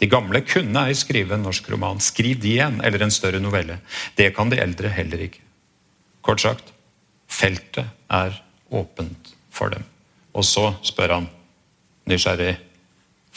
De 0.00 0.08
gamle 0.08 0.40
kunne 0.48 0.86
ei 0.88 0.96
skrive 0.96 1.36
en 1.36 1.44
norsk 1.44 1.68
roman. 1.68 2.00
Skriv 2.00 2.40
de 2.40 2.54
igjen, 2.54 2.80
eller 2.80 3.04
en 3.04 3.12
større 3.12 3.42
novelle. 3.42 3.76
Det 4.16 4.30
kan 4.36 4.48
de 4.48 4.62
eldre 4.62 4.88
heller 4.88 5.26
ikke. 5.28 5.44
Kort 6.24 6.40
sagt, 6.40 6.72
feltet 7.30 7.86
er 8.10 8.34
åpent 8.70 9.32
for 9.54 9.72
dem. 9.74 9.86
Og 10.36 10.46
så 10.46 10.70
spør 10.86 11.18
han 11.18 11.30
nysgjerrig 12.10 12.56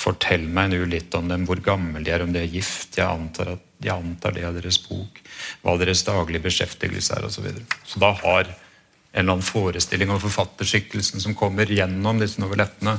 Fortell 0.03 0.47
meg 0.49 0.71
nå 0.71 0.79
litt 0.89 1.13
om 1.13 1.27
dem, 1.29 1.43
hvor 1.45 1.59
gamle 1.63 2.01
de 2.03 2.11
er, 2.11 2.23
om 2.25 2.31
de 2.33 2.41
er 2.41 2.49
gift. 2.49 2.97
Jeg 2.97 3.05
antar, 3.05 3.53
at, 3.53 3.61
jeg 3.77 3.93
antar 3.93 4.33
det 4.35 4.41
er 4.43 4.55
deres 4.55 4.79
bok. 4.81 5.19
Hva 5.61 5.75
deres 5.79 6.01
daglige 6.03 6.41
beskjeftigelse 6.47 7.13
er, 7.13 7.27
osv. 7.27 7.37
Så, 7.37 7.43
videre. 7.45 7.77
så 7.87 8.01
da 8.01 8.09
har 8.23 8.49
en 8.49 9.21
eller 9.21 9.35
annen 9.35 9.45
forestilling 9.45 10.09
om 10.09 10.19
forfatterskikkelsen 10.19 11.21
som 11.21 11.37
kommer 11.37 11.69
gjennom 11.69 12.19
disse 12.19 12.41
novellettene, 12.41 12.97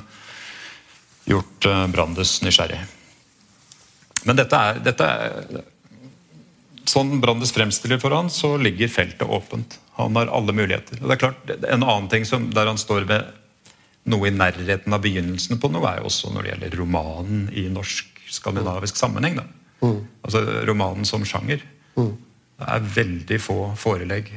gjort 1.27 1.67
uh, 1.67 1.85
Brandes 1.91 2.37
nysgjerrig. 2.47 2.79
Men 4.25 4.39
dette 4.39 4.61
er, 4.69 4.83
dette 4.87 5.11
er 5.11 5.65
Sånn 6.85 7.17
Brandes 7.21 7.51
fremstiller 7.57 7.97
for 7.99 8.13
han, 8.13 8.29
så 8.31 8.55
ligger 8.61 8.91
feltet 8.93 9.25
åpent. 9.25 9.79
Han 9.99 10.17
har 10.19 10.31
alle 10.35 10.55
muligheter. 10.57 10.99
Og 11.03 11.09
det 11.09 11.17
er 11.17 11.23
klart, 11.23 11.51
En 11.71 11.83
annen 11.83 12.09
ting 12.11 12.25
som, 12.27 12.51
der 12.55 12.67
han 12.67 12.81
står 12.81 13.07
ved 13.11 13.29
noe 14.11 14.29
i 14.29 14.35
nærheten 14.35 14.93
av 14.93 15.03
begynnelsen 15.05 15.61
på 15.61 15.71
noe, 15.73 15.87
er 15.89 16.03
jo 16.03 16.11
også 16.11 16.33
når 16.35 16.43
det 16.43 16.51
gjelder 16.53 16.79
romanen 16.81 17.45
i 17.57 17.69
norsk-skandinavisk 17.73 18.99
sammenheng. 19.01 19.39
Da. 19.41 19.47
Altså 20.27 20.43
romanen 20.69 21.07
som 21.09 21.25
sjanger. 21.25 21.63
Det 21.95 22.67
er 22.75 22.91
veldig 22.97 23.39
få 23.43 23.59
forelegg. 23.79 24.33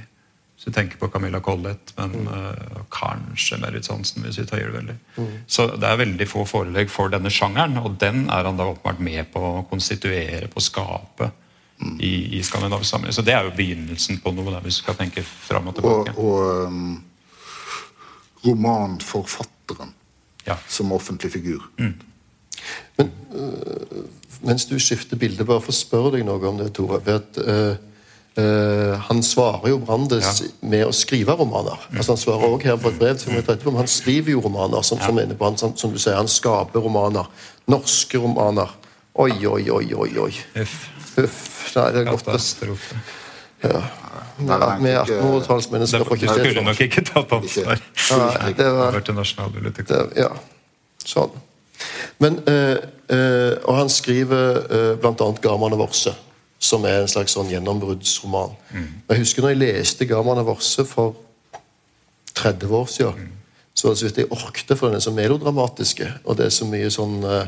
Hvis 0.58 0.66
du 0.66 0.74
tenker 0.74 0.98
på 0.98 1.10
Camilla 1.14 1.40
Collett, 1.44 1.92
men 2.00 2.30
øh, 2.34 2.80
kanskje 2.90 3.60
Merit 3.62 3.88
Hansen, 3.92 4.24
hvis 4.26 4.40
vi 4.42 4.46
tøyer 4.50 4.72
det 4.72 4.78
veldig. 4.80 4.96
Så 5.46 5.68
det 5.76 5.86
er 5.86 6.00
veldig 6.02 6.28
få 6.28 6.46
forelegg 6.50 6.90
for 6.90 7.14
denne 7.14 7.30
sjangeren, 7.30 7.78
og 7.78 8.00
den 8.02 8.26
er 8.34 8.48
han 8.50 8.58
da 8.58 8.66
åpenbart 8.72 9.04
med 9.06 9.30
på 9.34 9.42
å 9.42 9.68
konstituere, 9.70 10.48
på 10.50 10.58
å 10.58 10.66
skape 10.66 11.30
i, 12.00 12.38
i 12.38 12.42
skandinavisk 12.44 12.90
sammenheng. 12.90 13.14
Så 13.14 13.22
det 13.22 13.34
er 13.36 13.44
jo 13.46 13.52
begynnelsen 13.58 14.18
på 14.24 14.32
noe, 14.34 14.50
der, 14.52 14.64
hvis 14.66 14.80
vi 14.80 14.84
skal 14.86 14.96
tenke 14.98 15.24
fram 15.24 15.68
og 15.70 15.78
Og, 15.78 15.82
tilbake. 15.82 16.18
og 16.18 16.68
um, 16.68 17.04
romanforfatteren 18.46 19.94
Ja. 20.48 20.56
som 20.68 20.92
offentlig 20.92 21.32
figur. 21.32 21.64
Mens 24.42 24.66
du 24.66 24.78
skifter 24.80 25.18
bilde, 25.20 25.46
bare 25.46 25.62
for 25.62 25.74
å 25.74 25.76
spørre 25.76 26.12
deg 26.16 26.26
noe 26.26 26.48
om 26.48 26.58
det, 26.62 26.70
Tore. 26.74 27.00
ved 27.06 27.16
at 27.16 27.38
eh, 27.42 27.78
eh, 28.44 28.94
Han 29.10 29.24
svarer 29.24 29.70
jo 29.74 29.80
Brandes 29.80 30.44
med 30.62 30.86
å 30.86 30.94
skrive 30.94 31.36
romaner. 31.36 31.78
Altså 31.92 32.14
Han 32.14 32.22
svarer 32.22 32.48
også 32.48 32.70
her 32.70 32.78
på 32.78 32.90
et 32.94 33.00
brev, 33.00 33.18
som 33.20 33.34
jeg 33.34 33.46
tar 33.46 33.58
etterpå, 33.58 33.72
men 33.74 33.84
han 33.84 33.92
skriver 33.92 34.32
jo 34.32 34.42
romaner. 34.46 34.82
Som, 34.86 35.02
som, 35.02 35.18
er 35.18 35.26
inne 35.28 35.38
på 35.38 35.46
han, 35.50 35.58
som, 35.58 35.76
som 35.78 35.92
du 35.92 36.00
sier, 36.00 36.16
han 36.16 36.30
skaper 36.32 36.80
romaner. 36.86 37.28
Norske 37.68 38.22
romaner. 38.22 38.72
Oi, 39.18 39.34
oi, 39.46 39.64
oi, 39.74 39.94
oi. 39.94 40.12
oi. 40.30 40.66
Uff. 41.18 41.76
Nei, 41.76 41.92
det 41.92 42.02
er 42.02 42.12
godt 42.12 42.22
å 42.28 42.32
Katastrofe. 42.32 42.96
Vi 43.62 43.70
Nei, 44.46 44.58
er 44.58 45.04
ikke- 45.04 45.18
1800-tallsmennesker 45.18 45.98
Det 46.04 46.08
får 46.08 46.16
ikke 46.18 46.28
se 46.28 46.34
skulle 46.34 46.54
sånn. 46.54 46.66
nok 46.70 46.82
ikke 46.86 47.04
tatt 47.08 47.32
ansvar. 47.34 47.82
Nei, 48.44 48.52
det 48.54 48.68
var 48.78 49.00
til 49.02 49.16
Nasjonalbiblioteket. 49.18 50.16
Ja. 50.16 50.30
Sånn. 51.06 51.32
Men 52.20 52.40
eh, 52.48 52.78
eh, 53.10 53.58
Og 53.66 53.76
han 53.78 53.90
skriver 53.90 54.62
eh, 54.70 54.96
bl.a. 55.02 55.14
'Garman 55.42 55.74
og 55.74 55.80
Vorse', 55.80 56.14
som 56.60 56.86
er 56.86 57.02
en 57.02 57.08
slags 57.08 57.34
sånn 57.34 57.50
gjennombruddsroman. 57.50 58.56
Jeg 59.10 59.18
husker 59.18 59.42
når 59.42 59.50
jeg 59.56 59.58
leste 59.64 60.06
'Garman 60.06 60.38
og 60.38 60.46
Vorse' 60.58 60.86
for 60.86 61.16
30 62.36 62.70
år 62.72 62.86
siden. 62.86 63.32
Så 63.74 63.88
var 63.88 63.94
det 63.94 64.00
så 64.00 64.06
vidt 64.06 64.18
jeg 64.18 64.32
orkte, 64.32 64.76
for 64.76 64.88
den 64.88 64.96
er 64.96 65.00
så 65.06 65.12
melodramatiske. 65.14 66.08
Og 66.26 66.38
det 66.38 66.46
er 66.46 66.50
så 66.50 66.66
mye 66.66 66.90
sånn 66.94 67.24
eh, 67.24 67.48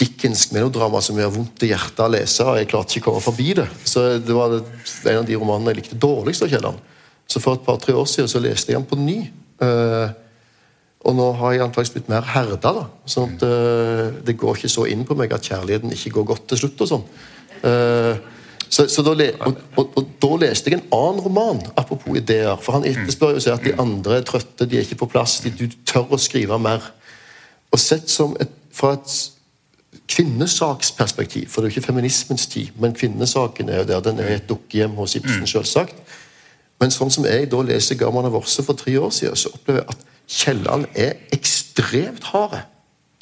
dickensk 0.00 0.54
melodrama 0.56 1.00
som 1.04 1.18
gjør 1.20 1.34
vondt 1.36 1.64
i 1.66 1.70
hjertet 1.70 2.00
å 2.02 2.10
lese. 2.10 2.46
og 2.46 2.58
Jeg 2.58 2.70
klarte 2.70 2.98
ikke 2.98 3.10
å 3.10 3.12
komme 3.12 3.24
forbi 3.24 3.52
det. 3.58 3.68
Så 3.84 4.18
det 4.18 4.34
var 4.34 4.56
en 4.58 5.20
av 5.20 5.28
de 5.28 5.38
romanene 5.38 5.74
jeg 5.74 5.82
likte 5.82 6.00
dårligst 6.00 6.46
av 6.46 6.50
Kielland. 6.52 6.80
Så 7.28 7.40
for 7.42 7.56
et 7.56 7.64
par-tre 7.66 7.94
år 7.96 8.08
siden 8.10 8.30
så 8.30 8.42
leste 8.42 8.72
jeg 8.72 8.80
den 8.80 8.88
på 8.88 8.98
ny. 8.98 9.18
Eh, 9.62 10.18
og 11.02 11.16
nå 11.18 11.28
har 11.38 11.54
jeg 11.54 11.64
antakeligvis 11.64 11.94
blitt 11.96 12.10
mer 12.12 12.26
herda. 12.34 12.72
da, 12.78 12.84
sånn 13.10 13.34
at 13.34 13.44
eh, 13.46 14.04
Det 14.26 14.36
går 14.38 14.58
ikke 14.58 14.72
så 14.74 14.86
inn 14.90 15.06
på 15.06 15.16
meg 15.18 15.34
at 15.34 15.46
kjærligheten 15.48 15.94
ikke 15.94 16.16
går 16.18 16.28
godt 16.34 16.48
til 16.52 16.62
slutt. 16.62 16.84
og 16.84 16.92
sånn. 16.92 17.06
Eh, 17.62 18.14
så, 18.72 18.86
så 18.88 19.04
da, 19.04 19.12
og, 19.44 19.58
og, 19.76 19.96
og 20.00 20.12
da 20.22 20.36
leste 20.46 20.70
jeg 20.70 20.80
en 20.80 20.86
annen 20.96 21.20
roman, 21.20 21.60
apropos 21.76 22.16
ideer. 22.16 22.56
For 22.62 22.78
han 22.78 22.86
etterspør 22.88 23.36
jo 23.36 23.44
seg 23.44 23.58
at 23.58 23.66
de 23.66 23.74
andre 23.82 24.20
er 24.20 24.26
trøtte, 24.28 24.64
de 24.64 24.78
er 24.78 24.86
ikke 24.86 25.02
på 25.02 25.10
plass, 25.12 25.40
de, 25.44 25.52
du 25.52 25.66
tør 25.88 26.14
å 26.16 26.20
skrive 26.20 26.56
mer. 26.62 26.86
Og 27.72 27.80
sett 27.80 28.08
som 28.12 28.32
et, 28.40 28.54
fra 28.72 28.94
et 28.96 29.12
kvinnesaksperspektiv, 30.08 31.48
for 31.48 31.60
det 31.60 31.68
er 31.68 31.70
jo 31.70 31.80
ikke 31.80 31.86
feminismens 31.86 32.46
tid, 32.46 32.72
men 32.80 32.94
kvinnesaken 32.94 33.68
er 33.68 33.82
jo 33.82 33.88
der, 33.88 34.00
den 34.00 34.18
er 34.18 34.34
et 34.36 34.48
dukkehjem 34.48 34.96
hos 34.96 35.16
Ibsen, 35.16 35.46
selvsagt. 35.46 35.94
Men 36.80 36.90
sånn 36.90 37.12
som 37.14 37.26
jeg 37.28 37.50
da 37.52 37.60
leser 37.62 37.98
Garman 38.00 38.26
og 38.26 38.38
Vorse 38.40 38.64
for 38.66 38.78
tre 38.78 38.96
år 38.98 39.12
siden, 39.14 39.36
så 39.38 39.52
opplever 39.54 39.84
jeg 39.84 39.88
at 39.94 40.06
Kielland 40.32 40.86
er 40.98 41.12
ekstremt 41.32 42.24
harde 42.32 42.64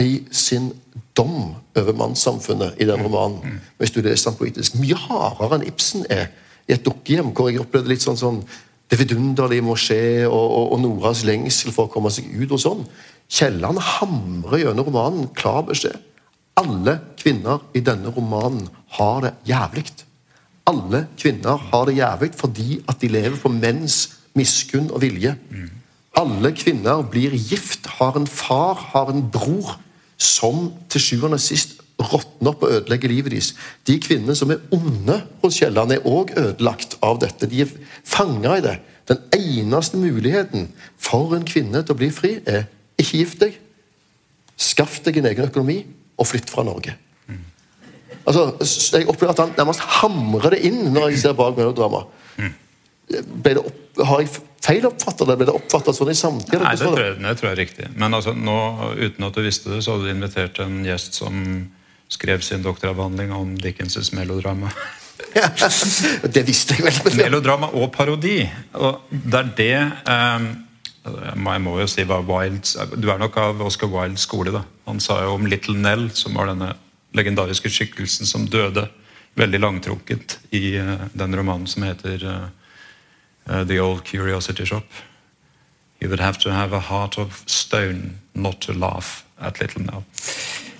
i 0.00 0.22
sin 0.32 0.70
dom 1.16 1.54
over 1.76 1.92
mannssamfunnet 1.92 2.78
i 2.80 2.86
den 2.88 3.02
romanen. 3.04 3.60
Hvis 3.78 3.92
du 3.92 4.00
leser 4.00 4.30
den 4.30 4.38
politisk. 4.38 4.78
Mye 4.80 4.96
hardere 4.96 5.58
enn 5.58 5.68
Ibsen 5.68 6.06
er 6.08 6.30
i 6.68 6.72
et 6.76 6.84
dukkehjem, 6.86 7.34
hvor 7.34 7.50
jeg 7.50 7.60
opplevde 7.60 7.92
litt 7.92 8.04
sånn 8.04 8.18
sånn 8.20 8.42
det 8.90 8.98
vidunderlige 8.98 9.62
må 9.62 9.76
skje, 9.78 10.26
og, 10.26 10.34
og, 10.34 10.72
og 10.74 10.80
Noras 10.82 11.20
lengsel 11.26 11.70
for 11.70 11.86
å 11.86 11.92
komme 11.92 12.10
seg 12.10 12.26
ut 12.34 12.50
og 12.56 12.58
sånn. 12.58 12.80
Kielland 13.30 13.78
hamrer 13.86 14.64
gjennom 14.64 14.88
romanen 14.88 15.28
klar 15.38 15.62
beskjed. 15.68 16.00
Alle 16.60 16.98
kvinner 17.20 17.62
i 17.74 17.82
denne 17.84 18.12
romanen 18.12 18.68
har 18.96 19.20
det 19.24 19.34
jævlig. 19.48 19.86
Alle 20.68 21.06
kvinner 21.18 21.60
har 21.70 21.86
det 21.88 21.96
jævlig 21.96 22.32
fordi 22.36 22.80
at 22.88 23.00
de 23.00 23.08
lever 23.08 23.38
på 23.40 23.52
menns 23.52 24.00
miskunn 24.36 24.90
og 24.92 25.00
vilje. 25.02 25.34
Alle 26.20 26.52
kvinner 26.52 27.02
blir 27.06 27.34
gift, 27.34 27.86
har 27.98 28.16
en 28.18 28.26
far, 28.26 28.74
har 28.92 29.12
en 29.12 29.22
bror, 29.32 29.78
som 30.20 30.72
til 30.92 31.00
sjuende 31.00 31.38
og 31.38 31.40
sist 31.42 31.78
råtner 32.00 32.52
opp 32.52 32.64
og 32.64 32.74
ødelegger 32.76 33.12
livet 33.12 33.32
deres. 33.32 33.54
De 33.88 33.96
kvinnene 34.00 34.36
som 34.36 34.52
er 34.52 34.60
onde 34.74 35.20
hos 35.42 35.60
Kielland, 35.60 35.94
er 35.94 36.04
òg 36.08 36.34
ødelagt 36.36 36.98
av 37.04 37.20
dette. 37.22 37.48
De 37.48 37.62
er 37.64 37.72
fanga 38.04 38.56
i 38.58 38.64
det. 38.64 38.76
Den 39.08 39.22
eneste 39.36 40.00
muligheten 40.00 40.68
for 41.00 41.34
en 41.36 41.46
kvinne 41.48 41.82
til 41.82 41.96
å 41.96 42.00
bli 42.00 42.10
fri, 42.14 42.36
er 42.44 42.68
ikke 43.00 43.22
gift 43.22 43.40
deg, 43.44 43.56
skaff 44.60 45.00
deg 45.06 45.20
en 45.20 45.30
egen 45.30 45.48
økonomi, 45.48 45.78
og 46.20 46.28
flytt 46.28 46.52
fra 46.52 46.64
Norge. 46.66 46.96
Altså, 48.28 48.52
Jeg 48.98 49.08
opplever 49.08 49.32
at 49.32 49.40
han 49.42 49.54
nærmest 49.56 49.80
hamrer 50.00 50.54
det 50.54 50.60
inn 50.68 50.92
når 50.92 51.10
jeg 51.10 51.22
ser 51.24 51.36
bak 51.38 51.56
melodrama. 51.56 52.04
Har 53.10 54.22
jeg 54.22 54.30
feiloppfatta 54.62 55.26
det? 55.26 55.36
Ble 55.40 55.48
det 55.48 55.56
oppfatta 55.56 55.94
sånn 55.96 56.12
i 56.12 56.18
samtida? 56.18 56.62
Nei, 56.62 56.76
det 56.78 56.86
tror, 56.86 57.02
jeg, 57.02 57.18
det 57.24 57.34
tror 57.40 57.48
jeg 57.48 57.56
er 57.56 57.62
riktig. 57.64 57.88
Men 57.98 58.14
altså, 58.14 58.36
nå, 58.36 58.56
uten 59.00 59.26
at 59.26 59.36
du 59.36 59.42
visste 59.44 59.72
det, 59.72 59.82
så 59.82 59.96
hadde 59.96 60.06
du 60.08 60.14
invitert 60.14 60.60
en 60.62 60.80
gjest 60.86 61.18
som 61.18 61.42
skrev 62.10 62.42
sin 62.44 62.62
doktoravhandling 62.62 63.32
om 63.34 63.54
Dickens' 63.58 64.12
melodrama. 64.14 64.70
det 66.34 66.42
visste 66.46 66.76
jeg 66.78 66.86
vel. 66.86 67.16
Melodrama 67.18 67.70
og 67.76 67.90
parodi. 67.94 68.42
Og 68.78 69.10
det 69.10 69.40
er 69.40 69.50
det 69.58 69.74
eh, 69.80 70.50
Jeg 71.00 71.62
må 71.64 71.78
jo 71.80 71.86
si 71.88 72.04
hva 72.04 72.18
Wilds 72.28 72.74
Du 73.00 73.08
er 73.08 73.20
nok 73.20 73.36
av 73.40 73.60
Oscar 73.64 73.88
Wildes 73.88 74.26
skole. 74.28 74.52
da. 74.52 74.64
Han 74.86 75.00
sa 75.00 75.22
jo 75.24 75.34
om 75.38 75.46
Little 75.48 75.78
Nell, 75.78 76.10
som 76.12 76.36
var 76.36 76.50
denne 76.50 76.74
legendariske 77.16 77.70
skikkelsen 77.72 78.28
som 78.28 78.46
døde 78.46 78.88
veldig 79.40 79.60
langtrukket 79.60 80.38
i 80.54 80.76
eh, 80.78 81.06
den 81.12 81.36
romanen 81.36 81.66
som 81.66 81.86
heter 81.86 82.24
eh, 82.26 82.46
eh, 83.48 83.62
The 83.66 83.80
Old 83.80 84.04
Curiosity 84.04 84.66
Shop. 84.66 84.86
You 86.00 86.08
would 86.08 86.20
have 86.20 86.38
to 86.38 86.50
have 86.50 86.72
a 86.72 86.80
heart 86.80 87.18
of 87.18 87.42
stone 87.46 88.20
not 88.34 88.60
to 88.60 88.72
laugh 88.72 89.24
at 89.40 89.60
Little 89.60 89.82
Nell. 89.82 90.04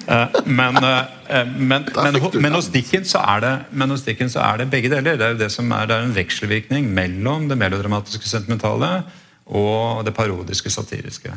Eh, 0.07 0.27
men, 0.45 0.77
eh, 0.77 0.99
eh, 1.29 1.47
men, 1.47 1.85
men, 1.95 2.21
men, 2.33 2.53
hos 2.53 2.71
Dickens 2.73 3.13
så 3.15 3.23
er 3.23 3.41
det, 3.45 3.53
men 3.71 3.91
hos 3.93 4.05
Dickens 4.07 4.35
så 4.37 4.43
er 4.45 4.63
det 4.63 4.71
begge 4.73 4.91
deler. 4.93 5.19
Det 5.19 5.27
er 5.27 5.35
jo 5.35 5.41
det 5.43 5.51
som 5.53 5.71
er, 5.77 5.87
det 5.87 5.97
er 5.97 6.07
en 6.07 6.17
vekselvirkning 6.17 6.89
mellom 6.95 7.49
det 7.51 7.59
melodramatiske 7.61 8.29
sentimentale 8.29 9.03
og 9.51 10.05
det 10.07 10.15
parodiske 10.15 10.71
satiriske. 10.71 11.33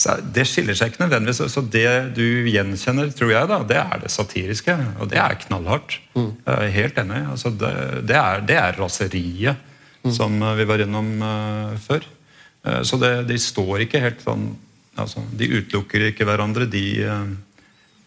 Så 0.00 0.16
Det 0.34 0.46
skiller 0.48 0.76
seg 0.76 0.92
ikke 0.92 1.04
nødvendigvis. 1.04 1.42
Så 1.52 1.62
det 1.62 2.14
du 2.16 2.46
gjenkjenner, 2.48 3.10
tror 3.16 3.34
jeg, 3.34 3.50
da, 3.50 3.58
det 3.66 3.80
er 3.80 4.00
det 4.04 4.12
satiriske. 4.12 4.76
Og 5.00 5.10
det 5.10 5.18
er 5.20 5.36
knallhardt. 5.46 5.98
Jeg 6.14 6.54
er 6.54 6.72
helt 6.76 7.02
enig. 7.02 7.20
Altså 7.34 7.52
det, 7.52 7.74
det, 8.08 8.16
er, 8.16 8.40
det 8.48 8.56
er 8.56 8.80
raseriet, 8.80 9.68
som 10.08 10.40
eh, 10.42 10.56
vi 10.56 10.64
var 10.64 10.80
innom 10.80 11.10
uh, 11.20 11.76
før. 11.76 12.06
Uh, 12.64 12.80
så 12.86 12.96
det, 13.00 13.12
de 13.28 13.36
står 13.40 13.84
ikke 13.84 14.00
helt 14.00 14.22
sånn 14.24 14.46
altså, 15.00 15.20
De 15.36 15.48
utelukker 15.58 16.06
ikke 16.08 16.24
hverandre, 16.28 16.64
de 16.68 16.84
uh, 17.04 17.28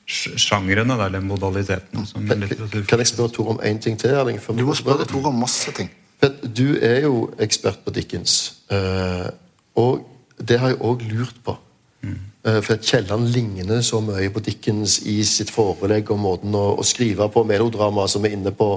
sjangrene 0.10 0.98
eller 0.98 1.22
modalitetene. 1.24 2.06
som 2.10 2.26
litteratur 2.26 2.88
Kan 2.90 3.04
jeg 3.04 3.12
spørre 3.14 3.34
Tore 3.38 3.56
om 3.56 3.62
én 3.62 3.80
ting 3.82 4.00
til? 4.00 4.16
Erling? 4.18 4.42
Du 4.42 4.66
må 4.66 4.76
spørre 4.78 5.06
Tor 5.10 5.30
om 5.30 5.38
masse 5.46 5.72
ting. 5.78 5.92
Du 6.30 6.78
er 6.80 7.04
jo 7.04 7.28
ekspert 7.42 7.84
på 7.86 7.92
Dickens, 7.92 8.56
eh, 8.72 9.28
og 9.76 10.06
det 10.40 10.60
har 10.60 10.74
jeg 10.74 10.82
òg 10.82 11.04
lurt 11.12 11.40
på. 11.44 11.58
Eh, 12.04 12.62
For 12.62 12.74
at 12.74 12.86
Kielland 12.86 13.28
ligner 13.32 13.82
så 13.82 14.02
mye 14.04 14.30
på 14.30 14.40
Dickens 14.44 15.00
i 15.08 15.22
sitt 15.24 15.52
forelegg 15.52 16.12
og 16.12 16.20
måten 16.20 16.56
å, 16.56 16.74
å 16.80 16.84
skrive 16.84 17.30
på, 17.32 17.44
melodrama 17.48 18.08
som 18.08 18.26
er 18.26 18.36
inne 18.36 18.52
på 18.52 18.76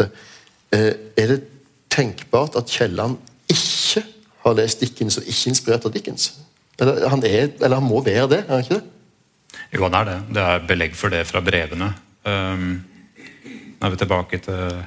det. 0.00 0.08
Eh, 0.72 0.92
Er 1.16 1.34
det 1.34 1.42
tenkbart 1.92 2.56
at 2.56 2.70
Kielland 2.72 3.18
ikke 3.52 4.04
har 4.44 4.56
lest 4.56 4.80
Dickens 4.80 5.18
og 5.20 5.28
ikke 5.28 5.52
inspirert 5.52 5.84
av 5.84 5.92
Dickens? 5.92 6.32
Eller 6.80 7.08
han, 7.08 7.24
er, 7.24 7.52
eller 7.60 7.76
han 7.76 7.84
må 7.84 8.00
være 8.02 8.28
det, 8.32 8.40
er 8.46 8.54
han 8.54 8.64
ikke 8.64 8.80
det? 8.80 8.88
Jo, 9.72 9.84
han 9.84 9.94
er 10.00 10.08
det. 10.08 10.16
Det 10.32 10.42
er 10.42 10.64
belegg 10.66 10.96
for 10.96 11.12
det 11.12 11.26
fra 11.28 11.42
brevene. 11.44 11.92
Um, 12.24 12.80
nå 13.76 13.86
er 13.86 13.92
vi 13.92 14.00
tilbake 14.00 14.40
til 14.40 14.80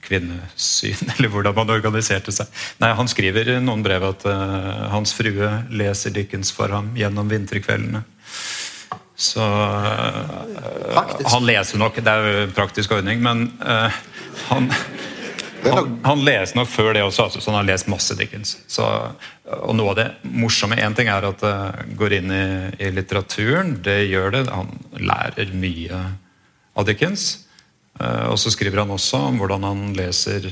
kvinnesyn, 0.00 1.10
eller 1.16 1.30
hvordan 1.32 1.56
man 1.56 1.74
organiserte 1.74 2.34
seg. 2.34 2.48
Nei, 2.82 2.92
Han 2.96 3.10
skriver 3.10 3.56
i 3.56 3.58
noen 3.62 3.84
brev 3.86 4.06
at 4.12 4.26
uh, 4.28 4.88
hans 4.94 5.14
frue 5.16 5.50
leser 5.72 6.14
Dickens 6.14 6.52
for 6.54 6.72
ham 6.74 6.92
gjennom 6.98 7.30
vinterkveldene. 7.30 8.04
Så 9.20 9.44
uh, 9.44 11.02
Han 11.32 11.46
leser 11.48 11.80
nok, 11.80 12.00
det 12.00 12.12
er 12.12 12.26
jo 12.26 12.46
en 12.46 12.56
praktisk 12.56 12.96
ordning, 12.96 13.20
men 13.24 13.48
uh, 13.60 14.00
han, 14.48 14.70
han, 15.66 15.92
han 16.06 16.24
leser 16.24 16.60
nok 16.60 16.70
før 16.72 16.94
det 16.96 17.04
også, 17.04 17.26
altså, 17.28 17.42
så 17.42 17.52
han 17.52 17.60
har 17.60 17.68
lest 17.72 17.90
masse 17.92 18.16
Dickens. 18.16 18.56
Så, 18.70 18.86
og 19.60 19.76
noe 19.76 19.92
av 19.92 19.98
det 19.98 20.08
morsomme 20.22 20.78
En 20.80 20.96
ting 20.96 21.10
er 21.12 21.26
at 21.26 21.42
det 21.42 21.94
går 22.00 22.20
inn 22.20 22.32
i, 22.32 22.46
i 22.80 22.90
litteraturen, 22.94 23.78
det 23.84 24.02
gjør 24.08 24.36
det. 24.36 24.48
Han 24.54 24.72
lærer 25.00 25.52
mye 25.56 26.04
av 26.78 26.86
Dickens. 26.88 27.32
Eh, 28.00 28.26
Og 28.30 28.38
så 28.38 28.50
skriver 28.50 28.78
han 28.82 28.90
også 28.90 29.16
om 29.28 29.38
hvordan 29.40 29.62
han 29.62 29.92
leser 29.96 30.50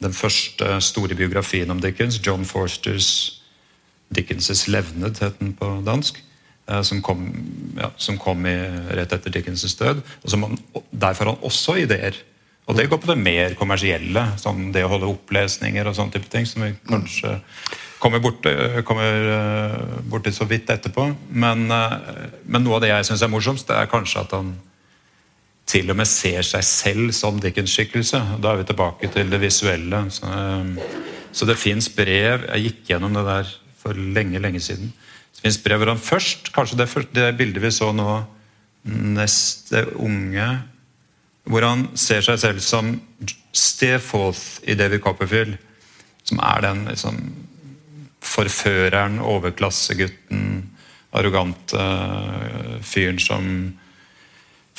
den 0.00 0.12
første 0.16 0.80
store 0.80 1.14
biografien 1.14 1.70
om 1.70 1.80
Dickens, 1.80 2.20
John 2.26 2.44
Forsters 2.44 3.36
'Dickens' 4.10 4.68
levned', 4.68 5.20
het 5.20 5.38
den 5.38 5.52
på 5.52 5.82
dansk. 5.86 6.22
eh, 6.68 6.82
som 6.82 7.02
kom, 7.02 7.34
ja, 7.76 7.90
som 7.96 8.18
kom 8.18 8.46
i, 8.46 8.56
rett 8.94 9.12
etter 9.12 9.30
Dickens' 9.30 9.78
død. 9.78 10.02
og 10.24 10.30
som 10.30 10.42
han, 10.42 10.58
Der 10.98 11.12
får 11.14 11.24
han 11.24 11.36
også 11.42 11.74
ideer. 11.74 12.12
Og 12.66 12.76
det 12.76 12.90
går 12.90 12.96
på 12.96 13.06
det 13.06 13.18
mer 13.18 13.54
kommersielle, 13.54 14.38
som 14.38 14.72
det 14.72 14.84
å 14.84 14.88
holde 14.88 15.06
opplesninger 15.06 15.86
og 15.86 15.94
sånne 15.94 16.12
type 16.12 16.28
ting. 16.30 16.46
som 16.46 16.62
vi 16.62 16.74
kanskje 16.88 17.40
kommer 17.98 18.18
bort, 18.20 18.46
kommer 18.84 20.02
borti 20.08 20.30
så 20.32 20.44
vidt 20.44 20.70
etterpå. 20.70 21.16
Men, 21.30 21.66
men 22.46 22.62
noe 22.62 22.74
av 22.74 22.80
det 22.80 22.88
jeg 22.88 23.04
syns 23.04 23.22
er 23.22 23.28
morsomst, 23.28 23.66
det 23.66 23.76
er 23.76 23.86
kanskje 23.86 24.20
at 24.20 24.30
han 24.30 24.54
til 25.70 25.92
og 25.92 25.98
med 26.00 26.08
ser 26.10 26.42
seg 26.46 26.64
selv 26.66 27.12
som 27.14 27.38
Dickens-skikkelse. 27.42 28.20
Da 28.42 28.52
er 28.52 28.60
vi 28.60 28.68
tilbake 28.70 29.10
til 29.14 29.30
det 29.30 29.40
visuelle. 29.42 30.02
Så, 30.10 30.26
eh, 30.26 30.96
så 31.32 31.46
det 31.46 31.58
fins 31.58 31.88
brev 31.94 32.48
Jeg 32.50 32.62
gikk 32.64 32.80
gjennom 32.90 33.14
det 33.14 33.24
der 33.24 33.52
for 33.78 33.94
lenge, 33.94 34.40
lenge 34.42 34.60
siden. 34.60 34.92
Det 35.34 35.44
fins 35.44 35.60
brev 35.62 35.78
hvor 35.78 35.92
han 35.94 36.02
først 36.02 36.52
Kanskje 36.52 36.76
det, 36.80 36.88
det, 37.14 37.36
bildet 37.38 37.62
vi 37.62 37.70
så 37.70 37.92
nå, 37.94 38.24
neste 38.84 39.84
unge 39.94 40.48
Hvor 41.44 41.62
han 41.62 41.88
ser 41.94 42.20
seg 42.20 42.38
selv 42.42 42.60
som 42.60 43.00
Steforth 43.52 44.60
i 44.66 44.74
David 44.74 45.00
Copperfield. 45.00 45.56
Som 46.24 46.42
er 46.44 46.60
den 46.62 46.84
liksom, 46.86 47.16
forføreren, 48.20 49.18
overklassegutten, 49.18 50.42
arrogante 51.16 51.86
fyren 52.86 53.18
som 53.18 53.46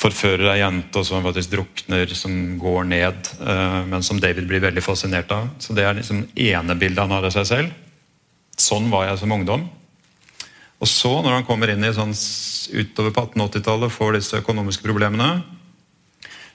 forfører 0.02 0.50
ei 0.52 0.60
jente 0.60 0.98
og 0.98 1.06
som 1.06 1.24
faktisk 1.24 1.52
drukner, 1.52 2.10
som 2.18 2.34
går 2.60 2.88
ned. 2.90 3.30
Eh, 3.38 3.78
men 3.88 4.02
som 4.02 4.20
David 4.20 4.48
blir 4.50 4.64
veldig 4.64 4.82
fascinert 4.84 5.30
av. 5.34 5.48
Så 5.58 5.74
Det 5.74 5.84
er 5.84 5.94
liksom 5.98 6.26
ene 6.34 6.98
han 6.98 7.10
har 7.10 7.24
av 7.24 7.30
seg 7.30 7.46
selv. 7.46 7.70
Sånn 8.58 8.90
var 8.90 9.06
jeg 9.06 9.18
som 9.18 9.32
ungdom. 9.32 9.68
Og 10.82 10.88
så, 10.88 11.22
når 11.22 11.38
han 11.38 11.46
kommer 11.46 11.70
inn 11.70 11.84
i 11.84 11.94
sånn 11.94 12.14
utover 12.72 13.12
på 13.14 13.26
1880-tallet 13.28 13.92
får 13.92 14.16
disse 14.16 14.40
økonomiske 14.42 14.82
problemene, 14.82 15.42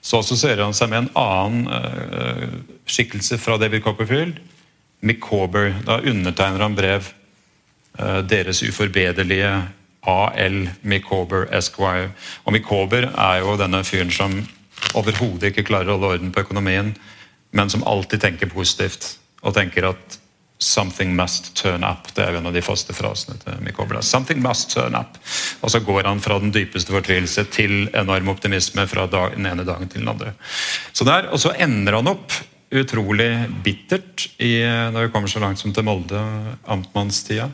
så 0.02 0.20
assosierer 0.20 0.64
han 0.64 0.76
seg 0.76 0.92
med 0.92 1.06
en 1.06 1.14
annen 1.16 1.68
uh, 1.68 2.60
skikkelse 2.88 3.40
fra 3.40 3.58
David 3.60 3.84
Copperfield. 3.84 4.38
Micawber. 5.00 5.74
Da 5.88 6.00
undertegner 6.00 6.64
han 6.64 6.76
brev. 6.76 7.10
Uh, 7.98 8.20
deres 8.28 8.62
uforbederlige 8.68 9.52
A.L. 10.08 10.70
Micober 10.82 11.48
Esquire. 11.56 12.12
Og 12.46 12.56
Micober 12.56 13.10
er 13.12 13.42
jo 13.44 13.58
denne 13.60 13.84
fyren 13.88 14.12
som 14.14 14.40
overhodet 14.98 15.52
ikke 15.52 15.68
klarer 15.68 15.92
å 15.92 15.98
holde 15.98 16.14
orden 16.16 16.32
på 16.32 16.46
økonomien, 16.46 16.94
men 17.52 17.70
som 17.72 17.84
alltid 17.88 18.24
tenker 18.24 18.52
positivt 18.52 19.18
og 19.42 19.56
tenker 19.58 19.90
at 19.90 20.20
'something 20.60 21.16
must 21.16 21.56
turn 21.56 21.84
up'. 21.84 22.14
Det 22.14 22.24
er 22.24 22.36
en 22.36 22.48
av 22.48 22.54
de 22.54 22.62
faste 22.62 22.94
frasene 22.94 23.38
til 23.38 23.54
Micawber. 23.62 23.96
'Something 24.02 24.42
must 24.42 24.70
turn 24.70 24.96
up'. 24.96 25.18
Og 25.62 25.72
så 25.72 25.80
går 25.80 26.04
han 26.04 26.20
fra 26.20 26.40
den 26.40 26.52
dypeste 26.52 26.92
fortvilelse 26.92 27.44
til 27.44 27.90
enorm 27.94 28.30
optimisme 28.30 28.88
fra 28.88 29.06
dag, 29.06 29.36
den 29.36 29.46
ene 29.46 29.66
dagen 29.66 29.88
til 29.88 30.00
den 30.00 30.10
andre. 30.10 30.34
Så 30.94 31.06
der, 31.06 31.30
Og 31.32 31.40
så 31.40 31.52
ender 31.60 31.96
han 31.96 32.08
opp 32.08 32.32
utrolig 32.72 33.50
bittert 33.64 34.28
i, 34.40 34.60
når 34.92 35.08
vi 35.08 35.12
kommer 35.12 35.28
så 35.28 35.40
langt 35.40 35.60
som 35.60 35.74
til 35.74 35.84
Molde, 35.84 36.22
amtmannstida 36.68 37.50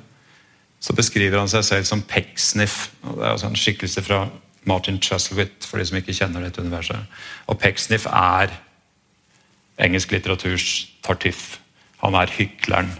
så 0.84 0.95
beskriver 0.95 1.39
han 1.39 1.51
seg 1.51 1.63
selv 1.63 1.88
som 1.88 2.03
Pecksniff. 2.03 2.89
og 3.03 3.15
Det 3.15 3.23
er 3.23 3.31
altså 3.31 3.47
en 3.47 3.59
skikkelse 3.59 4.03
fra 4.03 4.25
Martin 4.67 4.99
Chuzzlewit, 4.99 5.63
for 5.63 5.79
de 5.79 5.86
som 5.88 5.99
ikke 5.99 6.15
kjenner 6.15 6.43
dette 6.43 6.63
universet. 6.63 7.05
Og 7.47 7.59
Pecksniff 7.59 8.07
er 8.09 8.51
engelsk 9.79 10.11
litteraturs 10.11 10.89
Tartiff. 11.03 11.57
Han 12.03 12.17
er 12.19 12.31
hykleren. 12.36 12.91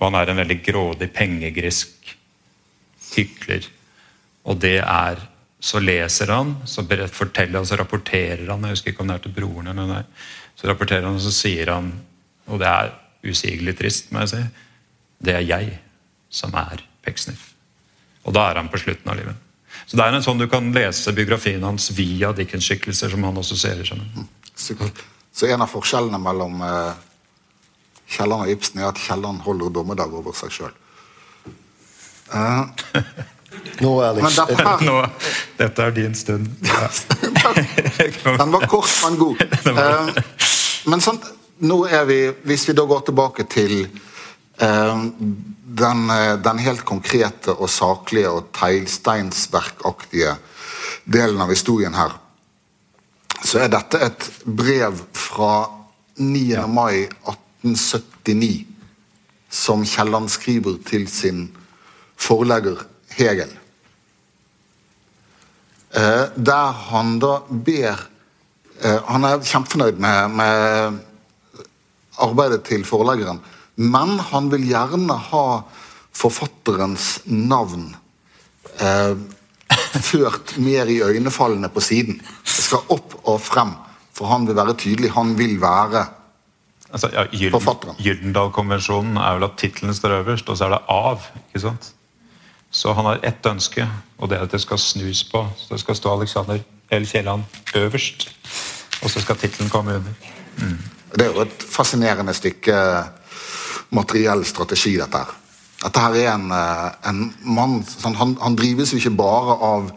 Og 0.00 0.08
han 0.08 0.18
er 0.18 0.32
en 0.32 0.42
veldig 0.42 0.58
grådig, 0.66 1.10
pengegrisk 1.14 2.16
hykler. 3.14 3.68
Og 4.44 4.60
det 4.62 4.80
er 4.82 5.26
Så 5.60 5.76
leser 5.76 6.30
han, 6.32 6.54
så 6.64 6.80
forteller 7.12 7.58
han, 7.58 7.66
så 7.66 7.76
rapporterer 7.76 8.48
han 8.48 8.62
Jeg 8.62 8.70
husker 8.70 8.90
ikke 8.90 9.02
om 9.04 9.08
det 9.08 9.14
er 9.18 9.22
til 9.26 9.34
broren 9.36 9.66
eller 9.68 9.86
nei. 9.90 10.02
Så 10.56 10.70
rapporterer 10.70 11.04
han, 11.04 11.18
og 11.18 11.20
så 11.20 11.30
sier 11.30 11.68
han, 11.68 11.92
og 12.46 12.62
det 12.62 12.66
er 12.66 12.94
usigelig 13.28 13.76
trist, 13.76 14.08
må 14.10 14.24
jeg 14.24 14.28
si, 14.32 14.40
det 15.20 15.34
er 15.34 15.44
jeg 15.44 15.74
som 16.32 16.56
er 16.56 16.80
Pecksniff. 17.10 17.50
Og 18.24 18.34
da 18.36 18.46
er 18.50 18.60
han 18.62 18.70
på 18.70 18.80
slutten 18.80 19.10
av 19.10 19.18
livet. 19.18 19.46
Så 19.86 19.98
det 19.98 20.06
er 20.06 20.14
en 20.14 20.24
sånn 20.24 20.38
Du 20.38 20.46
kan 20.50 20.72
lese 20.74 21.12
biografien 21.16 21.62
hans 21.66 21.90
via 21.96 22.32
Dickens-skikkelser 22.36 23.10
som 23.10 23.24
han 23.26 23.38
også 23.40 23.58
ser 23.58 23.82
seg 23.86 23.98
med. 23.98 25.00
Så 25.32 25.46
en 25.46 25.62
av 25.62 25.70
forskjellene 25.70 26.18
mellom 26.20 26.60
uh, 26.62 26.92
Kielland 28.10 28.46
og 28.46 28.52
Ibsen 28.52 28.82
er 28.82 28.90
at 28.90 29.00
Kielland 29.00 29.42
holder 29.46 29.72
dommedag 29.74 30.14
over 30.14 30.34
seg 30.36 30.52
sjøl. 30.54 30.72
Uh, 32.30 32.66
eh, 32.98 33.12
Nå, 33.82 33.92
Alex. 34.04 34.36
Dette, 34.36 34.58
her, 34.58 34.84
Nå, 34.88 34.96
dette 35.58 35.86
er 35.86 35.96
din 35.96 36.14
stund. 36.14 36.50
Ja. 37.40 38.36
den 38.36 38.52
var 38.52 38.66
kort, 38.68 38.90
men 39.02 39.16
god. 39.16 39.40
Uh, 39.64 40.10
men 40.92 41.00
sant, 41.00 41.24
nå 41.64 41.78
er 41.88 42.04
vi, 42.08 42.18
hvis 42.44 42.66
vi 42.68 42.74
da 42.76 42.84
går 42.88 43.06
tilbake 43.08 43.46
til 43.48 43.86
den, 44.60 46.10
eh, 46.10 46.34
den, 46.36 46.58
helt 46.58 46.84
konkrete 46.84 47.54
og 47.54 47.70
saklige 47.70 48.30
og 48.30 48.50
teglsteinsverkaktige 48.56 50.34
delen 51.04 51.40
av 51.40 51.52
historien 51.52 51.94
her, 51.96 52.16
så 53.40 53.64
er 53.64 53.72
dette 53.72 54.00
et 54.04 54.26
brev 54.44 54.98
fra 55.16 55.70
9. 56.20 56.42
Ja. 56.50 56.66
mai 56.66 57.08
1879 57.62 58.66
som 59.50 59.84
Kielland 59.84 60.28
skriver 60.30 60.76
til 60.86 61.08
sin 61.08 61.48
forlegger 62.20 62.84
Hegel. 63.16 63.50
Eh, 65.90 66.26
der 66.36 66.72
han 66.90 67.18
da 67.18 67.40
ber 67.50 67.98
eh, 68.82 69.00
Han 69.08 69.24
er 69.24 69.40
kjempefornøyd 69.42 69.98
med, 69.98 70.28
med 70.30 71.00
arbeidet 72.18 72.62
til 72.68 72.84
forleggeren 72.86 73.40
men 73.80 74.18
han 74.30 74.50
vil 74.52 74.66
gjerne 74.68 75.16
ha 75.30 75.44
forfatterens 76.20 77.20
navn 77.24 77.94
eh, 78.76 79.14
ført 80.10 80.56
mer 80.60 80.90
i 80.90 81.00
øynefallene 81.02 81.70
på 81.72 81.80
siden. 81.84 82.18
Det 82.20 82.64
skal 82.66 82.90
opp 82.92 83.14
og 83.24 83.38
frem, 83.40 83.72
for 84.12 84.28
han 84.28 84.44
vil 84.48 84.58
være 84.58 84.76
tydelig. 84.76 85.12
Han 85.16 85.32
vil 85.38 85.56
være 85.62 86.04
altså, 86.90 87.08
ja, 87.14 87.24
Gylden, 87.30 87.54
forfatteren. 87.56 87.96
Gyldendal-konvensjonen 88.02 89.16
er 89.16 89.38
vel 89.38 89.48
at 89.48 89.56
tittelen 89.60 89.96
står 89.96 90.18
øverst, 90.20 90.50
og 90.50 90.58
så 90.58 90.68
er 90.68 90.76
det 90.76 90.82
av. 90.88 91.30
ikke 91.48 91.64
sant? 91.64 91.92
Så 92.70 92.92
han 92.94 93.08
har 93.08 93.22
ett 93.26 93.46
ønske, 93.46 93.86
og 94.18 94.30
det 94.30 94.38
er 94.38 94.44
at 94.46 94.52
det 94.52 94.60
skal 94.62 94.78
snus 94.78 95.24
på. 95.30 95.46
Så 95.56 95.72
det 95.72 95.80
skal 95.82 95.96
stå 95.96 96.12
Alexander 96.18 96.60
L. 96.90 97.06
Kielland 97.06 97.42
øverst, 97.74 98.28
og 99.02 99.10
så 99.10 99.22
skal 99.22 99.40
tittelen 99.40 99.70
komme 99.70 99.96
under. 100.02 100.36
Mm. 100.58 100.78
Det 101.14 101.24
er 101.24 101.32
jo 101.32 101.42
et 101.42 101.64
fascinerende 101.66 102.34
stykke 102.34 102.76
materiell 103.94 104.44
strategi, 104.46 104.96
dette 105.00 105.22
her. 105.22 105.36
Dette 105.80 106.02
her 106.04 106.16
er 106.20 106.28
en, 106.34 106.50
eh, 106.52 106.88
en 107.08 107.22
mann 107.56 107.80
sånn, 107.88 108.16
han, 108.18 108.36
han, 108.40 108.56
drives 108.58 108.92
jo 108.92 109.00
ikke 109.00 109.16
bare 109.16 109.56
av 109.64 109.90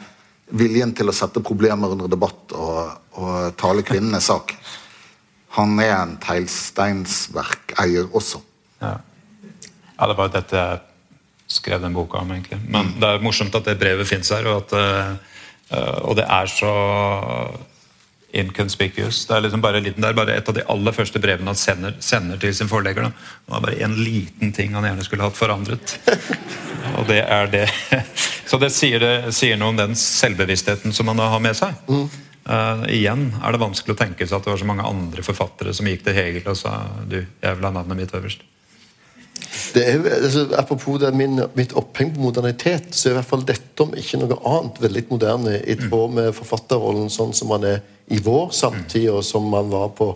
viljen 0.54 0.94
til 0.96 1.10
å 1.10 1.16
sette 1.16 1.44
problemer 1.44 1.92
under 1.96 2.08
debatt 2.12 2.54
og, 2.56 2.94
og 3.20 3.58
tale 3.60 3.84
kvinnenes 3.86 4.30
sak. 4.32 4.56
Han 5.58 5.76
er 5.84 5.94
en 5.98 6.16
teglsteinsverkeier 6.22 8.10
også. 8.16 8.42
Ja. 8.82 8.96
ja, 10.00 10.08
det 10.10 10.18
var 10.18 10.30
jo 10.30 10.36
dette 10.38 10.64
jeg 10.64 10.82
skrev 11.54 11.84
den 11.84 11.94
boka 11.94 12.24
om, 12.24 12.32
egentlig. 12.34 12.60
Men 12.66 12.96
det 12.98 13.10
er 13.10 13.24
morsomt 13.24 13.56
at 13.56 13.68
det 13.68 13.78
brevet 13.82 14.10
fins 14.10 14.32
her, 14.34 14.48
og, 14.50 14.64
at, 14.64 14.74
uh, 15.70 16.00
og 16.10 16.18
det 16.18 16.26
er 16.26 16.50
så 16.50 16.74
inconspicuous. 18.34 19.26
Det 19.30 19.36
er 19.36 19.46
liksom 19.46 19.62
bare, 19.62 19.82
det 19.84 19.94
er 19.94 20.18
bare 20.18 20.36
et 20.38 20.50
av 20.50 20.56
de 20.58 20.66
aller 20.74 20.96
første 20.96 21.22
brevene 21.22 21.54
han 21.54 21.60
sender, 21.60 21.96
sender 22.02 22.40
til 22.42 22.54
sin 22.58 22.70
forlegger. 22.72 23.06
Da. 23.06 23.12
Det 23.46 23.54
var 23.54 23.66
bare 23.68 23.82
en 23.86 23.96
liten 24.00 24.54
ting 24.56 24.74
han 24.74 24.88
gjerne 24.88 25.06
skulle 25.06 25.28
hatt 25.28 25.38
forandret. 25.38 25.98
Og 26.98 27.06
det 27.10 27.22
er 27.22 27.52
det. 27.54 27.68
Så 28.50 28.58
det 28.62 28.74
sier, 28.74 29.02
det 29.02 29.34
sier, 29.38 29.58
noe 29.58 29.74
om 29.74 29.80
den 29.80 29.94
selvbevisstheten 29.98 30.94
som 30.94 31.12
han 31.14 31.22
har 31.22 31.44
med 31.44 31.58
seg. 31.58 31.78
Mm. 31.88 32.08
Uh, 32.44 32.84
igjen 32.92 33.30
er 33.40 33.56
det 33.56 33.62
vanskelig 33.62 33.96
å 33.96 34.02
tenke 34.02 34.26
seg 34.28 34.36
at 34.36 34.48
det 34.48 34.52
var 34.52 34.60
så 34.60 34.68
mange 34.68 34.88
andre 34.88 35.24
forfattere 35.24 35.72
som 35.78 35.88
gikk 35.88 36.04
til 36.04 36.18
Hegel 36.18 36.50
og 36.52 36.58
sa 36.60 36.74
du, 37.08 37.22
jeg 37.22 37.60
vil 37.60 37.70
ha 37.70 37.72
navnet 37.72 38.02
mitt 38.02 38.18
øverst. 38.18 38.44
Det 39.74 39.84
er, 39.88 40.02
altså, 40.18 40.48
apropos 40.58 41.00
det 41.02 41.14
min, 41.16 41.40
mitt 41.56 41.74
oppheng 41.78 42.12
på 42.14 42.22
modernitet, 42.22 42.92
så 42.96 43.10
er 43.10 43.14
i 43.14 43.18
hvert 43.20 43.30
fall 43.30 43.46
dette 43.48 43.86
om 43.86 43.94
ikke 43.98 44.20
noe 44.22 44.38
annet 44.50 44.82
veldig 44.82 45.04
moderne 45.10 45.56
i 45.62 45.78
tråd 45.80 46.18
med 46.18 46.34
forfatterrollen 46.36 47.10
sånn 47.14 47.34
som 47.38 47.54
man 47.54 47.66
er 47.70 47.82
i 48.12 48.20
vår 48.24 48.52
samtid, 48.56 49.10
og 49.12 49.24
som 49.26 49.46
man 49.50 49.70
var 49.72 49.92
på, 49.98 50.10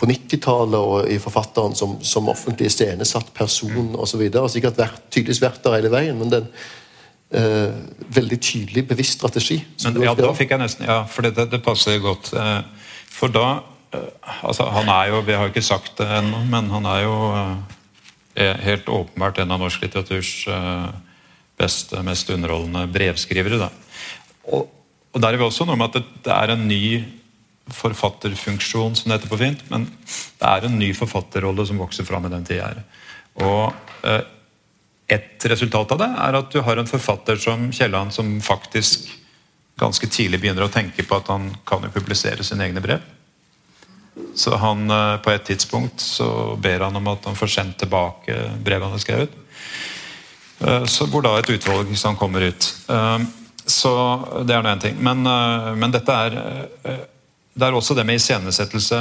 på 0.00 0.08
90-tallet 0.08 0.80
og 0.80 1.08
i 1.12 1.18
forfatteren 1.22 1.74
som, 1.76 1.98
som 2.04 2.30
offentlig 2.32 2.70
iscenesatt 2.70 3.32
person 3.36 3.96
osv. 4.00 4.22
Sikkert 4.52 4.78
vært, 4.80 5.02
tydeligvis 5.12 5.42
vært 5.42 5.64
der 5.64 5.76
hele 5.78 5.92
veien, 5.92 6.20
men 6.20 6.32
det 6.32 6.40
er 6.40 6.46
en 6.46 6.54
uh, 7.36 8.06
veldig 8.16 8.38
tydelig, 8.42 8.86
bevisst 8.88 9.18
strategi. 9.20 9.60
Men, 9.84 10.00
ja, 10.06 10.14
da 10.18 10.32
fikk 10.36 10.54
jeg 10.56 10.62
nesten 10.62 10.88
Ja, 10.88 11.02
for 11.08 11.26
det, 11.26 11.36
det 11.52 11.60
passer 11.64 12.00
godt. 12.02 12.32
Uh, 12.34 12.62
for 13.10 13.32
da 13.32 13.60
uh, 13.60 14.08
Altså, 14.46 14.68
han 14.70 14.88
er 14.92 15.10
jo 15.10 15.20
Vi 15.26 15.34
har 15.34 15.48
jo 15.48 15.52
ikke 15.52 15.66
sagt 15.66 15.96
det 15.98 16.06
ennå, 16.20 16.44
men 16.46 16.70
han 16.70 16.84
er 16.86 17.04
jo 17.04 17.14
helt 18.40 18.86
åpenbart 18.88 19.40
en 19.42 19.50
av 19.52 19.58
norsk 19.58 19.82
litteraturs 19.82 20.28
beste, 21.58 21.98
mest 22.06 22.30
underholdende 22.30 22.86
brevskrivere. 22.94 23.58
Da. 23.58 23.68
Og, 24.54 24.68
og 25.10 25.22
der 25.22 25.34
er 25.34 25.40
vi 25.40 25.46
også 25.46 25.66
noe 25.66 25.78
med 25.78 25.90
at 25.90 25.98
det, 25.98 26.22
det 26.26 26.34
er 26.34 26.54
en 26.54 26.68
ny 26.70 26.84
forfatterfunksjon, 27.74 28.96
som 28.98 29.10
det 29.10 29.18
heter 29.18 29.30
på 29.30 29.38
fint. 29.40 29.62
Men 29.70 29.86
det 29.86 30.48
er 30.48 30.66
en 30.66 30.78
ny 30.78 30.90
forfatterrolle 30.96 31.66
som 31.66 31.80
vokser 31.82 32.06
fram 32.06 32.26
i 32.26 32.32
den 32.32 32.46
tida 32.46 32.68
her. 32.70 32.82
Og 33.42 34.06
eh, 34.06 34.22
et 35.10 35.46
resultat 35.50 35.94
av 35.94 36.02
det 36.02 36.10
er 36.26 36.38
at 36.38 36.52
du 36.52 36.60
har 36.66 36.78
en 36.78 36.90
forfatter 36.90 37.40
som 37.42 37.70
Kielland 37.74 38.14
som 38.14 38.36
faktisk 38.44 39.08
ganske 39.80 40.10
tidlig 40.12 40.42
begynner 40.42 40.66
å 40.66 40.72
tenke 40.72 41.06
på 41.06 41.16
at 41.16 41.30
han 41.32 41.48
kan 41.66 41.86
jo 41.86 41.94
publisere 41.94 42.44
sine 42.46 42.68
egne 42.68 42.82
brev. 42.84 43.02
Så 44.38 44.54
han 44.60 44.90
eh, 44.90 45.16
på 45.24 45.34
et 45.34 45.46
tidspunkt 45.50 46.02
så 46.04 46.56
ber 46.60 46.86
han 46.86 46.98
om 46.98 47.10
at 47.12 47.26
han 47.26 47.38
får 47.38 47.54
sendt 47.54 47.80
tilbake 47.82 48.36
brevet 48.62 48.86
han 48.86 48.94
har 48.94 49.02
skrevet. 49.02 49.36
Eh, 50.60 50.84
så 50.90 51.06
hvor 51.10 51.24
da 51.24 51.36
et 51.38 51.50
utvalg 51.54 51.92
som 51.98 52.18
kommer 52.18 52.50
ut. 52.50 52.70
Eh, 52.90 53.18
så 53.70 53.94
det 54.46 54.54
er 54.56 54.64
nå 54.64 54.74
én 54.74 54.82
ting. 54.82 54.98
Men, 55.02 55.22
men 55.78 55.94
dette 55.94 56.16
er 56.26 56.36
det 57.60 57.66
er 57.66 57.76
også 57.76 57.96
det 57.98 58.06
med 58.08 58.20
iscenesettelse. 58.20 59.00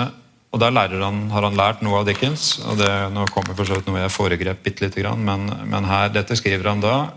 Og 0.50 0.60
Der 0.60 0.74
han, 0.74 1.30
har 1.30 1.44
han 1.46 1.56
lært 1.56 1.82
noe 1.86 2.00
av 2.00 2.06
Dickens. 2.08 2.60
og 2.66 2.78
det, 2.78 2.90
Nå 3.14 3.28
kommer 3.30 3.56
for 3.56 3.66
så 3.66 3.78
vidt 3.78 3.88
noe 3.88 4.02
jeg 4.02 4.12
foregrep 4.12 4.64
bitte 4.64 4.86
lite 4.86 5.02
grann, 5.02 5.24
men, 5.24 5.46
men 5.70 5.86
her, 5.86 6.10
dette 6.10 6.36
skriver 6.36 6.70
han 6.70 6.82
da 6.82 7.12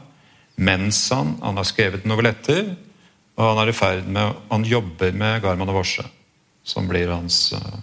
mens 0.60 1.06
han, 1.10 1.38
han 1.40 1.56
har 1.56 1.64
skrevet 1.64 2.04
novelletter, 2.04 2.74
og 3.40 3.46
han 3.46 3.60
er 3.62 3.70
i 3.70 3.74
ferd 3.74 4.04
med 4.04 4.34
Han 4.50 4.66
jobber 4.68 5.14
med 5.16 5.40
Garman 5.40 5.70
og 5.72 5.78
Vorse, 5.78 6.04
som 6.62 6.84
blir 6.86 7.08
hans 7.08 7.54
uh, 7.56 7.78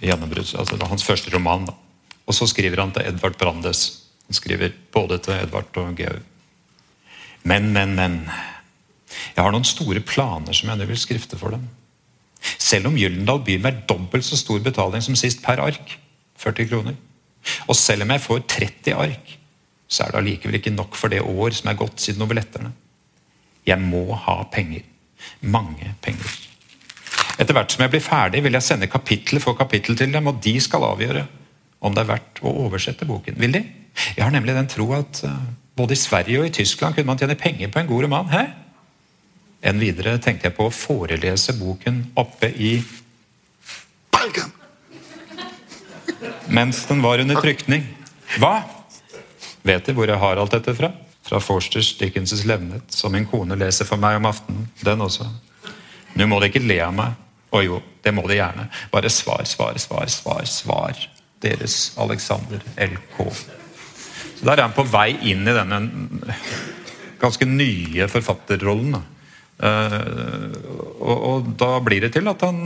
gjennombrud. 0.00 0.54
Altså 0.56 0.80
hans 0.88 1.04
første 1.04 1.30
roman. 1.36 1.68
da. 1.68 1.74
Og 2.24 2.34
så 2.34 2.48
skriver 2.48 2.80
han 2.80 2.96
til 2.96 3.04
Edvard 3.04 3.36
Brandes. 3.36 4.08
Han 4.26 4.34
skriver 4.34 4.72
både 4.92 5.18
til 5.18 5.36
Edvard 5.36 5.76
og 5.76 6.00
Georg. 6.00 6.24
Men, 7.44 7.72
men, 7.76 7.94
men. 7.94 8.22
Jeg 9.34 9.42
har 9.42 9.52
noen 9.54 9.66
store 9.66 10.02
planer 10.04 10.56
som 10.56 10.70
jeg 10.70 10.80
nå 10.80 10.88
vil 10.88 11.00
skrifte 11.00 11.38
for 11.40 11.56
dem. 11.56 11.66
Selv 12.62 12.90
om 12.90 12.98
Gyldendal 12.98 13.42
byr 13.46 13.62
meg 13.64 13.84
dobbelt 13.90 14.26
så 14.26 14.38
stor 14.38 14.60
betaling 14.62 15.02
som 15.04 15.16
sist 15.18 15.42
per 15.44 15.62
ark, 15.62 15.96
40 16.40 16.70
kroner. 16.70 16.96
Og 17.66 17.78
selv 17.78 18.04
om 18.04 18.12
jeg 18.12 18.24
får 18.24 18.42
30 18.56 18.96
ark, 18.96 19.36
så 19.86 20.04
er 20.04 20.12
det 20.12 20.20
allikevel 20.20 20.58
ikke 20.58 20.74
nok 20.74 20.98
for 20.98 21.12
det 21.12 21.22
år 21.22 21.54
som 21.56 21.70
er 21.70 21.78
gått 21.78 22.02
siden 22.02 22.22
novelletterne. 22.22 22.72
Jeg 23.66 23.82
må 23.82 24.04
ha 24.26 24.40
penger. 24.52 24.84
Mange 25.46 25.94
penger. 26.02 26.36
Etter 27.36 27.54
hvert 27.56 27.72
som 27.72 27.82
jeg 27.84 27.92
blir 27.92 28.04
ferdig, 28.04 28.42
vil 28.44 28.56
jeg 28.56 28.64
sende 28.64 28.90
kapittel 28.90 29.40
for 29.42 29.58
kapittel 29.58 29.98
til 29.98 30.12
dem, 30.12 30.30
og 30.30 30.40
de 30.42 30.56
skal 30.62 30.86
avgjøre 30.86 31.26
om 31.84 31.94
det 31.94 32.02
er 32.02 32.12
verdt 32.14 32.40
å 32.42 32.52
oversette 32.66 33.08
boken. 33.08 33.36
Vil 33.40 33.58
de? 33.58 33.62
Jeg 34.16 34.24
har 34.24 34.32
nemlig 34.34 34.54
den 34.56 34.68
tro 34.70 34.88
at 34.96 35.22
eh, 35.24 35.42
både 35.76 35.96
i 35.96 36.00
Sverige 36.00 36.40
og 36.40 36.48
i 36.48 36.54
Tyskland 36.56 36.96
kunne 36.96 37.10
man 37.10 37.20
tjene 37.20 37.36
penger 37.38 37.70
på 37.72 37.82
en 37.82 37.90
god 37.90 38.06
roman. 38.06 38.30
Hæ? 38.32 38.44
Enn 39.66 39.82
videre 39.82 40.14
tenkte 40.22 40.46
jeg 40.46 40.54
på 40.54 40.68
å 40.68 40.74
forelese 40.74 41.56
boken 41.58 42.04
oppe 42.20 42.52
i 42.54 42.76
Bergen! 44.14 44.52
Mens 46.46 46.84
den 46.86 47.02
var 47.02 47.18
under 47.18 47.40
trykning. 47.42 47.82
Hva? 48.38 48.60
Vet 49.66 49.88
De 49.88 49.94
hvor 49.96 50.06
jeg 50.06 50.22
har 50.22 50.38
alt 50.38 50.54
dette 50.54 50.74
fra? 50.78 50.92
Fra 51.26 51.40
Forsters 51.42 51.96
Dickens' 51.98 52.44
levnet, 52.46 52.86
som 52.94 53.12
min 53.12 53.26
kone 53.26 53.58
leser 53.58 53.88
for 53.88 53.98
meg 53.98 54.20
om 54.20 54.28
aftenen. 54.30 54.68
Den 54.86 55.02
også. 55.02 55.26
Nå 56.14 56.28
må 56.30 56.38
de 56.40 56.52
ikke 56.52 56.62
le 56.62 56.78
av 56.84 56.94
meg. 56.94 57.18
Å 57.50 57.62
jo, 57.64 57.80
det 58.02 58.14
må 58.14 58.22
de 58.30 58.38
gjerne. 58.38 58.68
Bare 58.92 59.10
svar, 59.10 59.42
svar, 59.50 59.78
svar, 59.82 60.06
svar. 60.06 60.46
svar. 60.46 61.02
Deres 61.42 61.92
Alexander 62.00 62.62
LK. 62.78 63.18
Så 64.38 64.46
Der 64.46 64.56
er 64.56 64.62
han 64.68 64.76
på 64.76 64.86
vei 64.86 65.10
inn 65.32 65.42
i 65.42 65.56
denne 65.56 65.82
ganske 67.20 67.44
nye 67.50 68.08
forfatterrollen. 68.08 68.92
da. 68.92 69.02
Uh, 69.56 70.52
og, 71.00 71.16
og, 71.16 71.46
da 71.56 71.78
blir 71.80 72.04
det 72.04 72.10
til 72.12 72.26
at 72.28 72.42
han 72.44 72.58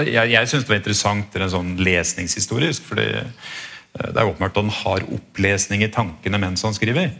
Jeg, 0.00 0.30
jeg 0.32 0.48
syns 0.48 0.62
det 0.64 0.70
var 0.70 0.78
interessant 0.78 1.34
en 1.36 1.50
sånn 1.52 1.74
lesningshistorisk. 1.84 2.86
fordi 2.88 3.08
uh, 3.12 4.06
det 4.08 4.16
er 4.16 4.24
åpenbart 4.24 4.56
at 4.56 4.62
han 4.62 4.72
har 4.78 5.04
opplesning 5.18 5.84
i 5.84 5.92
tankene 5.92 6.40
mens 6.40 6.64
han 6.64 6.72
skriver. 6.76 7.12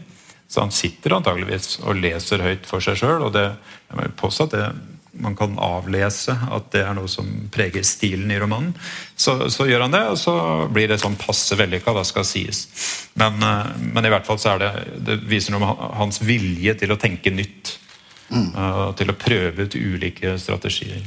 Så 0.49 0.61
han 0.61 0.73
sitter 0.73 1.17
antageligvis 1.17 1.79
og 1.83 2.01
leser 2.01 2.41
høyt 2.41 2.65
for 2.69 2.81
seg 2.83 2.97
sjøl. 2.97 3.27
Og 3.27 3.33
det, 3.35 3.45
jeg 3.89 3.99
må 3.99 4.09
påstå 4.17 4.49
at 4.49 4.57
det, 4.57 4.65
man 5.13 5.35
kan 5.37 5.53
avlese 5.61 6.33
at 6.33 6.71
det 6.73 6.81
er 6.81 6.95
noe 6.97 7.09
som 7.11 7.27
preger 7.53 7.85
stilen 7.85 8.31
i 8.33 8.39
romanen. 8.41 8.73
Så, 9.15 9.35
så 9.53 9.67
gjør 9.69 9.85
han 9.85 9.93
det, 9.93 10.01
og 10.09 10.17
så 10.17 10.35
blir 10.73 10.89
det 10.89 10.97
sånn 11.01 11.17
passe 11.21 11.57
vellykka, 11.59 11.93
det 11.93 12.05
skal 12.09 12.25
sies. 12.25 12.65
Men, 13.19 13.37
uh, 13.45 13.69
men, 13.77 14.05
i 14.05 14.13
hvert 14.13 14.25
fall 14.25 14.41
så 14.41 14.55
er 14.55 14.63
det, 14.63 14.71
det 15.05 15.19
viser 15.29 15.53
noe 15.53 15.69
om 15.69 15.95
hans 16.01 16.21
vilje 16.25 16.73
til 16.81 16.93
å 16.93 16.99
tenke 17.01 17.33
nytt 17.33 17.77
Mm. 18.29 18.95
til 18.97 19.11
å 19.11 19.17
prøve 19.19 19.65
ut 19.67 19.75
ulike 19.75 20.37
strategier. 20.41 21.03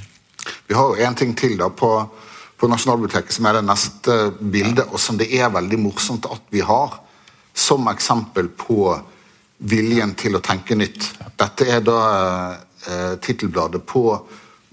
Vi 0.68 0.74
har 0.74 0.92
jo 0.92 1.06
en 1.06 1.16
ting 1.18 1.32
til 1.38 1.56
da 1.58 1.68
på, 1.74 1.90
på 2.54 2.68
Nasjonalbiblioteket 2.70 3.34
som 3.34 3.48
er 3.48 3.58
det 3.58 3.64
neste 3.66 4.16
bildet, 4.38 4.86
og 4.90 5.00
som 5.02 5.18
det 5.18 5.30
er 5.34 5.50
veldig 5.54 5.80
morsomt 5.80 6.28
at 6.30 6.44
vi 6.54 6.62
har 6.62 7.00
som 7.56 7.88
eksempel 7.88 8.50
på 8.52 8.92
viljen 9.58 10.12
til 10.18 10.36
å 10.36 10.44
tenke 10.44 10.76
nytt. 10.76 11.08
Dette 11.40 11.68
er 11.72 11.80
da 11.84 12.00
eh, 12.52 13.14
tittelbladet 13.24 13.82
på 13.88 14.04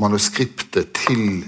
manuskriptet 0.04 0.92
til 0.98 1.46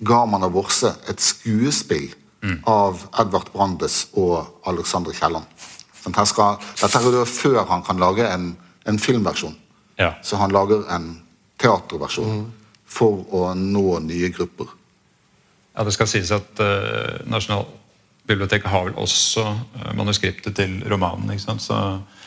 Garman 0.00 0.46
og 0.46 0.54
Vorse, 0.54 0.94
et 1.10 1.20
skuespill 1.20 2.08
mm. 2.40 2.62
av 2.70 3.02
Edvard 3.20 3.50
Brandes 3.52 4.06
og 4.16 4.62
Alexander 4.70 5.12
Kielland. 5.12 5.46
Dette 6.08 7.00
er 7.02 7.08
jo 7.12 7.24
før 7.28 7.64
han 7.68 7.82
kan 7.84 8.00
lage 8.00 8.24
en, 8.30 8.52
en 8.88 9.00
filmversjon. 9.02 9.56
Ja. 9.98 10.14
Så 10.22 10.38
han 10.38 10.54
lager 10.54 10.86
en 10.94 11.10
teaterversjon 11.58 12.36
mm. 12.38 12.46
for 12.86 13.24
å 13.34 13.50
nå 13.58 13.98
nye 14.06 14.30
grupper. 14.34 14.70
Ja, 15.74 15.84
Det 15.86 15.94
skal 15.94 16.10
sies 16.10 16.30
at 16.34 16.62
uh, 16.62 17.18
Nasjonalbiblioteket 17.30 18.70
har 18.70 18.86
vel 18.88 18.96
også 18.98 19.44
uh, 19.46 19.90
manuskriptet 19.98 20.54
til 20.58 20.78
romanen. 20.90 21.32
ikke 21.34 21.44
sant? 21.44 21.62
Så, 21.62 21.78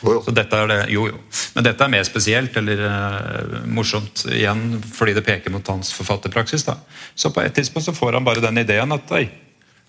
jo, 0.02 0.18
jo. 0.18 0.22
så, 0.24 0.34
dette 0.36 0.60
er 0.60 0.68
det, 0.68 0.78
jo, 0.92 1.06
jo. 1.12 1.22
Men 1.56 1.68
dette 1.68 1.84
er 1.84 1.94
mer 1.96 2.04
spesielt 2.08 2.56
eller 2.60 2.84
uh, 2.84 3.56
morsomt 3.68 4.26
igjen 4.32 4.82
fordi 4.84 5.16
det 5.16 5.24
peker 5.28 5.54
mot 5.54 5.72
hans 5.72 5.94
forfatterpraksis. 5.96 6.68
da. 6.68 6.76
Så 7.14 7.32
på 7.32 7.44
et 7.44 7.56
tidspunkt 7.56 7.88
så 7.88 7.96
får 7.96 8.20
han 8.20 8.28
bare 8.28 8.44
den 8.44 8.60
ideen 8.64 8.92
at 8.96 9.16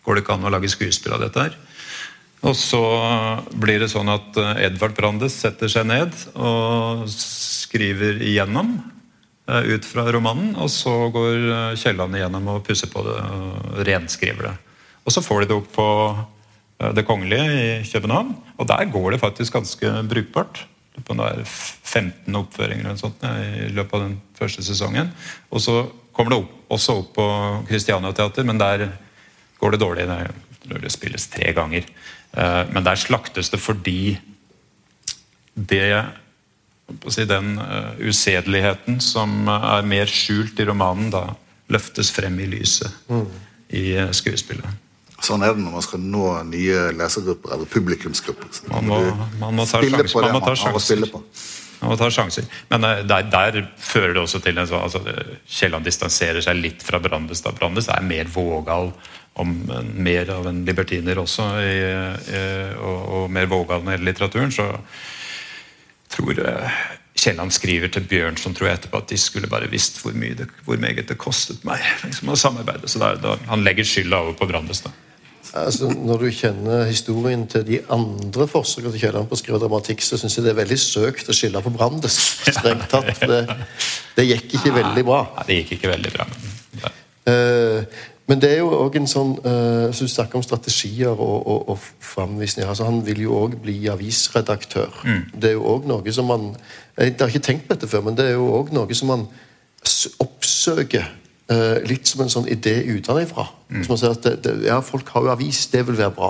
går 0.03 0.15
det 0.15 0.23
ikke 0.23 0.35
an 0.35 0.47
å 0.47 0.55
lage 0.55 0.71
skuespill 0.71 1.15
av 1.15 1.23
dette 1.23 1.47
her? 1.47 1.59
Og 2.43 2.55
så 2.59 2.81
blir 3.55 3.79
det 3.79 3.91
sånn 3.93 4.11
at 4.11 4.35
Edvard 4.59 4.97
Brandes 4.97 5.37
setter 5.39 5.71
seg 5.71 5.87
ned 5.87 6.11
og 6.35 7.05
skriver 7.73 8.19
igjennom 8.21 8.75
eh, 9.49 9.71
ut 9.73 9.87
fra 9.87 10.05
romanen, 10.13 10.53
og 10.59 10.69
så 10.71 11.07
går 11.13 11.47
eh, 11.47 11.79
Kielland 11.79 12.19
igjennom 12.19 12.51
og 12.53 12.61
pusser 12.67 12.91
på 12.91 13.01
det 13.07 13.15
og 13.17 13.79
renskriver 13.87 14.51
det. 14.51 14.53
Og 15.03 15.15
så 15.15 15.23
får 15.25 15.43
de 15.43 15.49
det 15.49 15.57
opp 15.57 15.71
på 15.73 15.87
eh, 16.11 16.91
Det 16.99 17.05
Kongelige 17.07 17.47
i 17.55 17.65
København, 17.89 18.35
og 18.59 18.69
der 18.69 18.91
går 18.93 19.15
det 19.15 19.23
faktisk 19.23 19.57
ganske 19.57 19.95
brukbart. 20.11 20.65
På 21.07 21.15
det 21.17 21.25
er 21.25 21.41
15 21.47 22.35
oppføringer 22.37 22.85
eller 22.85 22.99
sånt, 23.01 23.23
i 23.25 23.71
løpet 23.73 23.95
av 23.97 24.03
den 24.03 24.17
første 24.37 24.61
sesongen. 24.61 25.09
Og 25.49 25.63
så 25.63 25.79
kommer 26.13 26.35
det 26.35 26.43
opp, 26.43 26.51
også 26.77 26.99
opp 26.99 27.15
på 27.15 27.25
Christiania 27.71 28.13
Teater, 28.13 28.45
men 28.45 28.61
der 28.61 28.91
går 29.57 29.73
det 29.73 29.81
dårlig. 29.81 30.05
Det 30.69 30.91
spilles 30.93 31.25
tre 31.33 31.49
ganger. 31.57 31.87
Men 32.33 32.81
der 32.81 32.97
slaktes 32.97 33.51
det 33.53 33.59
fordi 33.61 34.15
det 35.53 35.85
si, 37.09 37.25
den 37.25 37.57
uh, 37.59 37.93
usedeligheten 37.99 38.99
som 39.01 39.47
uh, 39.47 39.77
er 39.77 39.87
mer 39.87 40.09
skjult 40.09 40.59
i 40.59 40.67
romanen, 40.67 41.11
da 41.13 41.27
løftes 41.73 42.11
frem 42.13 42.39
i 42.43 42.47
lyset 42.49 42.91
mm. 43.09 43.27
i 43.77 43.85
skuespillet. 44.13 44.81
Sånn 45.23 45.45
er 45.45 45.53
det 45.55 45.63
når 45.63 45.77
man 45.77 45.85
skal 45.85 46.01
nå 46.03 46.27
nye 46.49 46.89
lesergrupper 46.99 47.53
eller 47.55 47.69
publikumsgrupper. 47.71 48.49
Man 48.73 48.89
må, 48.89 48.97
man 49.39 49.55
må 49.55 49.65
ta 49.69 49.79
sjanser. 49.79 50.19
Man, 50.19 50.33
man, 51.13 51.29
man 51.79 51.93
må 51.93 51.97
ta 52.01 52.09
sjanser. 52.11 52.49
Men 52.73 52.83
der, 53.07 53.29
der, 53.31 53.61
fører 53.79 54.17
det 54.17 54.23
også 54.25 54.41
til 54.43 54.59
en 54.59 54.67
sånn 54.67 54.83
altså, 54.83 54.99
Kielland 55.47 55.87
distanserer 55.87 56.43
seg 56.43 56.59
litt 56.59 56.83
fra 56.83 56.99
Brandes. 57.03 57.45
da 57.45 57.55
Brandes 57.55 57.87
er 57.87 58.03
mer 58.03 58.27
vågal 58.35 58.91
om 59.41 59.53
mer 59.97 60.29
av 60.29 60.47
en 60.47 60.59
libertiner 60.65 61.17
også, 61.21 61.45
i, 61.61 61.77
i, 61.81 62.41
og, 62.77 62.99
og, 63.01 63.23
mer 63.33 63.49
vågal 63.49 63.81
det 63.81 63.95
gjelder 63.95 64.09
litteraturen. 64.11 64.53
så 64.53 64.67
tror 66.13 66.37
jeg 66.37 66.73
Kielland 67.23 67.53
skriver 67.53 67.91
til 67.93 68.05
Bjørnson 68.09 68.55
tror 68.57 68.69
jeg 68.69 68.79
etterpå 68.79 68.99
at 69.03 69.09
de 69.13 69.17
skulle 69.21 69.49
bare 69.49 69.69
visst 69.71 69.99
hvor, 70.01 70.15
mye 70.17 70.35
det, 70.37 70.49
hvor 70.65 70.77
meget 70.81 71.07
det 71.09 71.17
kostet 71.21 71.63
meg 71.67 71.81
liksom, 72.03 72.33
å 72.33 72.37
samarbeide. 72.39 72.89
Så 72.89 73.01
da, 73.01 73.13
da, 73.21 73.37
Han 73.49 73.65
legger 73.65 73.87
skylda 73.87 74.21
over 74.25 74.37
på 74.37 74.49
Brandes. 74.49 74.83
da. 74.85 74.93
Altså, 75.53 75.91
når 75.93 76.23
du 76.23 76.29
kjenner 76.33 76.87
historien 76.89 77.45
til 77.49 77.65
de 77.67 77.79
andre 77.93 78.47
forsøkene 78.49 78.93
til 78.95 79.03
Kielland 79.03 79.29
på 79.29 79.37
å 79.37 79.41
skrive 79.41 79.59
dramatikk, 79.61 80.01
så 80.01 80.17
syns 80.17 80.39
jeg 80.39 80.47
det 80.47 80.53
er 80.55 80.61
veldig 80.63 80.79
søkt 80.81 81.29
å 81.29 81.35
skylde 81.37 81.61
på 81.61 81.73
Brandes. 81.75 82.17
strengt 82.47 82.89
tatt. 82.89 83.21
Det, 83.21 83.59
det, 84.17 84.27
gikk 84.31 84.57
ikke 84.57 84.73
veldig 84.81 85.05
bra. 85.05 85.21
Nei, 85.37 85.45
det 85.49 85.59
gikk 85.61 85.77
ikke 85.77 85.93
veldig 85.93 86.15
bra. 86.17 86.27
Uh, 87.23 88.01
Men 88.27 88.39
det 88.39 88.51
er 88.53 88.61
jo 88.61 88.69
òg 88.71 88.95
en 88.95 89.07
sånn 89.09 89.33
uh, 89.43 89.89
Så 89.91 90.05
du 90.05 90.11
snakker 90.11 90.39
om 90.39 90.45
strategier 90.45 91.11
og, 91.11 91.47
og, 91.47 91.73
og 91.73 91.79
framvisninger. 91.99 92.69
Altså, 92.69 92.87
han 92.87 93.01
vil 93.05 93.25
jo 93.25 93.35
òg 93.35 93.57
bli 93.63 93.81
avisredaktør. 93.91 94.93
Det 95.35 95.51
er 95.51 95.57
jo 95.57 95.65
òg 95.73 95.89
noe 95.89 96.13
som 96.15 96.29
man 96.31 96.53
Jeg 96.97 97.17
har 97.19 97.27
ikke 97.27 97.47
tenkt 97.49 97.67
på 97.67 97.75
dette 97.75 97.89
før, 97.91 98.05
men 98.07 98.15
det 98.15 98.29
er 98.29 98.37
jo 98.37 98.47
òg 98.61 98.71
noe 98.75 98.95
som 98.95 99.11
man 99.13 99.27
oppsøker 100.23 101.11
Uh, 101.51 101.81
litt 101.83 102.07
som 102.07 102.21
en 102.23 102.29
sånn 102.31 102.45
idé 102.47 102.71
utenfra. 102.87 103.43
Så 103.83 103.91
man 103.91 103.97
sier 103.99 104.13
at 104.15 104.23
det, 104.23 104.31
det, 104.45 104.51
ja, 104.63 104.77
folk 104.81 105.09
har 105.11 105.25
jo 105.25 105.31
avis, 105.33 105.65
det 105.73 105.81
vil 105.85 105.97
være 105.99 106.13
bra. 106.15 106.29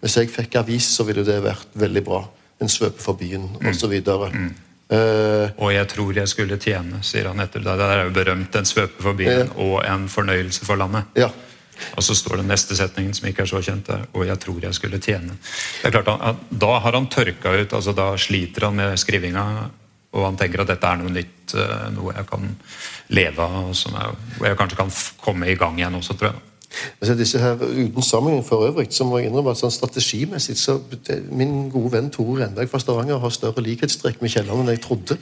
Hvis 0.00 0.14
jeg 0.20 0.30
fikk 0.30 0.54
avis, 0.60 0.86
så 0.94 1.02
ville 1.08 1.24
det 1.26 1.40
vært 1.42 1.74
veldig 1.74 2.02
bra. 2.06 2.20
En 2.62 2.70
svøpe 2.70 3.02
for 3.02 3.18
byen, 3.18 3.48
osv. 3.66 3.96
Uh, 4.92 5.48
Og 5.64 5.72
jeg 5.72 5.88
tror 5.88 6.12
jeg 6.12 6.28
skulle 6.28 6.58
tjene, 6.60 7.00
sier 7.02 7.30
han 7.30 7.40
etter 7.40 7.62
det. 7.64 7.72
Er 7.80 8.04
jo 8.04 8.12
berømt. 8.14 8.54
En 8.56 8.68
svøpe 8.68 9.00
for 9.02 9.16
byen 9.16 9.50
og 9.56 9.78
en 9.84 10.08
fornøyelse 10.08 10.64
for 10.66 10.76
landet. 10.76 11.04
ja. 11.16 11.30
Og 11.96 12.04
så 12.06 12.14
står 12.14 12.36
det 12.36 12.46
neste 12.46 12.76
setningen, 12.78 13.14
som 13.14 13.28
ikke 13.28 13.42
er 13.42 13.50
så 13.50 13.60
kjent, 13.62 13.88
der, 13.88 14.04
og 14.14 14.26
jeg 14.28 14.38
tror 14.38 14.62
jeg 14.62 14.76
skulle 14.76 15.00
tjene. 15.02 15.34
Det 15.82 15.88
er 15.88 15.94
klart, 15.96 16.20
han, 16.22 16.36
Da 16.50 16.78
har 16.78 16.92
han 16.92 17.08
tørka 17.10 17.50
ut, 17.50 17.72
altså 17.72 17.92
da 17.92 18.12
sliter 18.16 18.68
han 18.68 18.76
med 18.78 18.98
skrivinga, 18.98 19.70
og 20.14 20.24
han 20.24 20.36
tenker 20.38 20.62
at 20.62 20.70
dette 20.70 20.86
er 20.86 21.00
noe 21.00 21.10
nytt, 21.10 21.54
eh, 21.58 21.88
noe 21.96 22.14
jeg 22.14 22.28
kan 22.30 22.46
leve 23.08 23.42
av, 23.42 23.70
og 23.70 23.76
som 23.76 23.96
er, 23.98 24.14
hvor 24.36 24.46
jeg 24.46 24.58
kanskje 24.60 24.76
kan 24.78 24.92
komme 25.20 25.50
i 25.50 25.56
gang 25.58 25.78
igjen 25.78 25.98
også, 25.98 26.14
tror 26.14 26.30
jeg. 26.30 26.42
Altså 27.00 27.14
disse 27.18 27.38
her, 27.38 27.54
Uten 27.54 28.02
sammenligning 28.02 28.46
for 28.46 28.66
øvrig, 28.66 28.86
så 28.90 29.04
må 29.04 29.18
jeg 29.18 29.30
innrømme 29.30 29.54
at 29.54 29.60
sånn 29.60 29.74
strategimessig 29.74 30.56
så 30.60 30.78
det, 31.06 31.20
Min 31.30 31.68
gode 31.72 31.92
venn 31.96 32.10
Tore 32.14 32.44
Renberg 32.44 32.70
fra 32.70 32.80
Stavanger 32.82 33.20
har 33.22 33.34
større 33.34 33.64
likhetstrekk 33.64 34.22
med 34.22 34.34
Kielland 34.34 34.64
enn 34.64 34.74
jeg 34.74 34.82
trodde. 34.84 35.18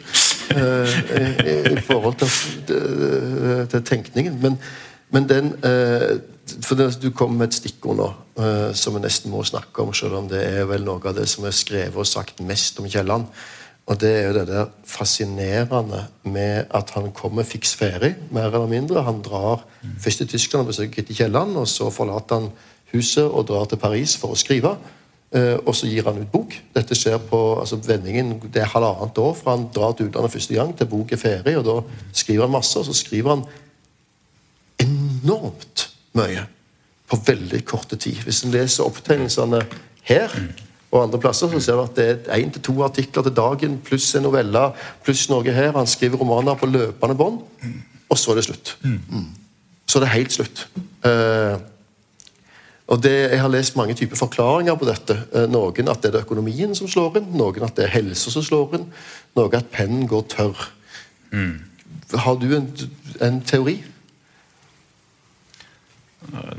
eh, 0.57 0.99
i, 1.23 1.57
I 1.77 1.81
forhold 1.87 2.21
til, 2.23 2.35
til, 2.67 3.67
til 3.71 3.83
tenkningen. 3.89 4.39
Men, 4.43 4.59
men 5.11 5.29
den 5.29 5.55
eh, 5.65 6.21
for 6.63 6.75
det, 6.79 7.03
Du 7.03 7.11
kom 7.15 7.37
med 7.39 7.51
et 7.51 7.59
stikkord 7.61 7.99
nå 7.99 8.11
eh, 8.43 8.71
som 8.77 8.97
vi 8.97 9.03
nesten 9.05 9.33
må 9.33 9.45
snakke 9.47 9.85
om, 9.85 9.93
selv 9.95 10.19
om 10.19 10.29
det 10.31 10.43
er 10.43 10.67
vel 10.71 10.85
noe 10.87 11.03
av 11.05 11.17
det 11.17 11.29
som 11.31 11.47
er 11.47 11.57
skrevet 11.57 11.97
og 11.97 12.09
sagt 12.09 12.43
mest 12.45 12.81
om 12.83 12.89
Kielland. 12.91 13.29
Og 13.91 13.99
det 14.01 14.11
er 14.15 14.29
jo 14.29 14.35
det 14.37 14.47
der 14.47 14.67
fascinerende 14.87 16.05
med 16.23 16.71
at 16.71 16.91
han 16.95 17.11
kommer 17.13 17.43
fiks 17.43 17.75
ferdig, 17.77 18.15
mer 18.31 18.53
eller 18.53 18.69
mindre. 18.71 19.03
Han 19.03 19.23
drar 19.23 19.65
først 20.01 20.23
til 20.23 20.29
Tyskland 20.29 20.63
og 20.63 20.71
besøker 20.71 20.95
Kitty 20.95 21.13
Kielland, 21.19 21.57
og 21.57 21.69
så 21.69 21.91
forlater 21.91 22.41
han 22.41 22.51
huset 22.93 23.25
og 23.25 23.49
drar 23.49 23.65
til 23.65 23.81
Paris 23.83 24.15
for 24.17 24.37
å 24.37 24.39
skrive. 24.39 24.77
Eh, 25.33 25.57
og 25.67 25.75
så 25.75 25.89
gir 25.89 26.07
han 26.07 26.21
ut 26.21 26.31
bok. 26.31 26.55
Dette 26.77 26.97
skjer 26.97 27.19
på 27.27 27.41
altså 27.61 27.81
vendingen, 27.87 28.35
det 28.53 28.63
er 28.63 28.71
halvannet 28.71 29.19
år 29.19 29.35
fra 29.39 29.57
han 29.57 29.71
drar 29.75 29.97
til 29.97 30.11
utlandet 30.11 30.35
første 30.35 30.59
gang 30.59 30.75
til 30.77 30.91
bok 30.93 31.13
er 31.13 31.23
ferdig. 31.23 31.57
og 31.59 31.65
Da 31.65 31.77
skriver 32.13 32.47
han 32.47 32.53
masse, 32.53 32.79
og 32.79 32.87
så 32.87 32.97
skriver 32.97 33.37
han 33.37 33.47
enormt 34.83 35.89
mye 36.19 36.45
på 37.09 37.19
veldig 37.27 37.65
korte 37.65 37.97
tid. 37.97 38.21
Hvis 38.27 38.45
en 38.45 38.53
leser 38.53 38.85
opptegnelsene 38.85 39.65
her 40.05 40.37
og 40.93 41.03
andre 41.07 41.19
plasser, 41.19 41.49
så 41.49 41.61
ser 41.65 41.79
du 41.79 41.83
at 41.87 41.97
det 41.97 42.07
er 42.29 42.43
én 42.43 42.51
til 42.53 42.63
to 42.63 42.75
artikler 42.85 43.25
til 43.25 43.33
dagen 43.37 43.79
pluss 43.85 44.11
en 44.19 44.27
novelle 44.27 44.67
pluss 45.05 45.25
noe 45.33 45.55
her. 45.57 45.73
Han 45.73 45.89
skriver 45.89 46.21
romaner 46.21 46.59
på 46.61 46.69
løpende 46.69 47.17
bånd, 47.17 47.39
og 48.13 48.19
så 48.21 48.33
er 48.35 48.41
det 48.41 48.45
slutt. 48.45 48.75
Så 49.89 49.99
er 49.99 50.05
det 50.05 50.11
helt 50.13 50.33
slutt. 50.37 50.67
Eh, 51.09 51.57
og 52.93 53.01
det, 53.03 53.31
Jeg 53.31 53.41
har 53.41 53.49
lest 53.49 53.77
mange 53.77 53.95
typer 53.95 54.17
forklaringer 54.21 54.77
på 54.77 54.85
dette. 54.85 55.17
Eh, 55.33 55.49
Noen 55.49 55.89
at 55.89 56.03
det 56.03 56.13
er 56.13 56.21
økonomien 56.27 56.75
som 56.77 56.89
slår 56.89 57.17
inn, 57.23 57.33
noen 57.41 57.65
at 57.65 57.77
det 57.77 57.87
er 57.87 57.95
helse 57.97 58.31
som 58.31 58.45
slår 58.45 58.77
inn, 58.77 58.87
noe 59.37 59.57
at 59.57 59.73
pennen 59.73 60.05
går 60.07 60.27
tørr. 60.29 60.69
Har 62.21 62.37
du 62.37 62.51
en, 62.57 62.69
en 63.25 63.41
teori? 63.41 63.79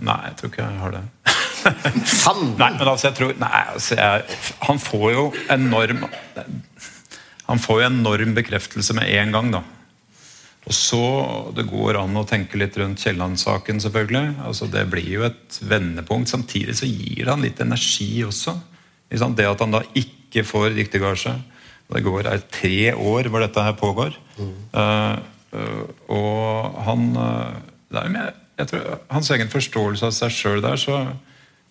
Nei, 0.02 0.20
jeg 0.26 0.36
tror 0.40 0.50
ikke 0.50 0.66
jeg 0.66 0.80
har 0.82 0.98
det. 0.98 1.04
Han 1.64 2.42
Nei, 2.60 2.72
men 2.78 2.88
altså, 2.88 3.10
jeg 3.10 3.18
tror 3.18 3.38
Nei, 3.42 3.62
altså, 3.74 3.96
jeg, 4.00 4.40
han 4.68 4.82
får 4.82 5.06
jo 5.14 5.24
enorm 5.54 6.04
Han 7.48 7.62
får 7.62 7.82
jo 7.82 7.88
enorm 7.88 8.36
bekreftelse 8.38 8.96
med 8.98 9.10
en 9.20 9.34
gang, 9.36 9.54
da. 9.58 9.64
Og 10.64 10.76
så 10.76 11.02
Det 11.58 11.66
går 11.68 12.00
an 12.00 12.20
å 12.20 12.26
tenke 12.28 12.60
litt 12.60 12.78
rundt 12.80 13.02
Kielland-saken, 13.04 13.82
selvfølgelig. 13.84 14.38
Altså, 14.48 14.70
det 14.72 14.86
blir 14.92 15.10
jo 15.18 15.26
et 15.28 15.58
vendepunkt. 15.60 16.32
Samtidig 16.32 16.78
så 16.80 16.88
gir 16.88 17.26
det 17.26 17.34
han 17.34 17.44
litt 17.44 17.60
energi 17.64 18.24
også. 18.24 18.56
liksom? 19.12 19.36
Det 19.36 19.50
at 19.50 19.66
han 19.66 19.76
da 19.76 19.84
ikke 20.00 20.46
får 20.48 20.72
diktergasje. 20.78 21.36
Det 21.94 22.02
går 22.06 22.32
er 22.32 22.48
tre 22.48 22.94
år 22.96 23.28
hvor 23.30 23.44
dette 23.44 23.66
her 23.68 23.76
pågår. 23.78 24.16
Mm. 24.40 24.54
Uh, 24.72 25.20
uh, 25.52 25.84
og 26.16 26.80
han 26.88 27.04
uh, 27.20 27.60
det 27.94 28.02
er 28.02 28.08
jo 28.08 28.14
med, 28.16 28.40
jeg 28.58 28.70
tror, 28.72 28.98
Hans 29.14 29.30
egen 29.36 29.52
forståelse 29.54 30.08
av 30.08 30.16
seg 30.18 30.34
sjøl 30.34 30.64
der, 30.66 30.80
så 30.82 31.04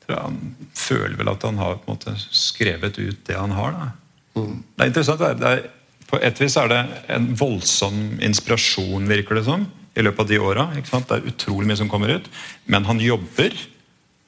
han 0.08 0.38
føler 0.74 1.16
vel 1.18 1.30
at 1.32 1.44
han 1.46 1.60
har 1.60 1.78
måte 1.86 2.14
skrevet 2.30 2.98
ut 2.98 3.22
det 3.28 3.38
han 3.38 3.54
har. 3.56 3.72
da. 3.78 3.90
Det 4.34 4.82
er 4.82 4.90
interessant. 4.90 5.20
det 5.40 5.52
er- 5.52 5.70
på 6.12 6.18
et 6.20 6.40
vis 6.40 6.56
er 6.60 6.68
det 6.68 6.80
en 7.08 7.34
voldsom 7.34 8.20
inspirasjon, 8.20 9.08
virker 9.08 9.34
det 9.34 9.46
som, 9.46 9.64
i 9.96 10.02
løpet 10.04 10.20
av 10.20 10.28
de 10.28 10.38
åra. 10.38 10.64
Det 10.74 11.16
er 11.16 11.28
utrolig 11.30 11.66
mye 11.66 11.76
som 11.76 11.88
kommer 11.88 12.10
ut. 12.18 12.28
Men 12.66 12.84
han 12.84 13.00
jobber 13.00 13.56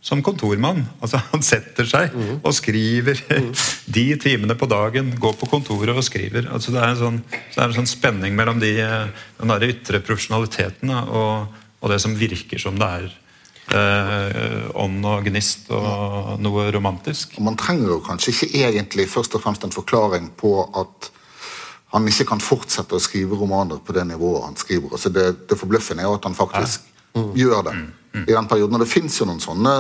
som 0.05 0.23
kontormann. 0.23 0.85
Altså, 1.01 1.21
han 1.33 1.43
setter 1.45 1.85
seg 1.89 2.13
og 2.43 2.53
skriver 2.57 3.21
de 3.97 4.05
timene 4.21 4.57
på 4.57 4.69
dagen. 4.69 5.13
Går 5.21 5.37
på 5.41 5.49
kontoret 5.49 5.97
og 5.97 6.05
skriver. 6.05 6.49
Altså, 6.53 6.73
det, 6.73 6.81
er 6.81 6.93
en 6.93 7.01
sånn, 7.01 7.21
så 7.51 7.55
det 7.55 7.63
er 7.63 7.69
en 7.69 7.79
sånn 7.83 7.93
spenning 7.93 8.37
mellom 8.37 8.61
de, 8.61 8.75
eh, 8.81 9.09
den 9.41 9.69
ytre 9.69 10.01
profesjonaliteten 10.05 10.93
og, 11.05 11.61
og 11.81 11.93
det 11.93 12.01
som 12.05 12.17
virker 12.17 12.61
som 12.61 12.81
det 12.81 12.91
er 13.01 13.13
eh, 13.73 14.69
ånd 14.75 15.05
og 15.09 15.25
gnist 15.29 15.71
og 15.73 16.41
noe 16.43 16.69
romantisk. 16.75 17.39
Og 17.39 17.47
Man 17.49 17.59
trenger 17.61 17.95
jo 17.95 18.01
kanskje 18.05 18.35
ikke 18.35 18.65
egentlig 18.65 19.09
først 19.11 19.37
og 19.37 19.45
fremst 19.45 19.65
en 19.65 19.75
forklaring 19.75 20.31
på 20.37 20.57
at 20.67 21.11
han 21.95 22.09
ikke 22.11 22.27
kan 22.33 22.43
fortsette 22.43 22.97
å 22.97 23.03
skrive 23.03 23.39
romaner 23.39 23.79
på 23.79 23.95
det 23.95 24.03
nivået 24.09 24.49
han 24.49 24.57
skriver. 24.59 24.91
Altså 24.97 25.13
det, 25.15 25.27
det 25.49 25.59
forbløffende 25.59 26.03
er 26.03 26.11
jo 26.11 26.17
at 26.19 26.25
han 26.27 26.35
faktisk 26.35 26.89
gjør 27.39 27.69
det 27.69 27.75
i 28.25 28.33
den 28.33 28.49
perioden. 28.51 28.75
Og 28.75 28.83
det 28.83 28.91
fins 28.91 29.21
jo 29.21 29.29
noen 29.29 29.43
sånne 29.43 29.75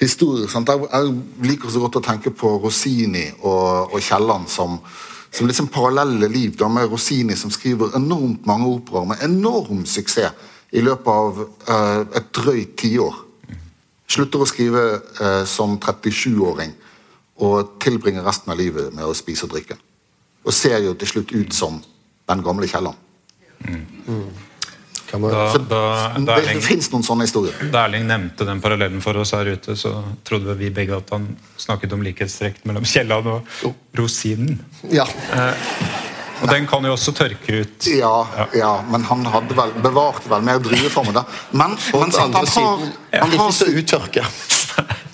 historier. 0.00 0.50
Sant? 0.50 0.70
Jeg, 0.70 0.88
jeg 0.90 1.46
liker 1.46 1.70
så 1.70 1.82
godt 1.84 2.00
å 2.00 2.04
tenke 2.04 2.32
på 2.34 2.56
Rossini 2.62 3.28
og, 3.38 3.94
og 3.94 4.02
Kielland 4.02 4.50
som, 4.50 4.80
som 5.30 5.46
liksom 5.46 5.70
parallelle 5.74 6.30
liv. 6.32 6.56
Da, 6.58 6.70
med 6.72 6.90
Rossini 6.90 7.38
som 7.38 7.54
skriver 7.54 7.94
enormt 7.98 8.46
mange 8.48 8.70
operaer 8.74 9.12
med 9.12 9.26
enorm 9.26 9.84
suksess 9.86 10.54
i 10.72 10.82
løpet 10.84 11.08
av 11.08 11.40
eh, 11.44 12.00
et 12.20 12.30
drøyt 12.36 12.74
tiår. 12.80 13.22
Slutter 14.08 14.42
å 14.42 14.48
skrive 14.48 14.84
eh, 14.96 15.44
som 15.48 15.76
37-åring 15.80 16.74
og 17.44 17.76
tilbringer 17.82 18.26
resten 18.26 18.52
av 18.52 18.58
livet 18.58 18.90
med 18.96 19.06
å 19.06 19.14
spise 19.16 19.46
og 19.46 19.54
drikke. 19.54 19.78
Og 20.44 20.54
ser 20.54 20.80
jo 20.84 20.94
til 20.98 21.12
slutt 21.12 21.32
ut 21.36 21.54
som 21.54 21.80
den 22.28 22.44
gamle 22.44 22.68
Kielland. 22.68 22.96
Mm. 23.64 23.84
Mm. 24.08 24.28
Så 25.08 25.18
da, 25.22 25.44
da 25.72 25.82
det, 26.20 26.34
det 26.50 26.60
fins 26.60 26.90
noen 26.92 27.04
sånne 27.06 27.24
historier. 27.24 27.54
da 27.72 27.86
Erling 27.86 28.04
nevnte 28.10 28.44
den 28.44 28.60
parallellen 28.60 29.00
for 29.00 29.16
oss 29.16 29.32
her 29.32 29.48
ute, 29.48 29.76
så 29.78 29.94
trodde 30.26 30.56
vi 30.58 30.68
begge 30.74 30.98
at 30.98 31.08
han 31.14 31.30
snakket 31.56 31.94
om 31.96 32.04
likhetstrekk 32.04 32.60
mellom 32.68 32.84
Kielland 32.88 33.30
og 33.32 33.72
rosinen. 33.96 34.60
ja. 34.92 35.08
Og 36.42 36.52
den 36.52 36.66
kan 36.70 36.84
jo 36.86 36.94
også 36.94 37.14
tørke 37.16 37.62
ut. 37.62 37.88
Ja, 37.90 38.46
ja, 38.56 38.72
men 38.90 39.04
han 39.08 39.26
hadde 39.26 39.56
vel 39.58 39.74
bevart 39.82 40.26
vel 40.30 40.46
mer 40.46 40.62
drueformen 40.62 41.16
da. 41.16 41.24
Men, 41.50 41.76
men 41.92 42.14
han, 42.14 42.34
har, 42.34 42.48
siden 42.52 42.88
han, 43.12 43.36
har, 43.38 43.52
så 43.52 43.68
han 43.74 43.76
har 43.82 43.90
sitt 43.90 44.18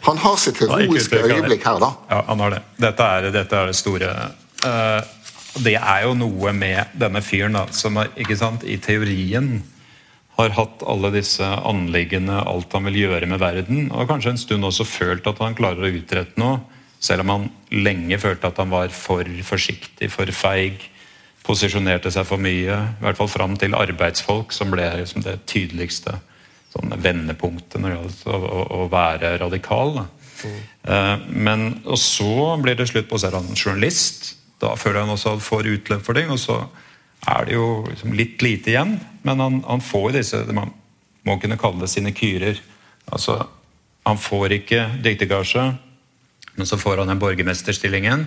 Han 0.04 0.18
har 0.20 0.48
ikke 0.50 0.68
heroiske 0.68 1.20
øyeblikk 1.24 1.64
her, 1.64 1.78
da. 1.80 1.92
Ja, 2.10 2.24
han 2.28 2.40
har 2.44 2.56
det. 2.58 2.64
Dette 2.76 3.10
er, 3.16 3.28
dette 3.32 3.60
er 3.60 3.70
det 3.70 3.76
store. 3.78 4.10
uh, 4.66 5.00
det 5.62 5.76
er 5.78 6.02
jo 6.02 6.16
noe 6.18 6.52
med 6.56 6.96
denne 6.98 7.22
fyren 7.22 7.54
da, 7.54 7.68
som 7.72 8.00
er, 8.02 8.10
ikke 8.18 8.36
sant, 8.38 8.66
i 8.66 8.76
teorien 8.82 9.62
har 10.34 10.54
hatt 10.56 10.82
alle 10.90 11.12
disse 11.14 11.46
anliggende, 11.46 12.40
alt 12.42 12.72
han 12.74 12.88
vil 12.88 13.04
gjøre 13.04 13.28
med 13.30 13.38
verden, 13.38 13.84
og 13.94 14.08
kanskje 14.10 14.32
en 14.34 14.40
stund 14.40 14.66
også 14.66 14.86
følt 14.88 15.28
at 15.30 15.38
han 15.42 15.54
klarer 15.54 15.86
å 15.86 15.92
utrette 15.94 16.40
noe, 16.42 16.58
selv 16.98 17.22
om 17.22 17.30
han 17.30 17.46
lenge 17.70 18.18
følte 18.18 18.50
at 18.50 18.58
han 18.58 18.72
var 18.72 18.90
for 18.94 19.28
forsiktig, 19.46 20.10
for 20.10 20.30
feig, 20.34 20.88
posisjonerte 21.44 22.12
seg 22.12 22.26
for 22.28 22.40
mye, 22.40 22.76
i 22.76 23.04
hvert 23.04 23.18
fall 23.18 23.30
fram 23.30 23.56
til 23.60 23.76
arbeidsfolk, 23.76 24.52
som 24.54 24.72
ble 24.72 24.86
liksom 25.00 25.24
det 25.26 25.42
tydeligste 25.50 26.16
sånn 26.74 26.94
vendepunktet 26.98 27.80
når 27.80 27.92
det 27.92 27.98
gjaldt 27.98 28.22
å, 28.26 28.38
å, 28.38 28.62
å 28.78 28.86
være 28.92 29.34
radikal. 29.42 30.00
Mm. 30.44 31.26
Men, 31.46 31.66
og 31.84 31.98
så 32.00 32.56
blir 32.62 32.78
det 32.78 32.88
slutt 32.90 33.08
på 33.10 33.20
er 33.22 33.36
han 33.36 33.52
journalist. 33.54 34.34
Da 34.62 34.74
føler 34.78 35.04
han 35.04 35.12
også 35.14 35.34
at 35.34 35.38
han 35.38 35.44
får 35.44 35.70
utløp 35.74 36.04
for 36.06 36.18
ting. 36.18 36.32
Og 36.34 36.40
så 36.40 36.58
er 37.30 37.48
det 37.48 37.56
jo 37.56 37.68
liksom 37.88 38.16
litt 38.16 38.42
lite 38.44 38.72
igjen, 38.72 38.96
men 39.24 39.40
han, 39.40 39.60
han 39.64 39.84
får 39.84 40.10
disse 40.18 40.42
Man 40.52 40.74
må 41.24 41.38
kunne 41.40 41.60
kalle 41.60 41.84
det 41.84 41.92
sine 41.92 42.12
kyrer. 42.12 42.58
Altså, 43.12 43.38
han 44.04 44.20
får 44.20 44.58
ikke 44.58 44.82
diktergasje, 45.04 45.62
men 46.56 46.68
så 46.68 46.76
får 46.80 47.00
han 47.00 47.12
den 47.12 47.22
borgermesterstillingen 47.22 48.26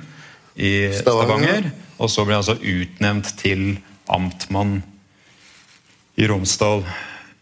i 0.58 0.89
Stavanger. 0.97 1.70
Og 1.97 2.10
så 2.14 2.26
blir 2.26 2.38
han 2.38 2.43
altså 2.43 2.58
utnevnt 2.58 3.34
til 3.39 3.78
amtmann 4.10 4.82
i 6.18 6.28
Romsdal. 6.30 6.84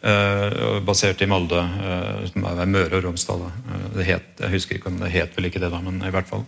Uh, 0.06 0.84
basert 0.86 1.24
i 1.26 1.26
Molde, 1.26 1.58
uh, 1.58 2.26
som 2.30 2.44
er 2.46 2.68
Møre 2.70 3.00
og 3.00 3.08
Romsdal. 3.08 3.48
Uh, 3.66 3.86
det 3.96 4.06
het, 4.06 4.28
jeg 4.38 4.54
husker 4.54 4.78
ikke 4.78 4.92
om 4.92 5.00
det 5.02 5.10
het 5.16 5.34
vel 5.34 5.50
ikke 5.50 5.62
det, 5.64 5.72
da, 5.74 5.80
men 5.82 5.98
i 6.06 6.12
hvert 6.14 6.30
fall. 6.30 6.44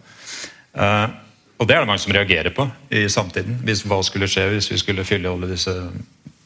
Og 1.58 1.66
det 1.66 1.74
er 1.74 1.82
det 1.82 1.90
mange 1.90 2.04
som 2.04 2.14
reagerer 2.14 2.54
på 2.54 2.68
i 2.94 3.08
samtiden. 3.10 3.56
Hvis, 3.66 3.82
hva 3.90 3.98
skulle 4.06 4.30
skje 4.30 4.44
hvis 4.52 4.70
vi 4.70 4.78
skulle 4.78 5.08
fylle 5.08 5.32
alle 5.32 5.50
disse, 5.50 5.74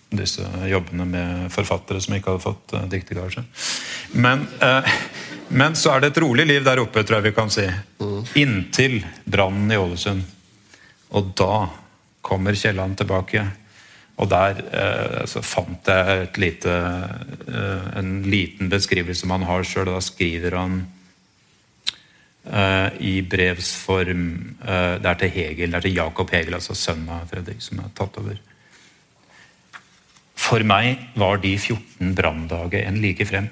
disse 0.08 0.46
jobbene 0.72 1.10
med 1.10 1.50
forfattere 1.52 2.00
som 2.00 2.16
ikke 2.16 2.32
hadde 2.32 2.46
fått 2.46 2.78
uh, 2.78 2.86
diktergasje. 2.94 3.44
Men, 4.16 4.48
men 5.52 5.76
så 5.76 5.96
er 5.96 6.02
det 6.02 6.12
et 6.12 6.22
rolig 6.24 6.46
liv 6.48 6.64
der 6.64 6.80
oppe, 6.82 7.04
tror 7.04 7.20
jeg 7.20 7.30
vi 7.30 7.36
kan 7.36 7.52
si. 7.52 7.66
Inntil 8.40 9.02
brannen 9.26 9.72
i 9.72 9.80
Ålesund. 9.80 10.24
Og 11.18 11.34
da 11.38 11.68
kommer 12.24 12.56
Kielland 12.56 12.98
tilbake. 13.00 13.44
Og 14.22 14.30
der 14.32 14.62
eh, 14.78 15.36
fant 15.44 15.88
jeg 15.90 16.30
lite, 16.40 16.74
eh, 17.48 17.86
en 18.00 18.12
liten 18.30 18.70
beskrivelse 18.72 19.28
man 19.28 19.44
har 19.50 19.66
sjøl. 19.68 19.90
Da 19.90 20.02
skriver 20.04 20.58
han 20.60 20.78
eh, 22.46 23.02
i 23.12 23.16
brevsform 23.26 24.26
eh, 24.62 24.96
Det 25.02 25.10
er 25.10 25.22
til 25.24 25.34
Hegel, 25.36 25.72
det 25.72 25.82
er 25.82 25.88
til 25.88 25.98
Jakob 25.98 26.36
Hegel, 26.36 26.60
altså 26.60 26.78
sønnen 26.78 27.12
av 27.18 27.28
Fredrik, 27.32 27.64
som 27.66 27.82
er 27.82 27.92
tatt 27.98 28.20
over. 28.22 28.38
For 30.42 30.64
meg 30.68 31.12
var 31.20 31.42
de 31.42 31.56
14 31.58 32.16
branndager 32.18 32.86
en 32.86 33.02
like 33.02 33.26
frem 33.28 33.50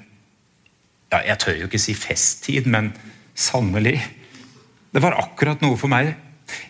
ja, 1.10 1.22
Jeg 1.26 1.38
tør 1.42 1.58
jo 1.58 1.68
ikke 1.68 1.82
si 1.82 1.94
festtid, 1.98 2.66
men 2.70 2.92
sannelig. 3.34 3.98
Det 4.90 5.02
var 5.02 5.18
akkurat 5.20 5.62
noe 5.62 5.78
for 5.80 5.90
meg. 5.92 6.14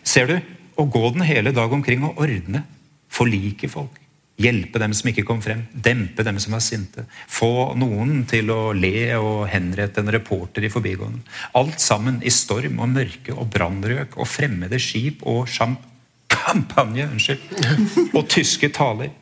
Ser 0.04 0.28
du, 0.28 0.36
å 0.80 0.86
gå 0.88 1.10
den 1.14 1.24
hele 1.28 1.52
dag 1.52 1.72
omkring 1.72 2.04
og 2.08 2.20
ordne, 2.24 2.64
forlike 3.10 3.68
folk, 3.68 3.98
hjelpe 4.40 4.80
dem 4.80 4.94
som 4.96 5.10
ikke 5.10 5.26
kom 5.28 5.42
frem, 5.44 5.66
dempe 5.72 6.24
dem 6.24 6.38
som 6.40 6.54
var 6.56 6.62
sinte, 6.64 7.04
få 7.28 7.74
noen 7.76 8.24
til 8.30 8.52
å 8.54 8.72
le 8.72 9.10
og 9.18 9.44
henrette 9.52 10.00
en 10.00 10.12
reporter 10.14 10.64
i 10.64 10.72
forbigående. 10.72 11.20
Alt 11.58 11.82
sammen 11.84 12.20
i 12.24 12.32
storm 12.32 12.80
og 12.80 12.92
mørke 12.94 13.36
og 13.36 13.50
brannrøk 13.52 14.16
og 14.16 14.30
fremmede 14.30 14.80
skip 14.80 15.24
og 15.28 15.50
champagne 15.50 17.10
unnskyld, 17.10 18.14
og 18.16 18.30
tyske 18.32 18.72
taler 18.72 19.12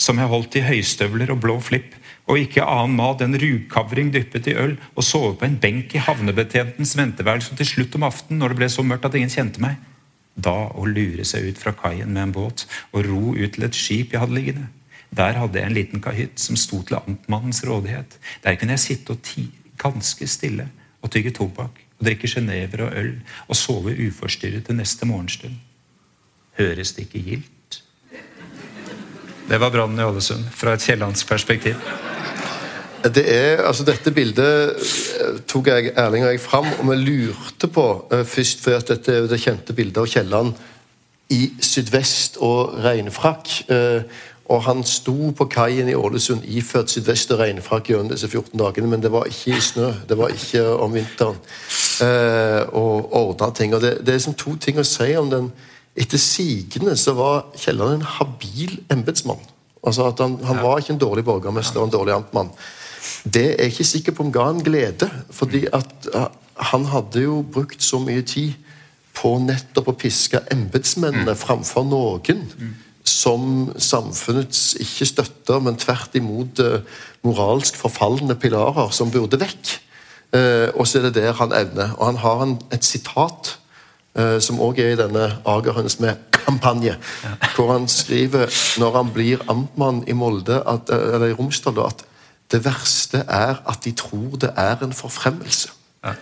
som 0.00 0.18
jeg 0.18 0.30
holdt 0.32 0.56
i 0.58 0.64
høystøvler 0.66 1.34
og 1.34 1.42
blå 1.42 1.58
flipp, 1.62 1.92
og 2.30 2.38
ikke 2.38 2.64
annen 2.64 2.96
mat 2.98 3.22
enn 3.24 3.38
rugkavring 3.38 4.12
dyppet 4.14 4.50
i 4.52 4.56
øl, 4.58 4.76
og 4.94 5.06
sove 5.06 5.34
på 5.38 5.46
en 5.48 5.58
benk 5.62 5.96
i 5.96 6.02
havnebetjentens 6.02 6.94
venteværelse 6.98 7.56
til 7.58 7.68
slutt 7.68 7.96
om 7.98 8.06
aftenen, 8.06 8.42
når 8.42 8.52
det 8.52 8.60
ble 8.60 8.68
så 8.72 8.84
mørkt 8.86 9.08
at 9.08 9.16
ingen 9.18 9.32
kjente 9.32 9.62
meg. 9.62 9.80
Da 10.34 10.70
å 10.72 10.86
lure 10.88 11.26
seg 11.28 11.50
ut 11.50 11.58
fra 11.60 11.74
kaien 11.76 12.12
med 12.12 12.22
en 12.22 12.36
båt 12.36 12.64
og 12.92 13.04
ro 13.08 13.34
ut 13.34 13.52
til 13.52 13.66
et 13.66 13.76
skip 13.76 14.14
jeg 14.14 14.22
hadde 14.22 14.36
liggende. 14.38 14.68
Der 15.12 15.36
hadde 15.36 15.60
jeg 15.60 15.68
en 15.68 15.76
liten 15.76 16.00
kahytt 16.00 16.40
som 16.40 16.56
sto 16.56 16.80
til 16.86 16.96
amtmannens 16.96 17.60
rådighet. 17.68 18.16
Der 18.44 18.56
kunne 18.56 18.78
jeg 18.78 18.86
sitte 18.86 19.12
og 19.12 19.20
ti 19.26 19.50
ganske 19.82 20.28
stille 20.30 20.70
og 21.02 21.12
tygge 21.12 21.34
tobakk 21.36 21.82
og 21.98 22.06
drikke 22.06 22.30
genever 22.30 22.86
og 22.86 22.96
øl 22.96 23.12
og 23.48 23.58
sove 23.58 23.92
uforstyrret 24.06 24.64
til 24.66 24.78
neste 24.78 25.08
morgenstund. 25.10 25.58
Høres 26.56 26.94
det 26.96 27.08
ikke 27.08 27.24
gildt? 27.26 27.50
Det 29.48 29.60
var 29.60 29.70
brannen 29.70 30.00
i 30.00 30.04
Ålesund, 30.04 30.44
fra 30.54 30.74
et 30.76 30.84
kiellandsperspektiv. 30.84 31.74
Det 33.02 33.24
er, 33.26 33.62
altså 33.66 33.84
Dette 33.84 34.12
bildet 34.14 34.76
eh, 35.18 35.38
tok 35.50 35.66
jeg 35.66 35.90
Erling 35.98 36.24
og 36.24 36.30
jeg 36.30 36.40
fram, 36.40 36.68
og 36.78 36.90
vi 36.90 36.98
lurte 37.00 37.66
på 37.66 37.86
uh, 38.12 38.20
først 38.22 38.62
for 38.62 38.78
dette 38.78 39.10
er 39.10 39.24
jo 39.24 39.30
det 39.30 39.40
kjente 39.42 39.74
bildet 39.74 39.98
av 39.98 40.06
Kielland 40.06 40.52
i 41.34 41.48
sydvest 41.58 42.38
og 42.44 42.76
regnfrakk. 42.84 43.50
Uh, 43.66 44.06
og 44.52 44.62
han 44.66 44.84
sto 44.86 45.32
på 45.34 45.48
kaien 45.50 45.88
i 45.88 45.96
Ålesund 45.98 46.46
iført 46.46 46.92
sydvest 46.92 47.34
og 47.34 47.40
regnfrakk 47.42 47.90
gjennom 47.90 48.12
disse 48.12 48.28
14 48.28 48.54
dagene, 48.60 48.90
men 48.92 49.02
det 49.02 49.10
var 49.10 49.26
ikke 49.26 49.56
i 49.56 49.60
snø. 49.64 49.90
Det 50.08 50.18
var 50.18 50.34
ikke 50.34 50.64
om 50.76 50.94
vinteren. 50.94 51.42
Uh, 52.02 52.62
og 52.70 53.14
ordna 53.18 53.50
ting. 53.56 53.74
Og 53.74 53.82
det, 53.82 53.96
det 54.06 54.14
er 54.14 54.22
som 54.22 54.38
to 54.38 54.54
ting 54.60 54.78
å 54.78 54.86
si 54.86 55.10
om 55.18 55.30
den. 55.32 55.50
Etter 55.98 56.20
sigende 56.20 56.96
så 56.96 57.14
var 57.18 57.48
Kielland 57.58 57.98
en 57.98 58.06
habil 58.18 58.78
embetsmann. 58.92 59.42
Altså 59.82 60.06
at 60.08 60.20
han, 60.22 60.38
han 60.46 60.62
var 60.62 60.78
ikke 60.78 60.94
en 60.94 61.02
dårlig 61.02 61.24
borgermester 61.26 61.82
og 61.82 61.90
en 61.90 61.96
dårlig 61.96 62.14
amtmann. 62.14 62.52
Det 63.24 63.44
er 63.50 63.64
jeg 63.66 63.72
ikke 63.74 63.84
sikker 63.84 64.14
på 64.16 64.24
om 64.24 64.32
ga 64.32 64.46
han 64.48 64.62
glede, 64.64 65.08
fordi 65.30 65.66
at 65.74 66.06
han 66.62 66.84
hadde 66.92 67.24
jo 67.24 67.42
brukt 67.42 67.82
så 67.82 67.98
mye 67.98 68.22
tid 68.22 68.54
på 69.16 69.34
nettopp 69.42 69.90
å 69.92 69.98
piske 69.98 70.40
embetsmennene 70.54 71.34
framfor 71.36 71.84
noen 71.84 72.46
som 73.08 73.72
samfunnets 73.82 74.76
ikke 74.80 75.08
støtter, 75.10 75.58
men 75.62 75.78
tvert 75.80 76.14
imot 76.18 76.60
uh, 76.62 76.78
moralsk 77.26 77.76
forfalne 77.78 78.36
pilarer 78.38 78.92
som 78.94 79.10
burde 79.12 79.40
vekk. 79.42 79.72
Uh, 80.32 80.70
og 80.78 80.86
så 80.86 81.00
er 81.00 81.08
det 81.08 81.16
der 81.18 81.34
han 81.36 81.54
evner. 81.56 81.96
Og 81.98 82.06
han 82.12 82.20
har 82.22 82.44
en, 82.46 82.54
et 82.72 82.86
sitat 82.86 83.56
som 84.44 84.60
òg 84.60 84.78
er 84.82 84.92
i 84.92 84.96
denne 85.00 85.28
Agerhøns 85.48 85.96
med 86.00 86.18
kampanje, 86.32 86.96
hvor 87.56 87.72
han 87.72 87.88
skriver 87.88 88.50
når 88.80 88.96
han 88.96 89.12
blir 89.14 89.44
amtmann 89.48 90.02
i 90.08 90.12
Molde, 90.12 90.58
at, 90.68 90.90
eller 90.92 91.30
i 91.30 91.36
Romsdal, 91.38 91.78
at 91.86 92.04
det 92.52 92.64
verste 92.64 93.24
er 93.28 93.62
at 93.68 93.84
de 93.84 93.92
tror 93.96 94.36
det 94.40 94.50
er 94.56 94.84
en 94.84 94.92
forfremmelse. 94.92 95.70
Ja, 96.04 96.08
det. 96.08 96.18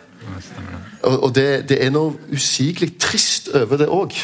Og, 1.03 1.23
og 1.23 1.35
det, 1.35 1.69
det 1.69 1.79
er 1.85 1.91
noe 1.91 2.15
usigelig 2.33 2.93
trist 3.01 3.49
over 3.55 3.81
det 3.81 3.89
òg. 3.89 4.15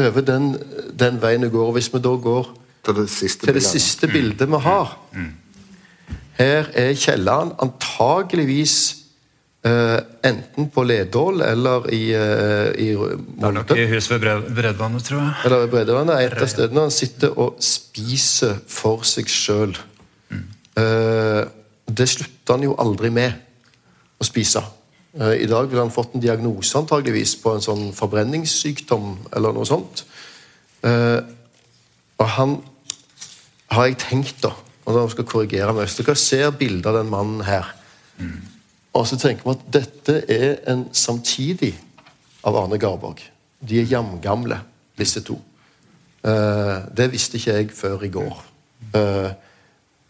Over 0.00 0.24
den, 0.26 0.56
den 0.98 1.20
veien 1.22 1.44
det 1.44 1.52
går. 1.52 1.66
Og 1.66 1.76
hvis 1.76 1.92
vi 1.92 2.00
da 2.02 2.16
går 2.16 2.50
Til 2.84 2.96
det 2.96 3.10
siste 3.10 3.46
til 3.46 3.54
det 3.54 3.60
bildet. 3.60 3.70
siste 3.70 4.06
bildet 4.06 4.48
vi 4.48 4.58
har 4.58 4.98
Her 6.38 6.64
er 6.74 6.94
kjelleren 6.94 7.52
antageligvis 7.62 8.96
eh, 8.96 9.01
enten 9.62 10.70
på 10.74 10.82
Ledål 10.82 11.44
eller 11.46 11.84
i, 11.94 12.10
eh, 12.18 12.72
i 12.82 12.88
Det 12.96 13.46
er 13.46 13.52
nok 13.54 13.70
i 13.76 13.86
hus 13.86 14.10
ved 14.10 14.20
Bred- 14.24 14.48
Bredvannet, 14.56 15.04
tror 15.06 15.20
jeg. 15.20 15.34
Eller 15.44 15.58
ved 15.66 15.70
Bredvannet. 15.70 16.20
Et 16.32 16.42
av 16.42 16.50
stedene 16.50 16.80
han 16.80 16.90
sitter 16.90 17.38
og 17.38 17.60
spiser 17.62 18.58
for 18.66 19.06
seg 19.06 19.30
sjøl. 19.30 19.76
det 21.92 22.08
slutter 22.08 22.54
han 22.54 22.62
jo 22.64 22.74
aldri 22.80 23.10
med 23.12 23.34
å 24.18 24.24
spise. 24.24 24.62
Eh, 25.20 25.42
I 25.44 25.48
dag 25.50 25.68
ville 25.68 25.82
han 25.82 25.92
fått 25.92 26.14
en 26.16 26.24
diagnose 26.24 26.78
antageligvis 26.78 27.36
på 27.42 27.52
en 27.56 27.64
sånn 27.64 27.90
forbrenningssykdom 27.96 29.10
eller 29.36 29.56
noe 29.56 29.68
sånt. 29.68 30.04
Eh, 30.82 31.20
og 32.22 32.30
han 32.38 32.56
har 33.72 33.90
jeg 33.90 34.00
tenkt, 34.02 34.40
da, 34.44 34.52
og 34.86 34.96
da 34.96 35.04
skal 35.08 35.24
jeg 35.24 35.30
korrigere 35.30 35.74
meg 35.76 35.86
Hvis 35.86 36.00
dere 36.00 36.18
ser 36.18 36.50
bildet 36.58 36.88
av 36.90 36.98
den 37.00 37.12
mannen 37.12 37.44
her, 37.46 37.70
og 38.92 39.06
så 39.08 39.16
tenker 39.16 39.46
vi 39.46 39.54
at 39.54 39.62
dette 39.72 40.14
er 40.28 40.58
en 40.72 40.86
samtidig 40.92 41.72
av 42.44 42.56
Arne 42.56 42.78
Garborg. 42.78 43.22
De 43.62 43.78
er 43.80 43.88
jamgamle, 43.88 44.58
disse 44.98 45.22
to. 45.24 45.38
Uh, 46.22 46.82
det 46.96 47.08
visste 47.12 47.38
ikke 47.38 47.54
jeg 47.56 47.70
før 47.74 48.02
i 48.04 48.10
går. 48.12 48.42
Uh, 48.94 49.30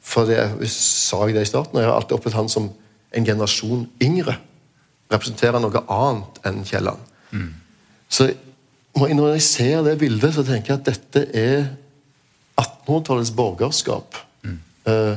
for 0.02 0.26
det 0.26 0.40
sa 0.72 1.20
jeg 1.28 1.36
det 1.36 1.44
i 1.46 1.50
starten, 1.52 1.76
og 1.76 1.82
jeg 1.84 1.88
har 1.90 1.96
alltid 2.00 2.16
opplevd 2.16 2.36
han 2.40 2.48
som 2.50 2.70
en 3.14 3.24
generasjon 3.28 3.84
yngre. 4.02 4.34
Representerer 5.12 5.60
noe 5.62 5.84
annet 5.92 6.40
enn 6.48 6.64
Kielland. 6.66 6.98
Så 8.12 8.32
må- 8.96 9.08
når 9.14 9.32
jeg 9.36 9.42
ser 9.42 9.82
det 9.82 9.98
bildet, 9.98 10.34
så 10.34 10.42
tenker 10.42 10.74
jeg 10.74 10.80
at 10.80 10.86
dette 10.90 11.22
er 11.38 11.66
1800-tallets 12.58 13.30
borgerskap. 13.36 14.16
Eh, 14.86 15.16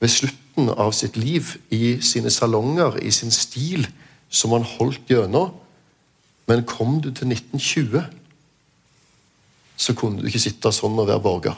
ved 0.00 0.08
slutten 0.56 0.78
av 0.78 0.92
sitt 0.92 1.16
liv, 1.16 1.56
i 1.70 2.00
sine 2.00 2.30
salonger, 2.30 2.96
i 3.02 3.10
sin 3.10 3.30
stil, 3.30 3.86
som 4.28 4.52
han 4.52 4.64
holdt 4.64 5.08
gjennom. 5.08 5.52
Men 6.48 6.64
kom 6.64 7.00
du 7.00 7.10
til 7.12 7.28
1920, 7.28 8.04
så 9.76 9.94
kunne 9.94 10.20
du 10.20 10.26
ikke 10.26 10.40
sitte 10.40 10.72
sånn 10.72 10.98
og 10.98 11.08
være 11.08 11.20
borger. 11.20 11.56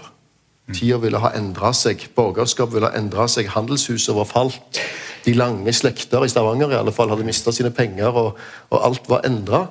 Tida 0.74 0.98
ville 0.98 1.18
ha 1.18 1.32
endra 1.34 1.72
seg, 1.72 2.08
borgerskap 2.14 2.72
ville 2.72 2.88
ha 2.88 2.96
endra 2.98 3.28
seg, 3.28 3.48
handelshuset 3.48 4.14
var 4.14 4.26
falt. 4.26 4.80
De 5.24 5.34
lange 5.34 5.72
slekter 5.72 6.24
i 6.24 6.28
Stavanger 6.28 6.72
i 6.72 6.78
alle 6.78 6.92
fall 6.92 7.10
hadde 7.10 7.24
mista 7.24 7.52
sine 7.52 7.70
penger, 7.70 8.10
og, 8.12 8.36
og 8.70 8.82
alt 8.84 9.08
var 9.08 9.24
endra. 9.24 9.68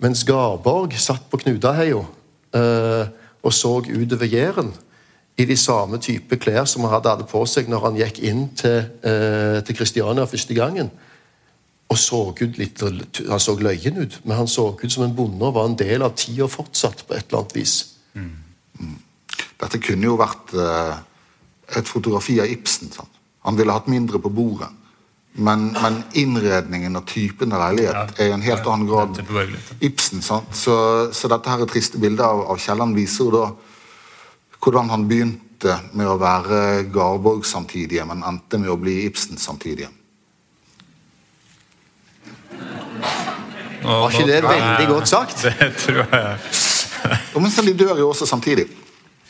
Mens 0.00 0.24
Garborg 0.24 0.94
satt 0.96 1.26
på 1.28 1.40
Knudaheia 1.42 2.00
eh, 2.56 3.10
og 3.42 3.52
så 3.52 3.80
utover 3.84 4.28
Jæren 4.28 4.72
i 5.40 5.46
de 5.48 5.56
samme 5.56 5.98
type 6.02 6.36
klær 6.40 6.66
som 6.68 6.84
han 6.84 6.94
hadde, 6.94 7.14
hadde 7.14 7.28
på 7.30 7.44
seg 7.48 7.70
når 7.70 7.86
han 7.86 8.00
gikk 8.00 8.20
inn 8.28 8.48
til, 8.58 8.82
eh, 9.06 9.60
til 9.64 9.78
Kristiania 9.78 10.26
første 10.28 10.56
gangen. 10.56 10.90
Og 11.90 11.98
så 11.98 12.20
ut 12.30 12.58
litt, 12.58 12.82
Han 13.28 13.40
så 13.40 13.56
løyen 13.58 13.98
ut, 13.98 14.20
men 14.24 14.36
han 14.36 14.46
så 14.46 14.76
ut 14.78 14.92
som 14.92 15.04
en 15.04 15.14
bonde 15.14 15.42
og 15.42 15.54
var 15.54 15.66
en 15.66 15.76
del 15.76 16.02
av 16.02 16.14
tida 16.14 16.46
fortsatt. 16.46 17.06
på 17.06 17.14
et 17.14 17.24
eller 17.28 17.40
annet 17.40 17.56
vis. 17.56 17.96
Dette 19.60 19.78
kunne 19.78 20.04
jo 20.04 20.16
vært 20.16 20.54
eh, 20.54 20.98
et 21.78 21.88
fotografi 21.88 22.40
av 22.40 22.46
Ibsen. 22.46 22.92
Sant? 22.92 23.10
Han 23.44 23.56
ville 23.56 23.72
hatt 23.72 23.88
mindre 23.88 24.18
på 24.18 24.30
bordet. 24.30 24.68
Men, 25.32 25.72
men 25.72 26.02
innredningen 26.18 26.96
og 26.96 27.06
typen 27.06 27.52
av 27.52 27.60
leilighet 27.62 28.18
er 28.18 28.30
i 28.30 28.34
en 28.34 28.42
helt 28.42 28.66
annen 28.66 28.88
grad. 28.88 29.20
Ibsen. 29.80 30.22
Sant? 30.22 30.56
Så, 30.56 31.12
så 31.14 31.28
dette 31.28 31.50
her 31.50 31.66
triste 31.70 31.98
bildet 31.98 32.24
av, 32.26 32.42
av 32.50 32.58
Kielland 32.58 32.96
viser 32.98 33.24
jo 33.24 33.30
da 33.36 33.44
hvordan 34.60 34.90
han 34.92 35.06
begynte 35.08 35.78
med 35.96 36.08
å 36.08 36.18
være 36.20 36.84
Garborg 36.92 37.44
samtidige, 37.48 38.04
men 38.08 38.22
endte 38.26 38.58
med 38.60 38.70
å 38.72 38.76
bli 38.80 38.98
Ibsen 39.06 39.36
samtidige? 39.40 39.88
Nå- 43.80 43.96
Var 44.04 44.10
ikke 44.12 44.26
det 44.28 44.42
veldig 44.44 44.86
godt 44.90 45.08
sagt? 45.08 45.42
Det 45.46 45.70
tror 45.80 46.04
jeg. 46.04 46.38
Og 47.34 47.40
men 47.42 47.50
de 47.66 47.72
dør 47.80 47.96
jo 48.02 48.08
også 48.12 48.26
samtidig. 48.28 48.66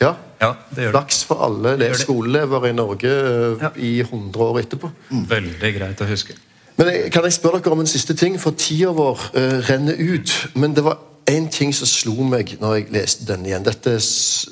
Ja. 0.01 0.15
Ja, 0.41 0.53
det 0.75 0.83
gjør 0.87 0.91
det. 0.91 0.95
Flaks 0.97 1.19
for 1.29 1.43
alle 1.45 1.75
det. 1.79 1.91
skoleelever 2.01 2.65
i 2.67 2.73
Norge 2.73 3.11
eh, 3.11 3.61
Ja. 3.61 3.69
i 3.77 3.91
100 4.01 4.41
år 4.41 4.59
etterpå. 4.63 4.89
Veldig 5.29 5.71
greit 5.77 6.01
å 6.01 6.07
huske. 6.09 6.33
Men 6.77 7.11
Kan 7.13 7.23
jeg 7.27 7.33
spørre 7.37 7.61
dere 7.61 7.75
om 7.75 7.83
en 7.83 7.87
siste 7.89 8.15
ting? 8.17 8.39
For 8.41 8.51
tida 8.57 8.89
vår 8.97 9.19
uh, 9.35 9.59
renner 9.69 9.95
ut. 10.01 10.33
Men 10.55 10.73
det 10.73 10.83
var 10.83 10.97
én 11.31 11.47
ting 11.51 11.73
som 11.75 11.87
slo 11.89 12.25
meg 12.27 12.55
når 12.61 12.75
jeg 12.75 12.87
leste 12.93 13.27
den 13.29 13.45
igjen. 13.47 13.65
Dette, 13.65 13.95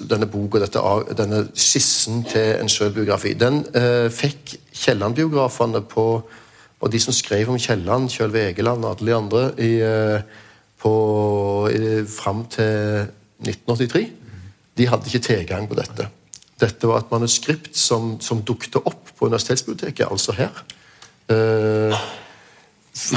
denne 0.10 0.28
boka, 0.30 0.62
dette, 0.64 0.82
denne 1.20 1.44
skissen 1.54 2.24
til 2.30 2.56
en 2.60 2.72
sjølbiografi. 2.72 3.36
Den 3.40 3.62
eh, 3.76 4.08
fikk 4.14 4.56
Kielland-biografene 4.74 5.84
på 5.88 6.06
Og 6.80 6.92
de 6.92 7.00
som 7.04 7.12
skrev 7.12 7.50
om 7.52 7.58
Kielland, 7.60 8.08
Kjøl 8.08 8.32
Vegeland 8.32 8.86
og 8.86 8.94
alle 8.94 9.10
de 9.10 9.16
andre, 9.16 9.42
i, 9.60 9.72
eh, 9.84 10.22
på, 10.80 10.94
i, 11.68 12.06
fram 12.08 12.46
til 12.48 13.04
1983, 13.44 14.06
de 14.80 14.88
hadde 14.88 15.12
ikke 15.12 15.26
tilgang 15.26 15.68
på 15.68 15.76
dette. 15.76 16.08
Dette 16.60 16.88
var 16.88 17.02
et 17.02 17.12
manuskript 17.12 17.76
som, 17.76 18.14
som 18.24 18.40
dukket 18.48 18.80
opp 18.80 19.12
på 19.12 19.28
universitetsbiblioteket, 19.28 20.08
altså 20.08 20.38
her. 20.40 20.64
Eh, 21.36 22.08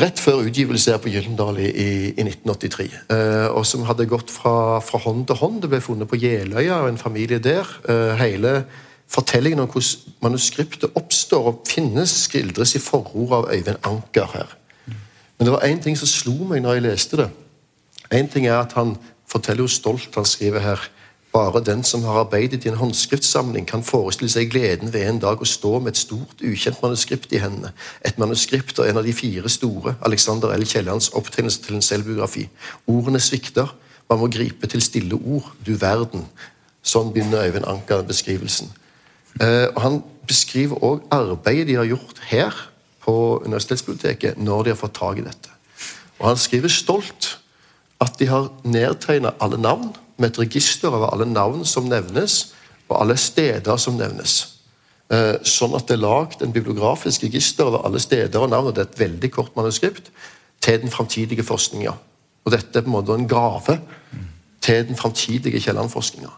rett 0.00 0.20
før 0.20 0.44
utgivelse 0.46 0.94
her 0.94 1.00
på 1.02 1.10
Gyllendal 1.12 1.58
i, 1.62 1.68
i, 1.68 1.90
i 2.12 2.24
1983. 2.24 2.86
Eh, 3.12 3.48
og 3.50 3.66
som 3.68 3.84
hadde 3.88 4.08
gått 4.10 4.30
fra, 4.32 4.80
fra 4.84 5.00
hånd 5.02 5.26
til 5.28 5.38
hånd. 5.40 5.60
Det 5.62 5.70
ble 5.72 5.82
funnet 5.84 6.10
på 6.10 6.18
Jeløya 6.20 6.82
og 6.82 6.92
en 6.92 7.00
familie 7.00 7.40
der. 7.42 7.68
Eh, 7.88 8.14
hele 8.20 8.62
fortellingen 9.12 9.60
om 9.64 9.68
hvordan 9.68 10.16
manuskriptet 10.24 10.96
oppstår 10.98 11.50
og 11.50 11.62
finnes, 11.68 12.14
skildres 12.28 12.76
i 12.78 12.82
forord 12.82 13.36
av 13.38 13.50
Øyvind 13.52 13.82
Anker 13.88 14.30
her. 14.36 14.56
Men 14.86 15.48
det 15.48 15.54
var 15.56 15.66
én 15.66 15.82
ting 15.82 15.98
som 15.98 16.08
slo 16.08 16.36
meg 16.48 16.62
når 16.62 16.78
jeg 16.78 16.86
leste 16.86 17.18
det. 17.18 17.28
En 18.12 18.28
ting 18.28 18.46
er 18.46 18.60
at 18.60 18.72
Han 18.78 18.96
forteller 19.26 19.64
jo 19.64 19.72
stolt, 19.72 20.14
han 20.14 20.28
skriver 20.28 20.60
her 20.60 20.80
bare 21.32 21.64
den 21.64 21.84
som 21.84 22.04
har 22.04 22.20
arbeidet 22.20 22.64
i 22.64 22.68
en 22.68 22.76
håndskriftsamling, 22.76 23.66
kan 23.66 23.84
forestille 23.84 24.30
seg 24.30 24.50
gleden 24.52 24.92
ved 24.92 25.06
en 25.08 25.20
dag 25.22 25.40
å 25.40 25.48
stå 25.48 25.78
med 25.80 25.94
et 25.94 26.00
stort, 26.02 26.42
ukjent 26.44 26.82
manuskript 26.84 27.32
i 27.32 27.40
hendene. 27.40 27.72
Et 28.04 28.18
manuskript 28.20 28.78
av 28.78 28.90
en 28.90 29.00
av 29.00 29.06
de 29.06 29.14
fire 29.16 29.48
store, 29.48 29.94
Alexander 30.04 30.52
L. 30.52 30.66
Kiellands 30.68 31.08
opptegnelse 31.16 31.62
til 31.64 31.78
en 31.78 31.86
selvbiografi. 31.86 32.48
Ordene 32.86 33.20
svikter. 33.20 33.72
Man 34.10 34.20
må 34.20 34.28
gripe 34.28 34.68
til 34.68 34.84
stille 34.84 35.16
ord. 35.16 35.48
Du 35.64 35.72
verden. 35.80 36.26
Sånn 36.84 37.14
begynner 37.14 37.46
Øyvind 37.46 37.68
Anker 37.70 38.04
beskrivelsen. 38.04 38.68
Eh, 39.40 39.70
og 39.72 39.80
Han 39.82 40.02
beskriver 40.28 40.84
òg 40.84 41.06
arbeidet 41.10 41.70
de 41.70 41.80
har 41.80 41.88
gjort 41.88 42.20
her 42.28 42.52
på 43.02 43.42
universitetsbiblioteket 43.46 44.38
når 44.38 44.62
de 44.62 44.74
har 44.74 44.80
fått 44.80 44.98
tak 45.00 45.18
i 45.18 45.24
dette. 45.24 45.48
Og 46.20 46.28
Han 46.28 46.36
skriver 46.36 46.68
stolt 46.68 47.38
at 48.02 48.18
de 48.18 48.26
har 48.26 48.50
nedtegna 48.64 49.32
alle 49.40 49.56
navn 49.56 49.94
med 50.18 50.30
et 50.30 50.40
register 50.44 50.92
over 50.92 51.12
alle 51.12 51.26
navn 51.26 51.64
som 51.64 51.88
nevnes, 51.88 52.54
og 52.88 53.00
alle 53.00 53.16
steder 53.16 53.76
som 53.80 53.96
nevnes. 53.96 54.36
Eh, 55.12 55.38
Sånn 55.44 55.74
at 55.76 55.88
det 55.88 55.96
er 55.96 56.04
lagd 56.04 56.42
en 56.42 56.52
bibliografisk 56.52 57.24
register 57.26 57.68
over 57.68 57.86
alle 57.86 58.00
steder 58.00 58.40
og 58.40 58.50
navn, 58.50 58.70
og 58.70 58.76
det 58.76 58.84
er 58.84 58.90
et 58.90 59.02
veldig 59.02 59.30
kort 59.32 59.56
manuskript, 59.56 60.10
til 60.62 60.80
den 60.80 60.90
framtidige 60.90 61.42
forskninga. 61.42 61.92
Og 62.44 62.52
dette 62.52 62.78
er 62.78 62.84
på 62.84 62.90
en 62.90 62.96
måte 62.96 63.14
en 63.16 63.28
gave 63.28 63.80
til 64.62 64.86
den 64.88 64.96
framtidige 64.96 65.60
Kielland-forskninga. 65.60 66.30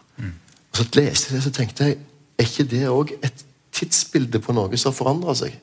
Og 0.71 0.77
så 0.77 0.85
leste 0.97 1.29
jeg 1.29 1.35
det, 1.35 1.43
så 1.43 1.51
tenkte 1.51 1.83
jeg 1.83 1.97
er 2.37 2.43
ikke 2.43 2.67
det 2.67 2.87
òg 2.89 3.13
et 3.23 3.45
tidsbilde 3.75 4.41
på 4.43 4.55
noe 4.55 4.77
som 4.77 4.91
har 4.91 4.97
forandra 4.97 5.35
seg? 5.37 5.53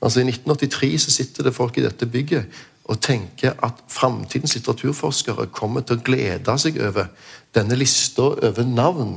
Altså 0.00 0.20
I 0.20 0.28
1983 0.28 0.90
så 1.02 1.12
sitter 1.12 1.46
det 1.46 1.54
folk 1.56 1.78
i 1.78 1.84
dette 1.84 2.06
bygget 2.06 2.46
og 2.86 3.00
tenker 3.02 3.56
at 3.66 3.80
framtidens 3.90 4.54
litteraturforskere 4.54 5.48
kommer 5.54 5.82
til 5.82 5.98
å 5.98 6.04
glede 6.06 6.54
seg 6.60 6.78
over 6.78 7.10
denne 7.56 7.78
lista 7.78 8.28
over 8.30 8.68
navn 8.68 9.16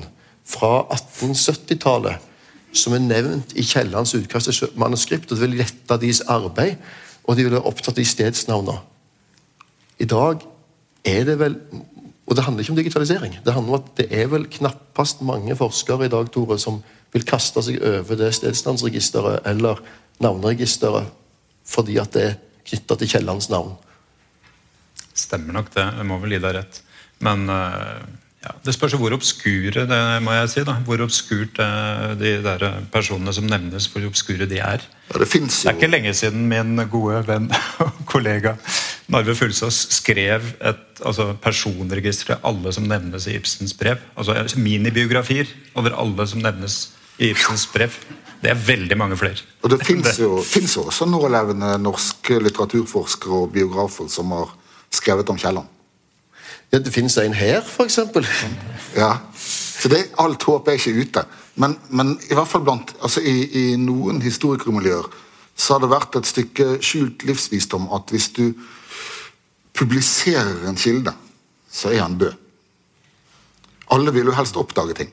fra 0.50 0.88
1870-tallet 0.96 2.26
som 2.74 2.94
er 2.94 3.04
nevnt 3.04 3.54
i 3.58 3.66
Kiellands 3.66 4.14
utkast 4.18 4.50
til 4.52 4.74
manuskript. 4.78 5.32
og 5.32 5.38
Det 5.38 5.46
vil 5.48 5.58
lette 5.62 5.98
deres 6.02 6.22
arbeid, 6.30 6.78
og 7.26 7.38
de 7.38 7.46
vil 7.46 7.56
være 7.58 7.70
opptatt 7.70 7.98
av 7.98 8.06
stedsnavnene. 8.06 8.82
I 10.00 10.06
dag 10.10 10.46
er 11.06 11.24
det 11.26 11.40
vel 11.40 11.58
Og 12.30 12.36
det 12.38 12.44
handler 12.46 12.62
ikke 12.62 12.72
om 12.72 12.78
digitalisering. 12.78 13.40
Det 13.42 13.54
handler 13.54 13.74
om 13.74 13.80
at 13.80 13.88
det 13.98 14.06
er 14.14 14.28
vel 14.30 14.44
knappast 14.46 15.24
mange 15.26 15.56
forskere 15.58 16.06
i 16.06 16.12
dag 16.14 16.28
Tore, 16.30 16.60
som 16.62 16.76
vil 17.10 17.26
kaste 17.26 17.64
seg 17.66 17.80
over 17.82 18.20
det 18.20 18.28
stedsnavnsregisteret 18.38 19.48
eller 19.50 19.82
navneregisteret 20.22 21.10
fordi 21.66 21.98
at 21.98 22.14
det 22.14 22.24
er 22.28 22.38
knytta 22.68 23.00
til 23.00 23.12
Kiellands 23.14 23.50
navn. 23.52 23.76
Stemmer 25.14 25.60
nok 25.60 25.74
det. 25.76 25.86
Jeg 26.00 26.08
må 26.08 26.20
vel 26.22 26.38
gi 26.38 26.42
deg 26.44 26.58
rett. 26.60 26.82
Men 27.26 27.50
eh, 27.52 28.04
ja, 28.40 28.54
det 28.64 28.72
spørs 28.72 28.96
hvor 28.96 29.12
obskure 29.12 29.84
det 29.90 30.00
må 30.24 30.36
jeg 30.38 30.52
si 30.54 30.62
da. 30.68 30.78
Hvor 30.88 31.02
obskurt 31.04 31.60
eh, 31.64 32.06
de 32.20 32.38
der 32.46 32.64
personene 32.94 33.34
som 33.36 33.50
nevnes, 33.50 33.90
hvor 33.92 34.06
obskure 34.08 34.48
de 34.48 34.62
er. 34.64 34.86
Ja, 35.10 35.20
det 35.20 35.28
Det 35.34 35.66
er 35.66 35.76
ikke 35.76 35.92
lenge 35.92 36.14
siden 36.14 36.48
min 36.48 36.80
gode 36.92 37.26
venn 37.28 37.50
og 37.84 38.00
kollega 38.14 38.56
Narve 39.10 39.34
Fulsås 39.36 39.88
skrev 39.90 40.54
et 40.62 41.02
altså 41.04 41.34
personregister 41.42 42.30
til 42.30 42.46
alle 42.46 42.72
som 42.74 42.86
nevnes 42.88 43.26
i 43.28 43.36
Ibsens 43.36 43.74
brev. 43.74 43.98
Altså 44.16 44.38
minibiografier 44.56 45.50
over 45.76 45.98
alle 45.98 46.28
som 46.28 46.40
nevnes 46.40 46.92
i 47.18 47.32
Ibsens 47.34 47.66
brev. 47.74 47.96
Det 48.40 48.54
er 48.54 48.60
veldig 48.68 48.98
mange 48.98 49.18
flere. 49.20 49.44
Og 49.64 49.74
det 49.74 49.82
fins 49.84 50.20
jo, 50.20 50.38
jo 50.40 50.86
også 50.86 51.08
nålevende 51.10 51.74
norske 51.82 52.40
litteraturforskere 52.40 53.44
og 53.44 53.52
biografer 53.54 54.08
som 54.12 54.32
har 54.32 54.54
skrevet 54.92 55.30
om 55.30 55.38
Kielland. 55.38 55.68
Ja, 56.72 56.80
det 56.80 56.94
finnes 56.94 57.18
en 57.18 57.34
her, 57.34 57.62
f.eks. 57.66 58.00
Ja. 58.96 59.16
Så 59.36 59.90
det, 59.90 60.06
alt 60.22 60.44
håp 60.44 60.68
er 60.68 60.78
ikke 60.78 61.02
ute. 61.02 61.24
Men, 61.60 61.76
men 61.90 62.14
i 62.30 62.36
hvert 62.38 62.48
fall 62.48 62.64
blant, 62.64 62.94
altså 63.02 63.24
i, 63.26 63.36
i 63.50 63.64
noen 63.80 64.22
historikermiljøer 64.22 65.10
så 65.60 65.76
har 65.76 65.84
det 65.84 65.92
vært 65.92 66.16
et 66.16 66.30
stykke 66.30 66.68
skjult 66.86 67.26
livsvisdom 67.28 67.90
at 67.96 68.14
hvis 68.14 68.30
du 68.38 68.46
publiserer 69.76 70.70
en 70.70 70.80
kilde, 70.80 71.12
så 71.72 71.92
er 71.92 72.04
han 72.06 72.16
død. 72.20 72.38
Alle 73.96 74.14
vil 74.16 74.30
jo 74.30 74.38
helst 74.38 74.60
oppdage 74.60 74.96
ting. 75.02 75.12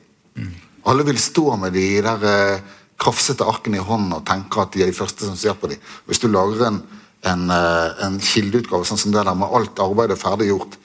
Alle 0.87 1.03
vil 1.07 1.19
stå 1.19 1.57
med 1.59 1.73
de 1.75 1.85
der 2.05 2.23
eh, 2.31 2.75
krafsete 2.97 3.45
arkene 3.45 3.77
i 3.79 3.83
hånden 3.83 4.15
og 4.17 4.25
tenke 4.27 4.61
at 4.61 4.73
de 4.73 4.83
er 4.83 4.91
de 4.91 4.97
første 4.97 5.27
som 5.27 5.37
ser 5.37 5.57
på 5.59 5.69
dem. 5.71 5.81
Hvis 6.09 6.21
du 6.23 6.27
lager 6.31 6.67
en, 6.67 6.79
en, 7.29 7.43
eh, 7.53 8.05
en 8.07 8.19
kildeutgave 8.21 8.87
sånn 8.87 9.01
som 9.01 9.13
det 9.13 9.25
der 9.27 9.37
med 9.37 9.53
alt 9.53 9.83
arbeidet 9.83 10.19
ferdig 10.21 10.49
gjort 10.51 10.77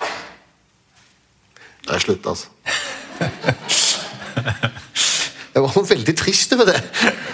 Det 1.82 1.96
er 1.96 2.04
slutt, 2.04 2.26
altså. 2.30 2.46
Jeg 5.52 5.62
var 5.62 5.84
veldig 5.84 6.12
trist 6.16 6.52
over 6.56 6.68
det. 6.70 6.78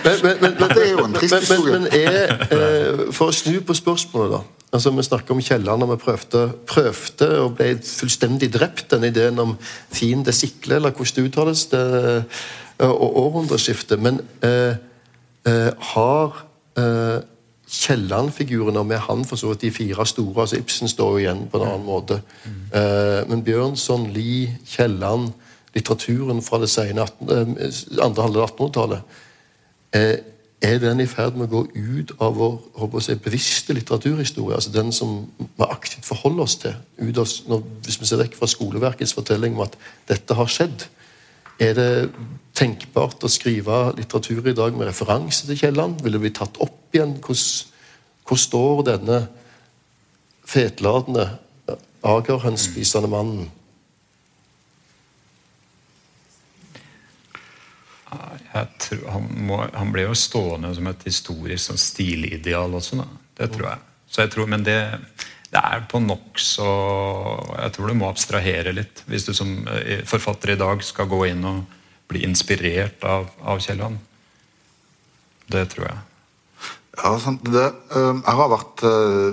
Men, 0.04 0.14
men, 0.22 0.38
men, 0.40 0.54
men, 0.58 0.70
Det 0.74 0.84
er 0.84 0.90
jo 0.90 1.04
en 1.04 1.12
trist 1.14 1.36
historie. 1.38 1.78
men 1.78 1.86
er, 1.94 2.32
eh, 2.50 3.02
For 3.14 3.30
å 3.30 3.34
snu 3.34 3.60
på 3.62 3.76
spørsmålet, 3.78 4.32
da. 4.34 4.40
Altså, 4.74 4.90
Vi 4.90 5.04
snakker 5.06 5.34
om 5.34 5.42
Kielland, 5.42 5.82
og 5.82 5.92
vi 5.92 5.98
prøvde, 6.02 6.42
prøvde 6.66 7.28
og 7.44 7.54
ble 7.56 7.76
fullstendig 7.84 8.50
drept. 8.52 8.90
Den 8.90 9.06
ideen 9.08 9.38
om 9.38 9.54
fiende 9.94 10.34
sikle, 10.34 10.76
eller 10.76 10.90
hvordan 10.96 11.14
det 11.14 11.28
uttales, 11.30 11.66
det, 11.70 11.84
og 12.86 13.16
århundreskiftet. 13.16 14.00
Men 14.02 14.20
eh, 14.42 14.76
eh, 15.46 15.72
har 15.94 16.44
eh, 16.78 17.20
Kielland-figurene, 17.68 18.84
med 18.84 18.98
han 18.98 19.24
for 19.24 19.36
så 19.36 19.50
vidt 19.52 19.66
de 19.66 19.70
fire 19.70 20.06
store 20.06 20.40
altså 20.40 20.56
Ibsen 20.56 20.88
står 20.88 21.10
jo 21.10 21.18
igjen 21.18 21.44
på 21.52 21.60
en 21.60 21.66
annen 21.68 21.84
måte. 21.84 22.22
Eh, 22.46 23.28
men 23.28 23.44
Bjørnson, 23.44 24.08
Lie, 24.14 24.58
Kielland, 24.66 25.32
litteraturen 25.74 26.42
fra 26.42 26.60
det 26.62 26.70
sene 26.72 27.04
18, 27.04 27.28
eh, 27.28 28.02
andre 28.02 28.22
halvdel 28.22 28.42
av 28.42 28.50
1800-tallet 28.50 29.00
eh, 29.92 30.16
Er 30.62 30.78
den 30.82 31.00
i 31.00 31.06
ferd 31.06 31.36
med 31.38 31.52
å 31.52 31.60
gå 31.60 31.66
ut 31.74 32.12
av 32.18 32.34
vår 32.34 32.54
håper 32.80 32.98
å 32.98 33.02
si, 33.04 33.14
bevisste 33.14 33.76
litteraturhistorie? 33.76 34.56
altså 34.56 34.72
Den 34.74 34.92
som 34.92 35.28
vi 35.38 35.68
aktivt 35.68 36.08
forholder 36.08 36.42
oss 36.42 36.56
til? 36.64 36.74
Ut 36.98 37.20
av, 37.20 37.28
når, 37.52 37.62
hvis 37.84 38.00
vi 38.00 38.08
ser 38.08 38.22
vekk 38.24 38.34
fra 38.40 38.48
skoleverkets 38.50 39.14
fortelling 39.14 39.54
om 39.54 39.66
at 39.68 39.76
dette 40.08 40.34
har 40.34 40.50
skjedd. 40.50 40.88
Er 41.58 41.74
det 41.74 41.90
tenkbart 42.58 43.24
å 43.26 43.30
skrive 43.30 43.80
litteratur 43.96 44.46
i 44.46 44.54
dag 44.56 44.76
med 44.78 44.88
referanse 44.90 45.46
til 45.46 45.58
Kielland? 45.58 46.02
Vil 46.04 46.14
det 46.14 46.22
bli 46.22 46.34
tatt 46.34 46.58
opp 46.62 46.94
igjen? 46.94 47.16
Hvor 47.18 48.38
står 48.38 48.82
denne 48.92 49.20
fetladende, 50.48 51.28
agerhønspisende 52.06 53.10
mannen? 53.10 53.48
Jeg 58.54 58.68
tror, 58.80 59.02
han, 59.12 59.26
må, 59.44 59.58
han 59.74 59.90
ble 59.92 60.06
jo 60.06 60.14
stående 60.16 60.70
som 60.74 60.86
et 60.88 61.02
historisk 61.06 61.68
sånn 61.68 61.80
stilideal 61.80 62.78
også. 62.78 63.02
Da. 63.02 63.08
Det 63.42 63.50
tror 63.54 63.68
jeg. 63.72 63.84
Så 64.08 64.24
jeg 64.24 64.32
tror, 64.32 64.48
men 64.48 64.64
det, 64.64 64.78
det 65.48 65.60
er 65.64 65.84
på 65.88 66.00
nokså 66.04 66.66
Jeg 67.56 67.72
tror 67.74 67.88
du 67.88 67.96
må 67.96 68.10
abstrahere 68.10 68.74
litt 68.76 69.02
hvis 69.08 69.24
du 69.28 69.32
som 69.36 69.62
eh, 69.72 70.04
forfatter 70.08 70.52
i 70.52 70.60
dag 70.60 70.82
skal 70.84 71.08
gå 71.08 71.22
inn 71.30 71.44
og 71.48 71.62
bli 72.08 72.24
inspirert 72.24 73.04
av, 73.04 73.26
av 73.44 73.60
Kielland. 73.60 73.98
Det 75.48 75.64
tror 75.72 75.88
jeg. 75.88 75.98
Ja, 76.98 77.12
sant, 77.20 77.44
det, 77.48 77.66
eh, 77.96 78.12
jeg 78.20 78.36
har 78.40 78.52
vært 78.52 78.84
eh, 78.88 79.30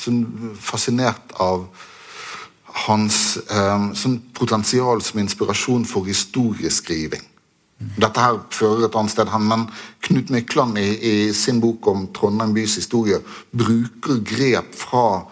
sånn 0.00 0.22
fascinert 0.60 1.36
av 1.40 1.68
hans 2.84 3.36
sånn 3.94 4.16
potensial 4.34 4.98
som 5.06 5.20
inspirasjon 5.22 5.84
for 5.86 6.08
historieskriving. 6.08 7.22
Dette 7.78 8.22
her 8.22 8.38
fører 8.54 8.86
et 8.86 8.96
annet 8.96 9.12
sted 9.12 9.30
hen, 9.32 9.46
men 9.50 9.64
Knut 10.06 10.30
Mykland 10.32 10.78
i, 10.78 10.88
i 10.94 11.14
sin 11.34 11.60
bok 11.62 11.88
om 11.90 12.06
Trondheim 12.14 12.54
bys 12.54 12.76
historie 12.78 13.18
bruker 13.50 14.20
grep 14.24 14.70
fra 14.78 15.24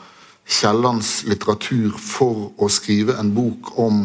Kiellands 0.43 1.22
litteratur 1.30 1.95
for 1.97 2.51
å 2.59 2.68
skrive 2.72 3.14
en 3.20 3.30
bok 3.34 3.72
om 3.80 4.05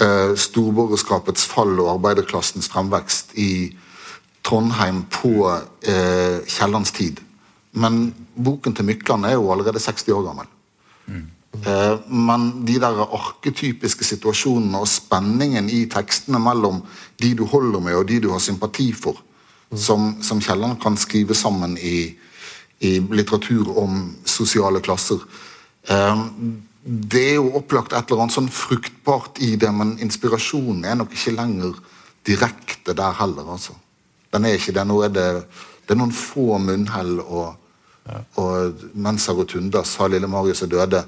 eh, 0.00 0.32
storborgerskapets 0.40 1.44
fall 1.50 1.76
og 1.78 1.92
arbeiderklassens 1.98 2.70
fremvekst 2.72 3.36
i 3.38 3.52
Trondheim 4.46 5.04
på 5.12 5.34
eh, 5.50 6.40
Kiellands 6.48 6.96
tid. 6.96 7.20
Men 7.76 8.08
boken 8.34 8.74
til 8.74 8.88
Mykland 8.88 9.28
er 9.28 9.36
jo 9.36 9.52
allerede 9.52 9.82
60 9.82 10.16
år 10.16 10.24
gammel. 10.30 10.48
Eh, 11.12 11.28
men 12.06 12.64
de 12.64 12.76
der 12.78 13.00
arketypiske 13.02 14.06
situasjonene 14.06 14.78
og 14.78 14.88
spenningen 14.88 15.66
i 15.68 15.82
tekstene 15.90 16.38
mellom 16.38 16.78
de 17.18 17.32
du 17.34 17.44
holder 17.50 17.82
med 17.82 17.98
og 17.98 18.06
de 18.08 18.20
du 18.22 18.30
har 18.30 18.38
sympati 18.40 18.92
for, 18.94 19.18
som, 19.74 20.14
som 20.22 20.40
Kielland 20.40 20.78
kan 20.82 20.96
skrive 20.96 21.34
sammen 21.34 21.76
i, 21.78 22.14
i 22.86 22.98
litteratur 23.02 23.72
om 23.82 24.16
sosiale 24.24 24.80
klasser 24.80 25.18
eh, 25.90 26.22
Det 26.80 27.24
er 27.32 27.36
jo 27.40 27.50
opplagt 27.58 27.92
et 27.92 28.08
eller 28.08 28.24
annet 28.24 28.38
sånn 28.38 28.48
fruktbart 28.48 29.42
i 29.44 29.56
det, 29.60 29.68
men 29.74 29.98
inspirasjonen 30.00 30.86
er 30.86 30.96
nok 30.96 31.12
ikke 31.12 31.34
lenger 31.36 31.74
direkte 32.24 32.94
der 32.96 33.18
heller, 33.18 33.50
altså. 33.52 33.74
Den 34.32 34.46
er 34.46 34.56
ikke 34.56 34.72
det. 34.72 34.86
Nå 34.86 34.96
er 35.04 35.12
det, 35.12 35.26
det 35.84 35.92
er 35.92 35.98
noen 36.00 36.14
få 36.14 36.56
munnhell 36.62 37.18
og 37.20 37.58
og 38.40 38.84
mens 38.94 39.26
jeg 39.28 39.36
rotunder 39.36 39.86
sa 39.86 40.08
lille 40.10 40.28
Marius 40.30 40.64
er 40.64 40.70
døde, 40.72 41.04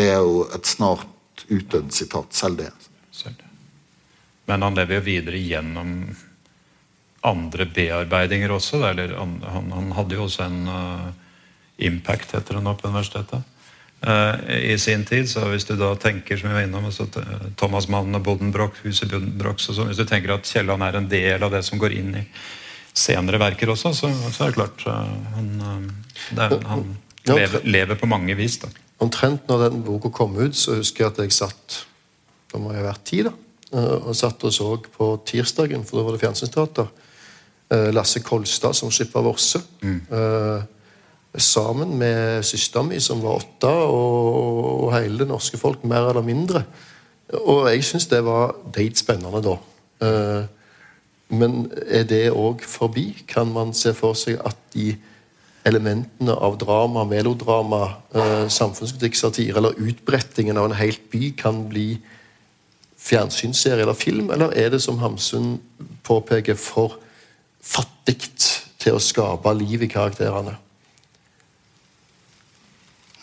er 0.00 0.16
jo 0.16 0.46
et 0.54 0.66
snart 0.66 1.06
utdødd 1.48 1.92
sitat. 1.94 2.34
Selv 2.34 2.58
det. 2.58 2.70
Selv 3.10 3.36
det. 3.38 3.48
Men 4.50 4.62
han 4.62 4.76
lever 4.76 4.98
jo 4.98 5.06
videre 5.06 5.40
gjennom 5.40 5.94
andre 7.22 7.66
bearbeidinger 7.66 8.52
også. 8.52 8.82
Eller 8.90 9.14
han, 9.18 9.38
han, 9.46 9.72
han 9.72 9.92
hadde 9.96 10.18
jo 10.18 10.26
også 10.26 10.46
en 10.48 10.60
uh, 10.68 11.08
impact, 11.82 12.34
heter 12.36 12.58
det 12.58 12.64
nå 12.64 12.74
på 12.78 12.90
universitetet. 12.90 13.48
Uh, 14.02 14.34
I 14.72 14.78
sin 14.82 15.04
tid, 15.06 15.28
så 15.30 15.46
hvis 15.52 15.68
du 15.68 15.76
da 15.78 15.92
tenker 16.00 16.38
som 16.38 16.50
vi 16.50 16.56
var 16.56 16.66
innom, 16.66 16.88
altså, 16.90 17.06
Thomas 17.60 17.86
Mann 17.92 18.18
og 18.18 18.24
Boddenbrock, 18.26 18.80
huset 18.82 19.12
Buddenbrooks 19.12 19.68
og 19.70 19.78
sånn, 19.78 19.92
Hvis 19.92 20.02
du 20.02 20.08
tenker 20.10 20.34
at 20.34 20.48
Kielland 20.48 20.82
er 20.82 20.98
en 20.98 21.08
del 21.10 21.42
av 21.42 21.54
det 21.54 21.62
som 21.68 21.78
går 21.78 21.94
inn 22.00 22.16
i 22.18 22.26
senere 22.94 23.38
verker 23.40 23.70
også, 23.72 23.92
så, 23.96 24.10
så 24.32 24.44
er 24.44 24.52
det 24.52 24.56
klart 24.58 24.82
uh, 24.86 25.12
han, 25.36 25.48
uh, 25.60 26.16
det 26.36 26.46
er, 26.46 26.66
han 26.68 26.84
lever, 27.28 27.64
lever 27.64 27.98
på 28.00 28.08
mange 28.10 28.34
vis. 28.38 28.58
da. 28.62 28.68
Omtrent 29.02 29.48
når 29.50 29.64
den 29.68 29.80
boka 29.86 30.10
kom 30.14 30.36
ut, 30.38 30.54
så 30.56 30.76
husker 30.78 31.04
jeg 31.06 31.12
at 31.12 31.22
jeg 31.24 31.32
satt 31.34 31.78
Da 32.52 32.60
må 32.60 32.70
jeg 32.74 32.82
ha 32.82 32.90
vært 32.90 33.06
ti, 33.08 33.22
da. 33.24 33.32
eh, 33.72 33.96
Og 34.06 34.14
satt 34.14 34.44
og 34.44 34.52
så 34.52 34.66
på 34.92 35.06
tirsdagen, 35.26 35.82
for 35.88 35.98
da 35.98 36.04
var 36.04 36.12
det 36.14 36.20
fjernsynsteater. 36.20 36.90
eh, 37.72 37.88
Lasse 37.96 38.20
Kolstad 38.20 38.76
som 38.76 38.90
slipper 38.92 39.24
Vorse. 39.24 39.58
Mm. 39.80 40.02
Sammen 41.32 41.94
med 41.98 42.44
søstera 42.44 42.84
mi, 42.84 43.00
som 43.00 43.22
var 43.24 43.40
åtte, 43.40 43.70
og, 43.72 44.84
og 44.84 44.92
hele 44.92 45.22
det 45.22 45.28
norske 45.30 45.56
folk, 45.56 45.82
mer 45.88 46.10
eller 46.10 46.22
mindre. 46.22 46.60
Og 47.40 47.70
jeg 47.72 47.86
syns 47.88 48.06
det 48.10 48.20
var 48.26 48.52
dritspennende 48.74 49.40
da. 49.40 49.56
Men 51.32 51.66
er 51.88 52.04
det 52.08 52.26
òg 52.36 52.64
forbi? 52.68 53.24
Kan 53.28 53.52
man 53.54 53.72
se 53.76 53.94
for 53.96 54.16
seg 54.18 54.40
at 54.44 54.58
de 54.74 54.92
elementene 55.64 56.34
av 56.34 56.58
drama, 56.58 57.04
melodrama, 57.08 57.94
eh, 58.14 58.48
samfunnskritikk, 58.50 59.16
satire 59.16 59.60
eller 59.60 59.78
utbrettingen 59.78 60.58
av 60.58 60.70
en 60.70 60.76
helt 60.76 61.10
by 61.10 61.30
kan 61.38 61.68
bli 61.68 62.00
fjernsynsserie 62.98 63.82
eller 63.82 63.94
film, 63.94 64.30
eller 64.30 64.52
er 64.58 64.70
det, 64.70 64.82
som 64.82 64.98
Hamsun 64.98 65.60
påpeker, 66.04 66.54
for 66.54 66.98
fattig 67.62 68.18
til 68.78 68.98
å 68.98 69.02
skape 69.02 69.54
liv 69.54 69.82
i 69.82 69.90
karakterene? 69.90 70.56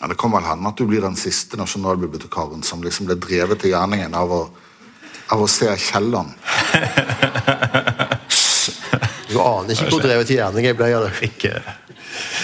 Ja, 0.00 0.08
det 0.08 0.16
kan 0.16 0.32
vel 0.32 0.46
hende 0.48 0.68
at 0.68 0.80
du 0.80 0.86
blir 0.88 1.04
den 1.04 1.16
siste 1.16 1.58
nasjonalbibliotekaren 1.60 2.64
som 2.64 2.82
liksom 2.82 3.08
ble 3.08 3.18
drevet 3.20 3.60
til 3.60 3.74
gjerningen 3.74 4.16
av 4.16 4.32
å, 4.32 4.42
av 5.32 5.42
å 5.42 5.48
se 5.50 5.70
Kielland. 5.78 6.34
Du 9.30 9.36
aner 9.38 9.70
ikke 9.76 9.92
hvor 9.92 10.02
drevet 10.02 10.30
hjernen 10.34 10.64
jeg 10.66 10.74
ble 10.78 10.88
av 10.96 11.04
det. 11.06 11.12
Ikke. 11.28 11.52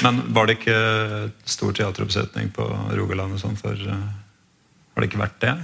Men 0.06 0.20
var 0.36 0.46
det 0.46 0.54
ikke 0.60 0.76
stor 1.50 1.74
teateroppsetning 1.74 2.52
på 2.54 2.66
Rogaland 2.94 3.34
og 3.34 3.40
sånn 3.42 3.56
for 3.58 3.74
uh, 3.74 3.96
Har 4.94 5.02
det 5.02 5.08
ikke 5.10 5.18
vært 5.24 5.40
det? 5.42 5.54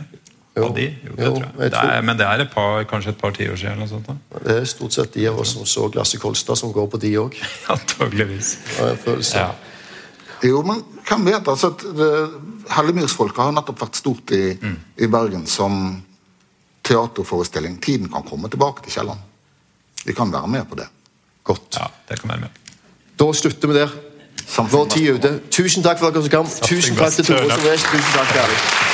Jo. 0.59 0.67
De? 0.77 0.89
Jo, 1.07 1.15
det 1.17 1.25
Jo, 1.29 1.31
tror 1.37 1.45
jeg. 1.47 1.53
jeg 1.53 1.71
Det 1.71 1.71
tror- 1.79 1.93
er, 1.95 2.03
men 2.09 2.19
det 2.19 2.27
er 2.27 2.43
et 2.45 2.51
par, 2.53 2.83
kanskje 2.91 3.15
et 3.15 3.21
par 3.23 3.33
tiår 3.39 3.55
siden? 3.57 3.79
eller 3.79 3.89
sånt 3.93 4.11
da. 4.11 4.17
Det 4.43 4.57
er 4.59 4.67
stort 4.69 4.93
sett 4.99 5.15
de 5.15 5.29
av 5.31 5.39
oss 5.41 5.55
som 5.55 5.65
så 5.65 5.87
Lasse 5.95 6.19
Kolstad, 6.21 6.59
som 6.59 6.73
går 6.75 6.91
på 6.93 7.01
de 7.01 7.13
òg. 7.23 7.39
Antakeligvis. 7.73 8.57
Ja. 8.83 8.91
Ja. 9.39 9.47
Jo, 10.43 10.65
men 10.67 10.83
hvem 11.07 11.25
vet? 11.31 11.47
altså 11.49 11.71
det- 11.79 12.67
Hellemyrsfolket 12.75 13.39
har 13.47 13.53
nettopp 13.55 13.79
vært 13.87 13.95
stort 14.03 14.31
i, 14.35 14.57
i 14.99 15.07
Bergen 15.07 15.47
som 15.47 16.03
teaterforestilling. 16.93 17.81
Tiden 17.83 18.13
kan 18.13 18.27
komme 18.29 18.53
tilbake 18.53 18.85
til 18.85 18.93
Kielland. 18.93 19.21
Vi 20.05 20.13
kan 20.13 20.33
være 20.33 20.49
med 20.49 20.65
på 20.71 20.79
det. 20.81 20.89
Godt. 21.45 21.79
ja, 21.81 21.89
det 22.09 22.21
kan 22.21 22.29
være 22.29 22.41
med. 22.41 22.49
Da 23.19 23.33
slutter 23.33 23.69
vi 23.69 23.75
der. 23.75 23.89
Vår 24.71 24.89
tid 24.89 25.09
er 25.09 25.19
ute. 25.19 25.35
Tusen 25.51 25.83
takk 25.83 25.99
for 25.99 26.11
dere 26.11 26.23
som 26.23 26.31
kom. 26.37 26.51
Tusen 26.67 26.97
takk 26.97 27.13
til 27.19 27.31
Tore. 27.33 27.59
Tusen 27.59 28.17
takk 28.17 28.41
alle. 28.45 28.92